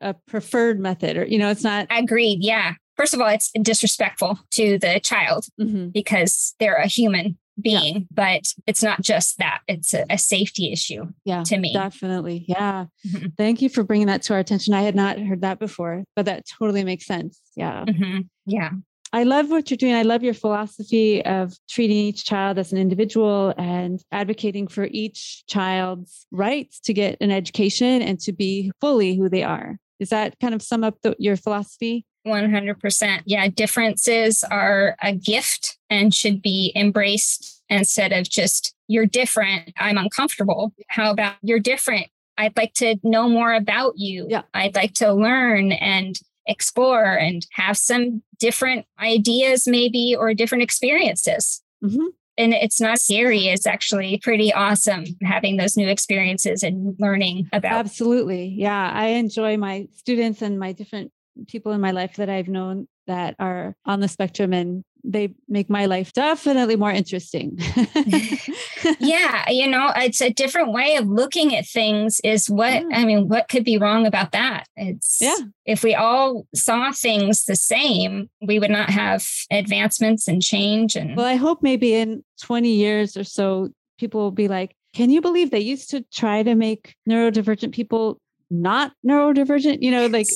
a 0.00 0.14
preferred 0.26 0.78
method, 0.80 1.16
or 1.16 1.24
you 1.26 1.38
know, 1.38 1.50
it's 1.50 1.64
not. 1.64 1.86
Agreed. 1.90 2.38
Yeah. 2.42 2.74
First 2.96 3.14
of 3.14 3.20
all, 3.20 3.28
it's 3.28 3.50
disrespectful 3.62 4.38
to 4.52 4.78
the 4.78 5.00
child 5.00 5.46
Mhm. 5.58 5.92
because 5.92 6.54
they're 6.60 6.74
a 6.74 6.86
human 6.86 7.38
being, 7.60 8.06
but 8.10 8.42
it's 8.66 8.82
not 8.82 9.00
just 9.02 9.38
that. 9.38 9.60
It's 9.68 9.92
a, 9.94 10.04
a 10.10 10.16
safety 10.18 10.72
issue 10.72 11.06
Yeah, 11.24 11.42
to 11.44 11.58
me. 11.58 11.72
definitely. 11.72 12.44
Yeah, 12.48 12.86
Mhm. 13.06 13.32
thank 13.36 13.62
you 13.62 13.68
for 13.68 13.84
bringing 13.84 14.06
that 14.08 14.22
to 14.22 14.34
our 14.34 14.38
attention. 14.38 14.74
I 14.74 14.82
had 14.82 14.94
not 14.94 15.18
heard 15.18 15.40
that 15.42 15.58
before, 15.58 16.04
but 16.16 16.26
that 16.26 16.44
totally 16.58 16.84
makes 16.84 17.06
sense. 17.06 17.40
Yeah, 17.56 17.84
Mhm. 17.86 18.28
Yeah. 18.46 18.70
I 19.12 19.24
love 19.24 19.50
what 19.50 19.70
you're 19.70 19.76
doing. 19.76 19.94
I 19.94 20.02
love 20.02 20.22
your 20.22 20.34
philosophy 20.34 21.24
of 21.24 21.56
treating 21.68 21.96
each 21.96 22.24
child 22.24 22.58
as 22.58 22.72
an 22.72 22.78
individual 22.78 23.52
and 23.58 24.00
advocating 24.12 24.68
for 24.68 24.86
each 24.90 25.44
child's 25.46 26.26
rights 26.30 26.78
to 26.80 26.94
get 26.94 27.16
an 27.20 27.32
education 27.32 28.02
and 28.02 28.20
to 28.20 28.32
be 28.32 28.70
fully 28.80 29.16
who 29.16 29.28
they 29.28 29.42
are. 29.42 29.78
Does 29.98 30.10
that 30.10 30.38
kind 30.38 30.54
of 30.54 30.62
sum 30.62 30.84
up 30.84 30.96
the, 31.02 31.16
your 31.18 31.36
philosophy? 31.36 32.06
100%. 32.26 33.22
Yeah. 33.24 33.48
Differences 33.48 34.44
are 34.44 34.96
a 35.02 35.12
gift 35.12 35.78
and 35.88 36.14
should 36.14 36.40
be 36.40 36.72
embraced 36.76 37.62
instead 37.68 38.12
of 38.12 38.28
just, 38.28 38.74
you're 38.86 39.06
different. 39.06 39.72
I'm 39.76 39.98
uncomfortable. 39.98 40.72
How 40.88 41.10
about 41.10 41.34
you're 41.42 41.60
different? 41.60 42.06
I'd 42.38 42.56
like 42.56 42.74
to 42.74 42.96
know 43.02 43.28
more 43.28 43.52
about 43.52 43.94
you. 43.96 44.26
Yeah. 44.28 44.42
I'd 44.54 44.74
like 44.74 44.94
to 44.94 45.12
learn 45.12 45.72
and 45.72 46.18
explore 46.50 47.14
and 47.14 47.46
have 47.52 47.76
some 47.78 48.22
different 48.38 48.86
ideas, 49.00 49.66
maybe, 49.66 50.14
or 50.18 50.34
different 50.34 50.62
experiences. 50.62 51.62
Mhm. 51.82 52.08
And 52.38 52.54
it's 52.54 52.80
not 52.80 52.98
scary. 52.98 53.48
It's 53.48 53.66
actually 53.66 54.18
pretty 54.22 54.52
awesome 54.52 55.04
having 55.22 55.56
those 55.56 55.76
new 55.76 55.88
experiences 55.88 56.62
and 56.62 56.96
learning 56.98 57.48
about. 57.52 57.72
Absolutely. 57.72 58.46
Yeah. 58.46 58.90
I 58.92 59.08
enjoy 59.08 59.56
my 59.56 59.88
students 59.94 60.40
and 60.40 60.58
my 60.58 60.72
different 60.72 61.12
people 61.48 61.72
in 61.72 61.80
my 61.80 61.90
life 61.90 62.16
that 62.16 62.30
I've 62.30 62.48
known 62.48 62.88
that 63.06 63.34
are 63.38 63.74
on 63.84 64.00
the 64.00 64.08
spectrum 64.08 64.52
and 64.52 64.84
they 65.04 65.32
make 65.48 65.68
my 65.70 65.86
life 65.86 66.12
definitely 66.12 66.76
more 66.76 66.90
interesting. 66.90 67.58
yeah 68.98 69.48
you 69.50 69.66
know 69.68 69.92
it's 69.96 70.20
a 70.20 70.30
different 70.32 70.72
way 70.72 70.96
of 70.96 71.06
looking 71.06 71.54
at 71.54 71.66
things 71.66 72.20
is 72.24 72.48
what 72.48 72.72
Yeah. 72.72 72.84
i 72.98 73.04
mean 73.04 73.28
what 73.28 73.48
could 73.48 73.64
be 73.64 73.78
wrong 73.78 74.06
about 74.06 74.32
that 74.32 74.66
it's 74.76 75.18
Yeah. 75.20 75.36
if 75.66 75.82
we 75.82 75.94
all 75.94 76.46
saw 76.54 76.92
things 76.92 77.44
the 77.44 77.56
same 77.56 78.30
we 78.40 78.58
would 78.58 78.70
not 78.70 78.90
have 78.90 79.26
advancements 79.50 80.26
and 80.28 80.42
change 80.42 80.96
and 80.96 81.16
well, 81.16 81.26
I 81.26 81.34
hope 81.36 81.62
maybe 81.62 81.94
in 81.94 82.24
20 82.42 82.72
years 82.72 83.16
or 83.16 83.24
so, 83.24 83.70
people 83.98 84.20
will 84.22 84.30
be 84.30 84.48
like, 84.48 84.74
can 84.94 85.10
you 85.10 85.20
believe 85.20 85.50
they 85.50 85.60
used 85.60 85.90
to 85.90 86.02
try 86.12 86.42
to 86.42 86.54
make 86.54 86.94
neurodivergent 87.08 87.72
people 87.72 88.20
not 88.50 88.92
neurodivergent? 89.06 89.82
You 89.82 89.90
know, 89.90 90.06
like, 90.06 90.26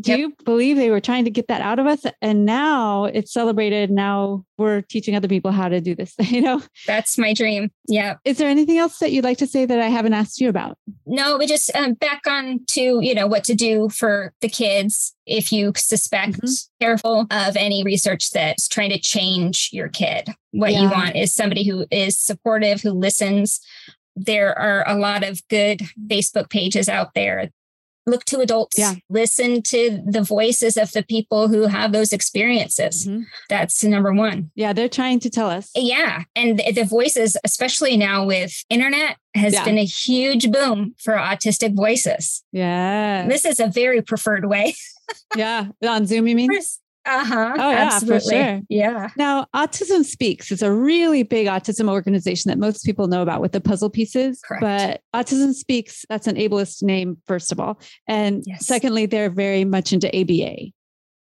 do 0.00 0.12
yep. 0.12 0.18
you 0.18 0.34
believe 0.44 0.76
they 0.76 0.90
were 0.90 1.00
trying 1.00 1.24
to 1.24 1.30
get 1.30 1.48
that 1.48 1.60
out 1.60 1.78
of 1.78 1.86
us? 1.86 2.04
And 2.20 2.44
now 2.44 3.04
it's 3.04 3.32
celebrated. 3.32 3.90
Now 3.90 4.44
we're 4.58 4.82
teaching 4.82 5.14
other 5.14 5.28
people 5.28 5.52
how 5.52 5.68
to 5.68 5.80
do 5.80 5.94
this, 5.94 6.14
you 6.20 6.40
know? 6.40 6.62
That's 6.86 7.18
my 7.18 7.34
dream. 7.34 7.70
Yeah. 7.88 8.16
Is 8.24 8.38
there 8.38 8.48
anything 8.48 8.78
else 8.78 8.98
that 8.98 9.12
you'd 9.12 9.24
like 9.24 9.38
to 9.38 9.46
say 9.46 9.66
that 9.66 9.80
I 9.80 9.88
haven't 9.88 10.14
asked 10.14 10.40
you 10.40 10.48
about? 10.48 10.78
No, 11.06 11.38
we 11.38 11.46
just 11.46 11.74
um, 11.74 11.94
back 11.94 12.22
on 12.26 12.60
to, 12.70 13.00
you 13.02 13.14
know, 13.14 13.26
what 13.26 13.44
to 13.44 13.54
do 13.54 13.88
for 13.88 14.32
the 14.40 14.48
kids 14.48 15.14
if 15.26 15.52
you 15.52 15.72
suspect 15.76 16.34
mm-hmm. 16.34 16.84
careful 16.84 17.26
of 17.30 17.56
any 17.56 17.82
research 17.82 18.30
that's 18.30 18.68
trying 18.68 18.90
to 18.90 18.98
change 18.98 19.70
your 19.72 19.88
kid. 19.88 20.28
What 20.52 20.72
yeah. 20.72 20.82
you 20.82 20.90
want 20.90 21.16
is 21.16 21.34
somebody 21.34 21.68
who 21.68 21.86
is 21.90 22.18
supportive, 22.18 22.80
who 22.80 22.92
listens, 22.92 23.60
there 24.16 24.58
are 24.58 24.82
a 24.88 24.98
lot 24.98 25.22
of 25.22 25.46
good 25.48 25.80
Facebook 26.08 26.50
pages 26.50 26.88
out 26.88 27.14
there. 27.14 27.50
Look 28.08 28.24
to 28.26 28.38
adults, 28.38 28.78
yeah. 28.78 28.94
listen 29.10 29.62
to 29.62 30.00
the 30.06 30.22
voices 30.22 30.76
of 30.76 30.92
the 30.92 31.02
people 31.02 31.48
who 31.48 31.62
have 31.62 31.90
those 31.90 32.12
experiences. 32.12 33.04
Mm-hmm. 33.04 33.22
That's 33.48 33.82
number 33.82 34.12
one. 34.12 34.52
Yeah, 34.54 34.72
they're 34.72 34.88
trying 34.88 35.18
to 35.20 35.30
tell 35.30 35.50
us. 35.50 35.72
Yeah. 35.74 36.22
And 36.36 36.60
the 36.60 36.84
voices, 36.84 37.36
especially 37.42 37.96
now 37.96 38.24
with 38.24 38.64
internet, 38.70 39.16
has 39.34 39.54
yeah. 39.54 39.64
been 39.64 39.76
a 39.76 39.84
huge 39.84 40.52
boom 40.52 40.94
for 40.98 41.14
autistic 41.14 41.74
voices. 41.74 42.44
Yeah. 42.52 43.26
This 43.26 43.44
is 43.44 43.58
a 43.58 43.66
very 43.66 44.02
preferred 44.02 44.46
way. 44.46 44.76
yeah. 45.36 45.66
On 45.84 46.06
Zoom, 46.06 46.28
you 46.28 46.36
mean? 46.36 46.50
Uh-huh. 47.06 47.54
Oh, 47.56 47.70
yeah, 47.70 47.90
absolutely. 47.92 48.30
for 48.30 48.30
sure. 48.30 48.60
Yeah. 48.68 49.10
Now, 49.16 49.46
Autism 49.54 50.04
Speaks 50.04 50.50
is 50.50 50.62
a 50.62 50.72
really 50.72 51.22
big 51.22 51.46
autism 51.46 51.88
organization 51.88 52.48
that 52.48 52.58
most 52.58 52.84
people 52.84 53.06
know 53.06 53.22
about 53.22 53.40
with 53.40 53.52
the 53.52 53.60
puzzle 53.60 53.90
pieces. 53.90 54.40
Correct. 54.44 54.62
But 54.62 55.02
Autism 55.14 55.54
Speaks, 55.54 56.04
that's 56.08 56.26
an 56.26 56.36
ableist 56.36 56.82
name, 56.82 57.18
first 57.26 57.52
of 57.52 57.60
all. 57.60 57.80
And 58.08 58.42
yes. 58.46 58.66
secondly, 58.66 59.06
they're 59.06 59.30
very 59.30 59.64
much 59.64 59.92
into 59.92 60.08
ABA. 60.08 60.72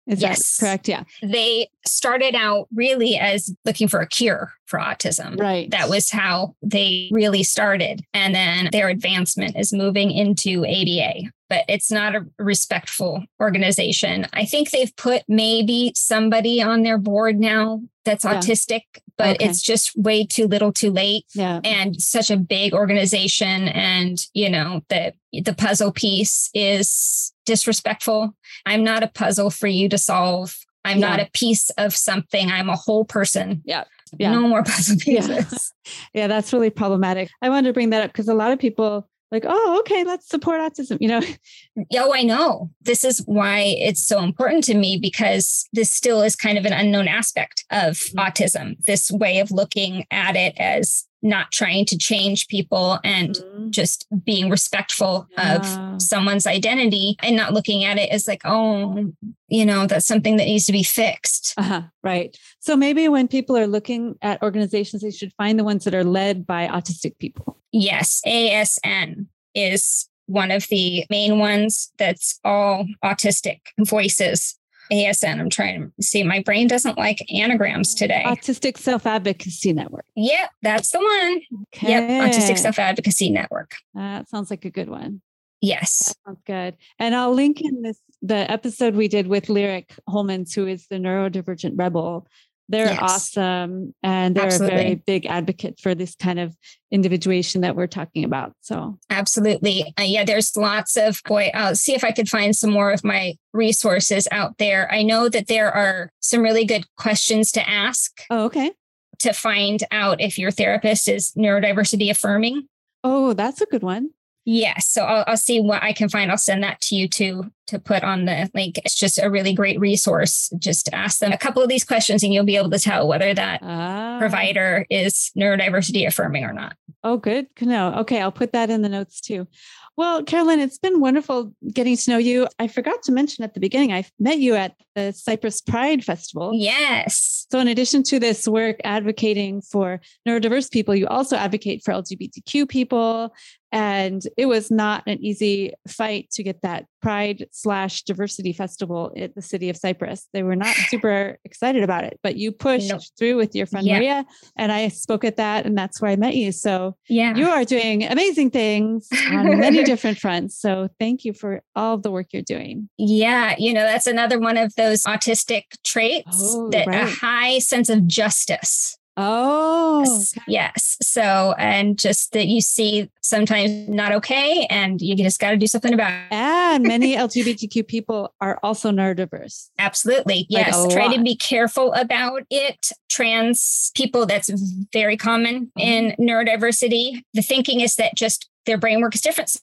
Is 0.06 0.22
yes. 0.22 0.58
that 0.58 0.66
correct? 0.66 0.88
Yeah. 0.88 1.04
They 1.22 1.68
started 1.86 2.36
out 2.36 2.68
really 2.74 3.18
as 3.18 3.54
looking 3.66 3.88
for 3.88 4.00
a 4.00 4.08
cure 4.08 4.54
for 4.66 4.80
autism. 4.80 5.40
Right. 5.40 5.70
That 5.72 5.90
was 5.90 6.10
how 6.10 6.56
they 6.62 7.10
really 7.12 7.44
started. 7.44 8.04
And 8.14 8.34
then 8.34 8.70
their 8.72 8.90
advancement 8.90 9.58
is 9.58 9.74
moving 9.74 10.12
into 10.12 10.66
ABA, 10.66 11.32
but 11.50 11.66
it's 11.68 11.92
not 11.92 12.16
a 12.16 12.26
respectful 12.40 13.24
organization. 13.42 14.28
I 14.34 14.46
think 14.46 14.70
they've 14.70 14.96
put 14.96 15.24
maybe 15.28 15.92
somebody 15.96 16.62
on 16.62 16.84
their 16.84 16.98
board 16.98 17.40
now 17.40 17.82
that's 18.06 18.26
yeah. 18.26 18.36
autistic, 18.36 18.82
but 19.18 19.36
okay. 19.36 19.46
it's 19.46 19.62
just 19.62 19.96
way 19.98 20.26
too 20.26 20.48
little 20.48 20.74
too 20.74 20.92
late. 20.92 21.26
Yeah. 21.34 21.62
And 21.64 22.02
such 22.02 22.32
a 22.32 22.38
big 22.38 22.74
organization. 22.74 23.68
And, 23.70 24.26
you 24.34 24.50
know, 24.50 24.82
the 24.90 25.14
the 25.32 25.54
puzzle 25.54 25.92
piece 25.92 26.50
is 26.54 27.34
disrespectful. 27.46 28.36
I'm 28.66 28.84
not 28.84 29.04
a 29.04 29.08
puzzle 29.08 29.50
for 29.50 29.68
you 29.68 29.90
to 29.90 29.98
solve. 29.98 30.58
I'm 30.86 31.00
yeah. 31.00 31.10
not 31.10 31.20
a 31.20 31.30
piece 31.34 31.70
of 31.72 31.96
something. 31.96 32.52
I'm 32.52 32.70
a 32.70 32.76
whole 32.76 33.06
person. 33.06 33.62
Yeah. 33.66 33.86
Yeah. 34.18 34.32
No 34.32 34.48
more 34.48 34.64
puzzle 34.64 34.98
pieces. 35.00 35.74
Yeah. 35.86 35.92
yeah, 36.14 36.28
that's 36.28 36.54
really 36.54 36.70
problematic. 36.70 37.30
I 37.42 37.50
wanted 37.50 37.70
to 37.70 37.74
bring 37.74 37.90
that 37.92 38.04
up 38.04 38.12
because 38.12 38.28
a 38.28 38.34
lot 38.34 38.52
of 38.52 38.60
people 38.60 39.10
like, 39.34 39.46
oh, 39.48 39.80
okay, 39.80 40.04
let's 40.04 40.30
support 40.30 40.62
autism, 40.62 40.98
you 41.02 41.08
know? 41.08 41.22
Oh, 41.96 42.14
I 42.14 42.22
know. 42.22 42.70
This 42.82 43.04
is 43.04 43.24
why 43.26 43.62
it's 43.80 44.06
so 44.06 44.20
important 44.20 44.64
to 44.66 44.76
me 44.76 45.00
because 45.02 45.68
this 45.74 45.92
still 45.92 46.22
is 46.22 46.36
kind 46.36 46.58
of 46.58 46.66
an 46.66 46.74
unknown 46.74 47.08
aspect 47.08 47.66
of 47.72 47.94
mm-hmm. 47.98 48.20
autism, 48.20 48.76
this 48.86 49.12
way 49.12 49.40
of 49.40 49.50
looking 49.50 50.06
at 50.12 50.36
it 50.36 50.54
as 50.58 51.08
not 51.24 51.52
trying 51.52 51.86
to 51.86 51.98
change 51.98 52.48
people 52.48 53.00
and 53.04 53.36
mm-hmm. 53.36 53.70
just 53.70 54.06
being 54.26 54.50
respectful 54.50 55.28
yeah. 55.32 55.56
of 55.56 56.02
someone's 56.02 56.46
identity 56.46 57.16
and 57.24 57.36
not 57.36 57.54
looking 57.54 57.86
at 57.86 57.98
it 57.98 58.10
as 58.12 58.28
like, 58.28 58.42
oh, 58.44 59.12
you 59.48 59.66
know, 59.66 59.88
that's 59.88 60.06
something 60.06 60.36
that 60.38 60.46
needs 60.46 60.66
to 60.66 60.72
be 60.74 60.84
fixed. 60.84 61.54
Uh-huh, 61.58 61.84
right. 62.04 62.38
So 62.60 62.76
maybe 62.76 63.08
when 63.08 63.28
people 63.28 63.58
are 63.58 63.68
looking 63.68 64.16
at 64.22 64.44
organizations, 64.44 65.02
they 65.02 65.12
should 65.12 65.34
find 65.34 65.58
the 65.58 65.64
ones 65.64 65.86
that 65.86 65.96
are 65.96 66.04
led 66.04 66.46
by 66.46 66.68
autistic 66.68 67.18
people. 67.20 67.58
Yes. 67.72 68.22
ASN 68.28 69.28
is 69.56 70.10
one 70.26 70.52
of 70.52 70.68
the 70.68 71.06
main 71.10 71.40
ones 71.40 71.92
that's 71.98 72.40
all 72.44 72.86
autistic 73.04 73.60
voices. 73.80 74.58
ASN. 74.92 75.40
I'm 75.40 75.50
trying 75.50 75.92
to 75.96 76.04
see. 76.04 76.24
My 76.24 76.42
brain 76.42 76.68
doesn't 76.68 76.98
like 76.98 77.20
anagrams 77.34 77.96
today. 77.96 78.24
Autistic 78.26 78.78
Self 78.78 79.06
Advocacy 79.06 79.74
Network. 79.74 80.06
Yep, 80.16 80.50
that's 80.62 80.92
the 80.92 81.00
one. 81.00 81.42
Okay. 81.74 81.90
Yep, 81.90 82.34
Autistic 82.34 82.58
Self 82.58 82.80
Advocacy 82.80 83.30
Network. 83.30 83.76
That 83.94 84.28
sounds 84.30 84.50
like 84.50 84.66
a 84.66 84.70
good 84.70 84.90
one. 84.90 85.22
Yes. 85.62 86.08
That 86.08 86.16
sounds 86.26 86.42
good. 86.46 86.76
And 87.00 87.16
I'll 87.16 87.34
link 87.34 87.62
in 87.62 87.82
this 87.82 88.00
the 88.22 88.50
episode 88.50 88.96
we 88.96 89.08
did 89.08 89.28
with 89.28 89.50
Lyric 89.50 89.94
Holmans, 90.10 90.56
who 90.56 90.66
is 90.66 90.88
the 90.88 90.96
neurodivergent 90.96 91.74
rebel. 91.76 92.28
They're 92.70 92.88
yes. 92.88 93.00
awesome 93.02 93.94
and 94.02 94.36
they're 94.36 94.46
Absolutely. 94.46 94.76
a 94.76 94.82
very 94.82 94.96
big 94.96 95.26
advocate 95.26 95.80
for 95.80 95.94
this 95.94 96.16
kind 96.16 96.40
of 96.40 96.56
individuation 96.92 97.62
that 97.62 97.76
we're 97.76 97.88
talking 97.88 98.24
about. 98.24 98.54
So, 98.62 98.98
Absolutely. 99.10 99.94
Uh, 100.00 100.04
yeah, 100.04 100.24
there's 100.24 100.56
lots 100.56 100.96
of, 100.96 101.22
boy, 101.26 101.52
I'll 101.54 101.76
see 101.76 101.94
if 101.94 102.04
I 102.04 102.12
could 102.12 102.30
find 102.30 102.56
some 102.56 102.72
more 102.72 102.92
of 102.92 103.04
my 103.04 103.36
resources 103.52 104.28
out 104.32 104.58
there. 104.58 104.92
I 104.92 105.04
know 105.04 105.30
that 105.30 105.48
there 105.48 105.72
are 105.72 106.12
some 106.22 106.42
really 106.42 106.66
good 106.66 106.86
questions 106.98 107.52
to 107.52 107.70
ask. 107.70 108.22
Oh, 108.30 108.46
okay. 108.46 108.72
To 109.20 109.34
find 109.34 109.84
out 109.92 110.22
if 110.22 110.38
your 110.40 110.52
therapist 110.52 111.08
is 111.08 111.32
neurodiversity 111.38 112.10
affirming. 112.10 112.68
Oh, 113.04 113.34
that's 113.34 113.62
a 113.62 113.66
good 113.66 113.84
one. 113.84 114.12
Yes. 114.46 114.90
So 114.90 115.04
I'll, 115.04 115.24
I'll, 115.28 115.38
see 115.38 115.62
what 115.62 115.84
I 115.84 115.94
can 115.94 116.10
find. 116.10 116.30
I'll 116.30 116.38
send 116.38 116.64
that 116.64 116.82
to 116.82 116.96
you 116.96 117.08
too 117.08 117.52
to 117.68 117.80
put 117.80 118.04
on 118.04 118.26
the 118.26 118.50
link. 118.54 118.78
It's 118.80 118.96
just 118.96 119.18
a 119.18 119.30
really 119.30 119.54
great 119.54 119.80
resource. 119.80 120.52
Just 120.58 120.90
ask 120.92 121.20
them 121.20 121.32
a 121.32 121.38
couple 121.38 121.64
of 121.64 121.70
these 121.70 121.86
questions 121.86 122.24
and 122.24 122.34
you'll 122.34 122.44
be 122.44 122.58
able 122.58 122.70
to 122.72 122.80
tell 122.80 123.08
whether 123.08 123.34
that 123.34 123.62
ah. 123.64 124.18
provider 124.20 124.86
is 124.90 125.32
neurodiversity 125.38 126.06
affirming 126.06 126.44
or 126.44 126.54
not. 126.54 126.76
Oh, 127.06 127.18
good. 127.18 127.48
No. 127.62 127.94
Okay. 128.00 128.22
I'll 128.22 128.32
put 128.32 128.52
that 128.52 128.70
in 128.70 128.82
the 128.82 128.90
notes 128.90 129.22
too. 129.22 129.48
Well, 129.96 130.24
Carolyn, 130.24 130.60
it's 130.60 130.80
been 130.80 131.00
wonderful 131.00 131.54
getting 131.72 131.96
to 131.96 132.10
know 132.10 132.18
you. 132.18 132.48
I 132.58 132.68
forgot 132.68 133.04
to 133.04 133.12
mention 133.12 133.44
at 133.44 133.54
the 133.54 133.60
beginning, 133.60 133.94
I 133.94 134.06
met 134.20 134.40
you 134.40 134.56
at 134.56 134.74
the 134.96 135.14
Cypress 135.14 135.62
Pride 135.62 136.04
Festival. 136.04 136.52
Yes. 136.56 137.46
So, 137.52 137.60
in 137.60 137.68
addition 137.68 138.02
to 138.04 138.20
this 138.20 138.48
work 138.48 138.78
advocating 138.84 139.62
for 139.62 140.02
neurodiverse 140.28 140.72
people, 140.72 140.96
you 140.96 141.06
also 141.08 141.36
advocate 141.36 141.84
for 141.84 141.94
LGBTQ 141.94 142.68
people 142.68 143.36
and 143.74 144.22
it 144.38 144.46
was 144.46 144.70
not 144.70 145.04
an 145.08 145.18
easy 145.24 145.74
fight 145.88 146.30
to 146.32 146.44
get 146.44 146.62
that 146.62 146.86
pride 147.02 147.48
slash 147.52 148.04
diversity 148.04 148.54
festival 148.54 149.12
at 149.18 149.36
the 149.36 149.42
city 149.42 149.70
of 149.70 149.76
Cypress. 149.76 150.28
They 150.32 150.44
were 150.44 150.56
not 150.56 150.76
super 150.90 151.38
excited 151.44 151.84
about 151.84 152.04
it 152.04 152.20
but 152.24 152.38
you 152.38 152.52
pushed 152.52 152.90
nope. 152.90 153.02
through 153.18 153.36
with 153.36 153.56
your 153.56 153.66
friend 153.66 153.88
maria 153.88 154.26
and 154.58 154.72
i 154.72 154.88
spoke 154.88 155.24
at 155.24 155.38
that 155.38 155.66
and 155.66 155.78
that's 155.78 156.02
where 156.02 156.12
i 156.12 156.16
met 156.16 156.36
you. 156.36 156.52
So 156.52 156.96
yeah. 157.10 157.36
you 157.36 157.50
are 157.50 157.66
doing 157.66 158.04
amazing 158.04 158.52
things 158.52 159.08
on 159.32 159.60
many 159.60 159.84
different 159.92 160.18
fronts. 160.20 160.58
So 160.60 160.90
thank 161.00 161.26
you 161.26 161.34
for 161.34 161.62
all 161.76 161.98
the 161.98 162.12
work 162.12 162.28
you're 162.32 162.42
doing. 162.44 162.90
Yeah 162.98 163.56
you 163.58 163.74
know 163.74 163.84
that's 163.84 164.08
another 164.08 164.40
one 164.40 164.58
of 164.58 164.76
those 164.76 165.04
autistic 165.04 165.64
traits 165.84 166.28
oh, 166.42 166.70
that 166.70 166.88
right. 166.88 167.04
a 167.04 167.10
high 167.10 167.60
sense 167.60 167.90
of 167.90 168.08
justice 168.08 168.98
Oh, 169.16 170.02
okay. 170.02 170.42
yes. 170.48 170.98
So, 171.02 171.54
and 171.58 171.98
just 172.00 172.34
that 172.34 172.48
you 172.48 172.62
see 172.62 173.10
sometimes 173.22 173.88
not 173.88 174.12
okay, 174.14 174.66
and 174.70 175.02
you 175.02 175.16
just 175.16 175.40
got 175.40 175.52
to 175.52 175.58
do 175.58 175.68
something 175.68 175.94
about 175.94 176.12
it. 176.12 176.28
And 176.32 176.84
many 176.84 177.16
LGBTQ 177.16 177.88
people 177.88 178.34
are 178.42 178.60
also 178.64 178.92
neurodiverse. 178.92 179.70
Absolutely. 179.78 180.48
Yes. 180.50 180.76
Like 180.76 180.92
Try 180.92 181.06
lot. 181.08 181.16
to 181.16 181.22
be 181.22 181.36
careful 181.36 181.94
about 181.94 182.44
it. 182.50 182.90
Trans 183.10 183.92
people, 183.96 184.26
that's 184.26 184.50
very 184.92 185.18
common 185.18 185.72
mm-hmm. 185.78 185.80
in 185.80 186.16
neurodiversity. 186.20 187.22
The 187.34 187.42
thinking 187.42 187.82
is 187.82 187.96
that 187.98 188.16
just 188.16 188.50
their 188.66 188.78
brain 188.78 189.02
work 189.02 189.14
is 189.14 189.22
different 189.22 189.56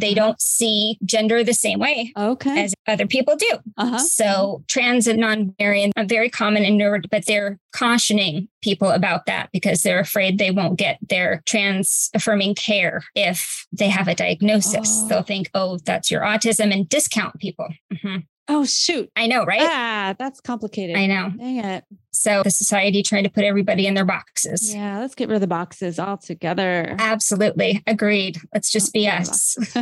they 0.00 0.14
don't 0.14 0.40
see 0.40 0.98
gender 1.04 1.42
the 1.42 1.54
same 1.54 1.78
way 1.78 2.12
okay. 2.16 2.64
as 2.64 2.74
other 2.86 3.06
people 3.06 3.36
do. 3.36 3.50
Uh-huh. 3.76 3.98
So 3.98 4.64
trans 4.68 5.06
and 5.06 5.18
non-binary 5.18 5.92
are 5.96 6.04
very 6.04 6.28
common 6.28 6.64
in 6.64 6.76
neuro, 6.76 7.00
but 7.10 7.26
they're 7.26 7.58
cautioning 7.72 8.48
people 8.62 8.90
about 8.90 9.26
that 9.26 9.50
because 9.52 9.82
they're 9.82 10.00
afraid 10.00 10.38
they 10.38 10.50
won't 10.50 10.78
get 10.78 10.98
their 11.08 11.42
trans 11.46 12.10
affirming 12.14 12.54
care 12.54 13.02
if 13.14 13.66
they 13.72 13.88
have 13.88 14.08
a 14.08 14.14
diagnosis. 14.14 14.88
Oh. 15.02 15.08
They'll 15.08 15.22
think, 15.22 15.50
oh, 15.54 15.78
that's 15.84 16.10
your 16.10 16.22
autism 16.22 16.72
and 16.72 16.88
discount 16.88 17.38
people. 17.38 17.68
Mm-hmm. 17.92 18.18
Oh, 18.48 18.64
shoot. 18.64 19.10
I 19.16 19.26
know, 19.26 19.44
right? 19.44 19.60
Ah, 19.62 20.14
that's 20.18 20.40
complicated. 20.40 20.96
I 20.96 21.06
know. 21.06 21.32
Dang 21.36 21.64
it. 21.64 21.84
So 22.16 22.42
the 22.42 22.50
society 22.50 23.02
trying 23.02 23.24
to 23.24 23.30
put 23.30 23.44
everybody 23.44 23.86
in 23.86 23.94
their 23.94 24.04
boxes. 24.04 24.74
Yeah, 24.74 24.98
let's 24.98 25.14
get 25.14 25.28
rid 25.28 25.36
of 25.36 25.40
the 25.40 25.46
boxes 25.46 25.98
altogether. 25.98 26.96
Absolutely. 26.98 27.82
Agreed. 27.86 28.38
Let's 28.52 28.70
just 28.70 28.92
be 28.92 29.08
us. 29.08 29.56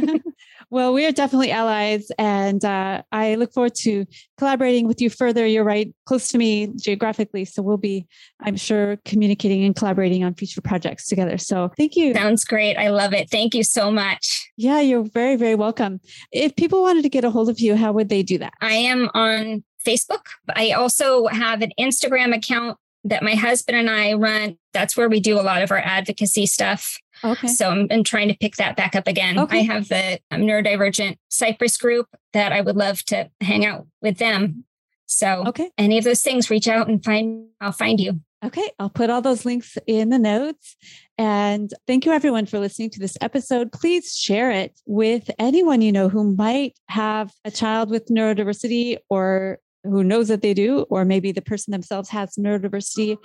Well, 0.70 0.92
we 0.92 1.06
are 1.06 1.12
definitely 1.12 1.50
allies, 1.50 2.10
and 2.18 2.64
uh, 2.64 3.02
I 3.12 3.34
look 3.36 3.52
forward 3.52 3.74
to 3.76 4.06
collaborating 4.38 4.88
with 4.88 5.00
you 5.00 5.10
further. 5.10 5.46
You're 5.46 5.64
right, 5.64 5.94
close 6.06 6.28
to 6.28 6.38
me 6.38 6.72
geographically. 6.76 7.44
So 7.44 7.62
we'll 7.62 7.76
be, 7.76 8.06
I'm 8.40 8.56
sure, 8.56 8.96
communicating 9.04 9.64
and 9.64 9.76
collaborating 9.76 10.24
on 10.24 10.34
future 10.34 10.60
projects 10.60 11.06
together. 11.06 11.38
So 11.38 11.70
thank 11.76 11.96
you. 11.96 12.14
Sounds 12.14 12.44
great. 12.44 12.76
I 12.76 12.88
love 12.88 13.12
it. 13.12 13.30
Thank 13.30 13.54
you 13.54 13.62
so 13.62 13.90
much. 13.90 14.50
Yeah, 14.56 14.80
you're 14.80 15.04
very, 15.04 15.36
very 15.36 15.54
welcome. 15.54 16.00
If 16.32 16.56
people 16.56 16.82
wanted 16.82 17.02
to 17.02 17.08
get 17.08 17.24
a 17.24 17.30
hold 17.30 17.48
of 17.48 17.60
you, 17.60 17.76
how 17.76 17.92
would 17.92 18.08
they 18.08 18.22
do 18.22 18.38
that? 18.38 18.54
I 18.60 18.74
am 18.74 19.10
on 19.14 19.62
Facebook. 19.84 20.24
I 20.54 20.72
also 20.72 21.26
have 21.26 21.62
an 21.62 21.72
Instagram 21.78 22.34
account 22.34 22.78
that 23.04 23.22
my 23.22 23.34
husband 23.34 23.76
and 23.76 23.90
I 23.90 24.14
run. 24.14 24.56
That's 24.72 24.96
where 24.96 25.08
we 25.08 25.20
do 25.20 25.38
a 25.38 25.42
lot 25.42 25.62
of 25.62 25.70
our 25.70 25.78
advocacy 25.78 26.46
stuff. 26.46 26.98
Okay. 27.22 27.48
So 27.48 27.68
I'm, 27.70 27.86
I'm 27.90 28.02
trying 28.04 28.28
to 28.28 28.36
pick 28.36 28.56
that 28.56 28.76
back 28.76 28.96
up 28.96 29.06
again. 29.06 29.38
Okay. 29.38 29.60
I 29.60 29.62
have 29.62 29.88
the 29.88 30.18
um, 30.30 30.42
neurodivergent 30.42 31.16
Cypress 31.28 31.76
group 31.76 32.08
that 32.32 32.52
I 32.52 32.60
would 32.62 32.76
love 32.76 33.02
to 33.06 33.30
hang 33.40 33.66
out 33.66 33.86
with 34.00 34.18
them. 34.18 34.64
So 35.06 35.44
Okay. 35.48 35.70
any 35.76 35.98
of 35.98 36.04
those 36.04 36.22
things, 36.22 36.48
reach 36.50 36.66
out 36.66 36.88
and 36.88 37.04
find. 37.04 37.46
I'll 37.60 37.72
find 37.72 38.00
you. 38.00 38.20
Okay, 38.44 38.70
I'll 38.78 38.90
put 38.90 39.08
all 39.08 39.22
those 39.22 39.46
links 39.46 39.78
in 39.86 40.10
the 40.10 40.18
notes. 40.18 40.76
And 41.16 41.72
thank 41.86 42.04
you, 42.04 42.12
everyone, 42.12 42.44
for 42.44 42.58
listening 42.58 42.90
to 42.90 43.00
this 43.00 43.16
episode. 43.22 43.72
Please 43.72 44.14
share 44.14 44.50
it 44.50 44.78
with 44.84 45.30
anyone 45.38 45.80
you 45.80 45.92
know 45.92 46.10
who 46.10 46.34
might 46.36 46.78
have 46.88 47.32
a 47.46 47.50
child 47.50 47.88
with 47.88 48.06
neurodiversity 48.08 48.98
or 49.08 49.60
who 49.84 50.02
knows 50.02 50.28
that 50.28 50.42
they 50.42 50.54
do, 50.54 50.80
or 50.90 51.04
maybe 51.04 51.32
the 51.32 51.42
person 51.42 51.70
themselves 51.70 52.08
has 52.10 52.34
neurodiversity. 52.36 53.16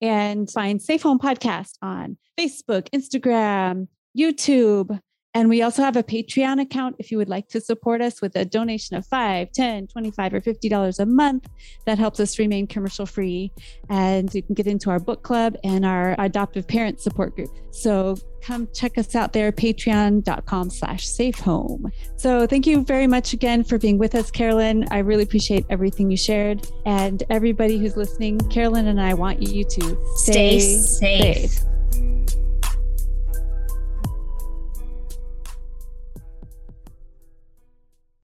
And 0.00 0.48
find 0.50 0.80
Safe 0.80 1.02
Home 1.02 1.18
Podcast 1.18 1.72
on 1.82 2.18
Facebook, 2.38 2.88
Instagram, 2.90 3.88
YouTube. 4.16 5.00
And 5.38 5.48
we 5.48 5.62
also 5.62 5.82
have 5.82 5.94
a 5.94 6.02
Patreon 6.02 6.60
account 6.60 6.96
if 6.98 7.12
you 7.12 7.16
would 7.18 7.28
like 7.28 7.46
to 7.50 7.60
support 7.60 8.00
us 8.00 8.20
with 8.20 8.34
a 8.34 8.44
donation 8.44 8.96
of 8.96 9.06
5, 9.06 9.52
10, 9.52 9.86
25, 9.86 10.34
or 10.34 10.40
$50 10.40 10.98
a 10.98 11.06
month. 11.06 11.46
That 11.86 11.96
helps 11.96 12.18
us 12.18 12.40
remain 12.40 12.66
commercial 12.66 13.06
free. 13.06 13.52
And 13.88 14.34
you 14.34 14.42
can 14.42 14.56
get 14.56 14.66
into 14.66 14.90
our 14.90 14.98
book 14.98 15.22
club 15.22 15.56
and 15.62 15.86
our 15.86 16.16
adoptive 16.18 16.66
parent 16.66 17.00
support 17.00 17.36
group. 17.36 17.50
So 17.70 18.16
come 18.42 18.66
check 18.74 18.98
us 18.98 19.14
out 19.14 19.32
there, 19.32 19.52
patreon.com 19.52 20.70
slash 20.70 21.06
safe 21.06 21.38
home. 21.38 21.92
So 22.16 22.44
thank 22.48 22.66
you 22.66 22.84
very 22.84 23.06
much 23.06 23.32
again 23.32 23.62
for 23.62 23.78
being 23.78 23.96
with 23.96 24.16
us, 24.16 24.32
Carolyn. 24.32 24.88
I 24.90 24.98
really 24.98 25.22
appreciate 25.22 25.64
everything 25.70 26.10
you 26.10 26.16
shared. 26.16 26.66
And 26.84 27.22
everybody 27.30 27.78
who's 27.78 27.96
listening, 27.96 28.40
Carolyn 28.50 28.88
and 28.88 29.00
I 29.00 29.14
want 29.14 29.40
you 29.40 29.62
to 29.62 30.04
Stay 30.16 30.58
safe. 30.58 31.50
safe. 31.50 31.64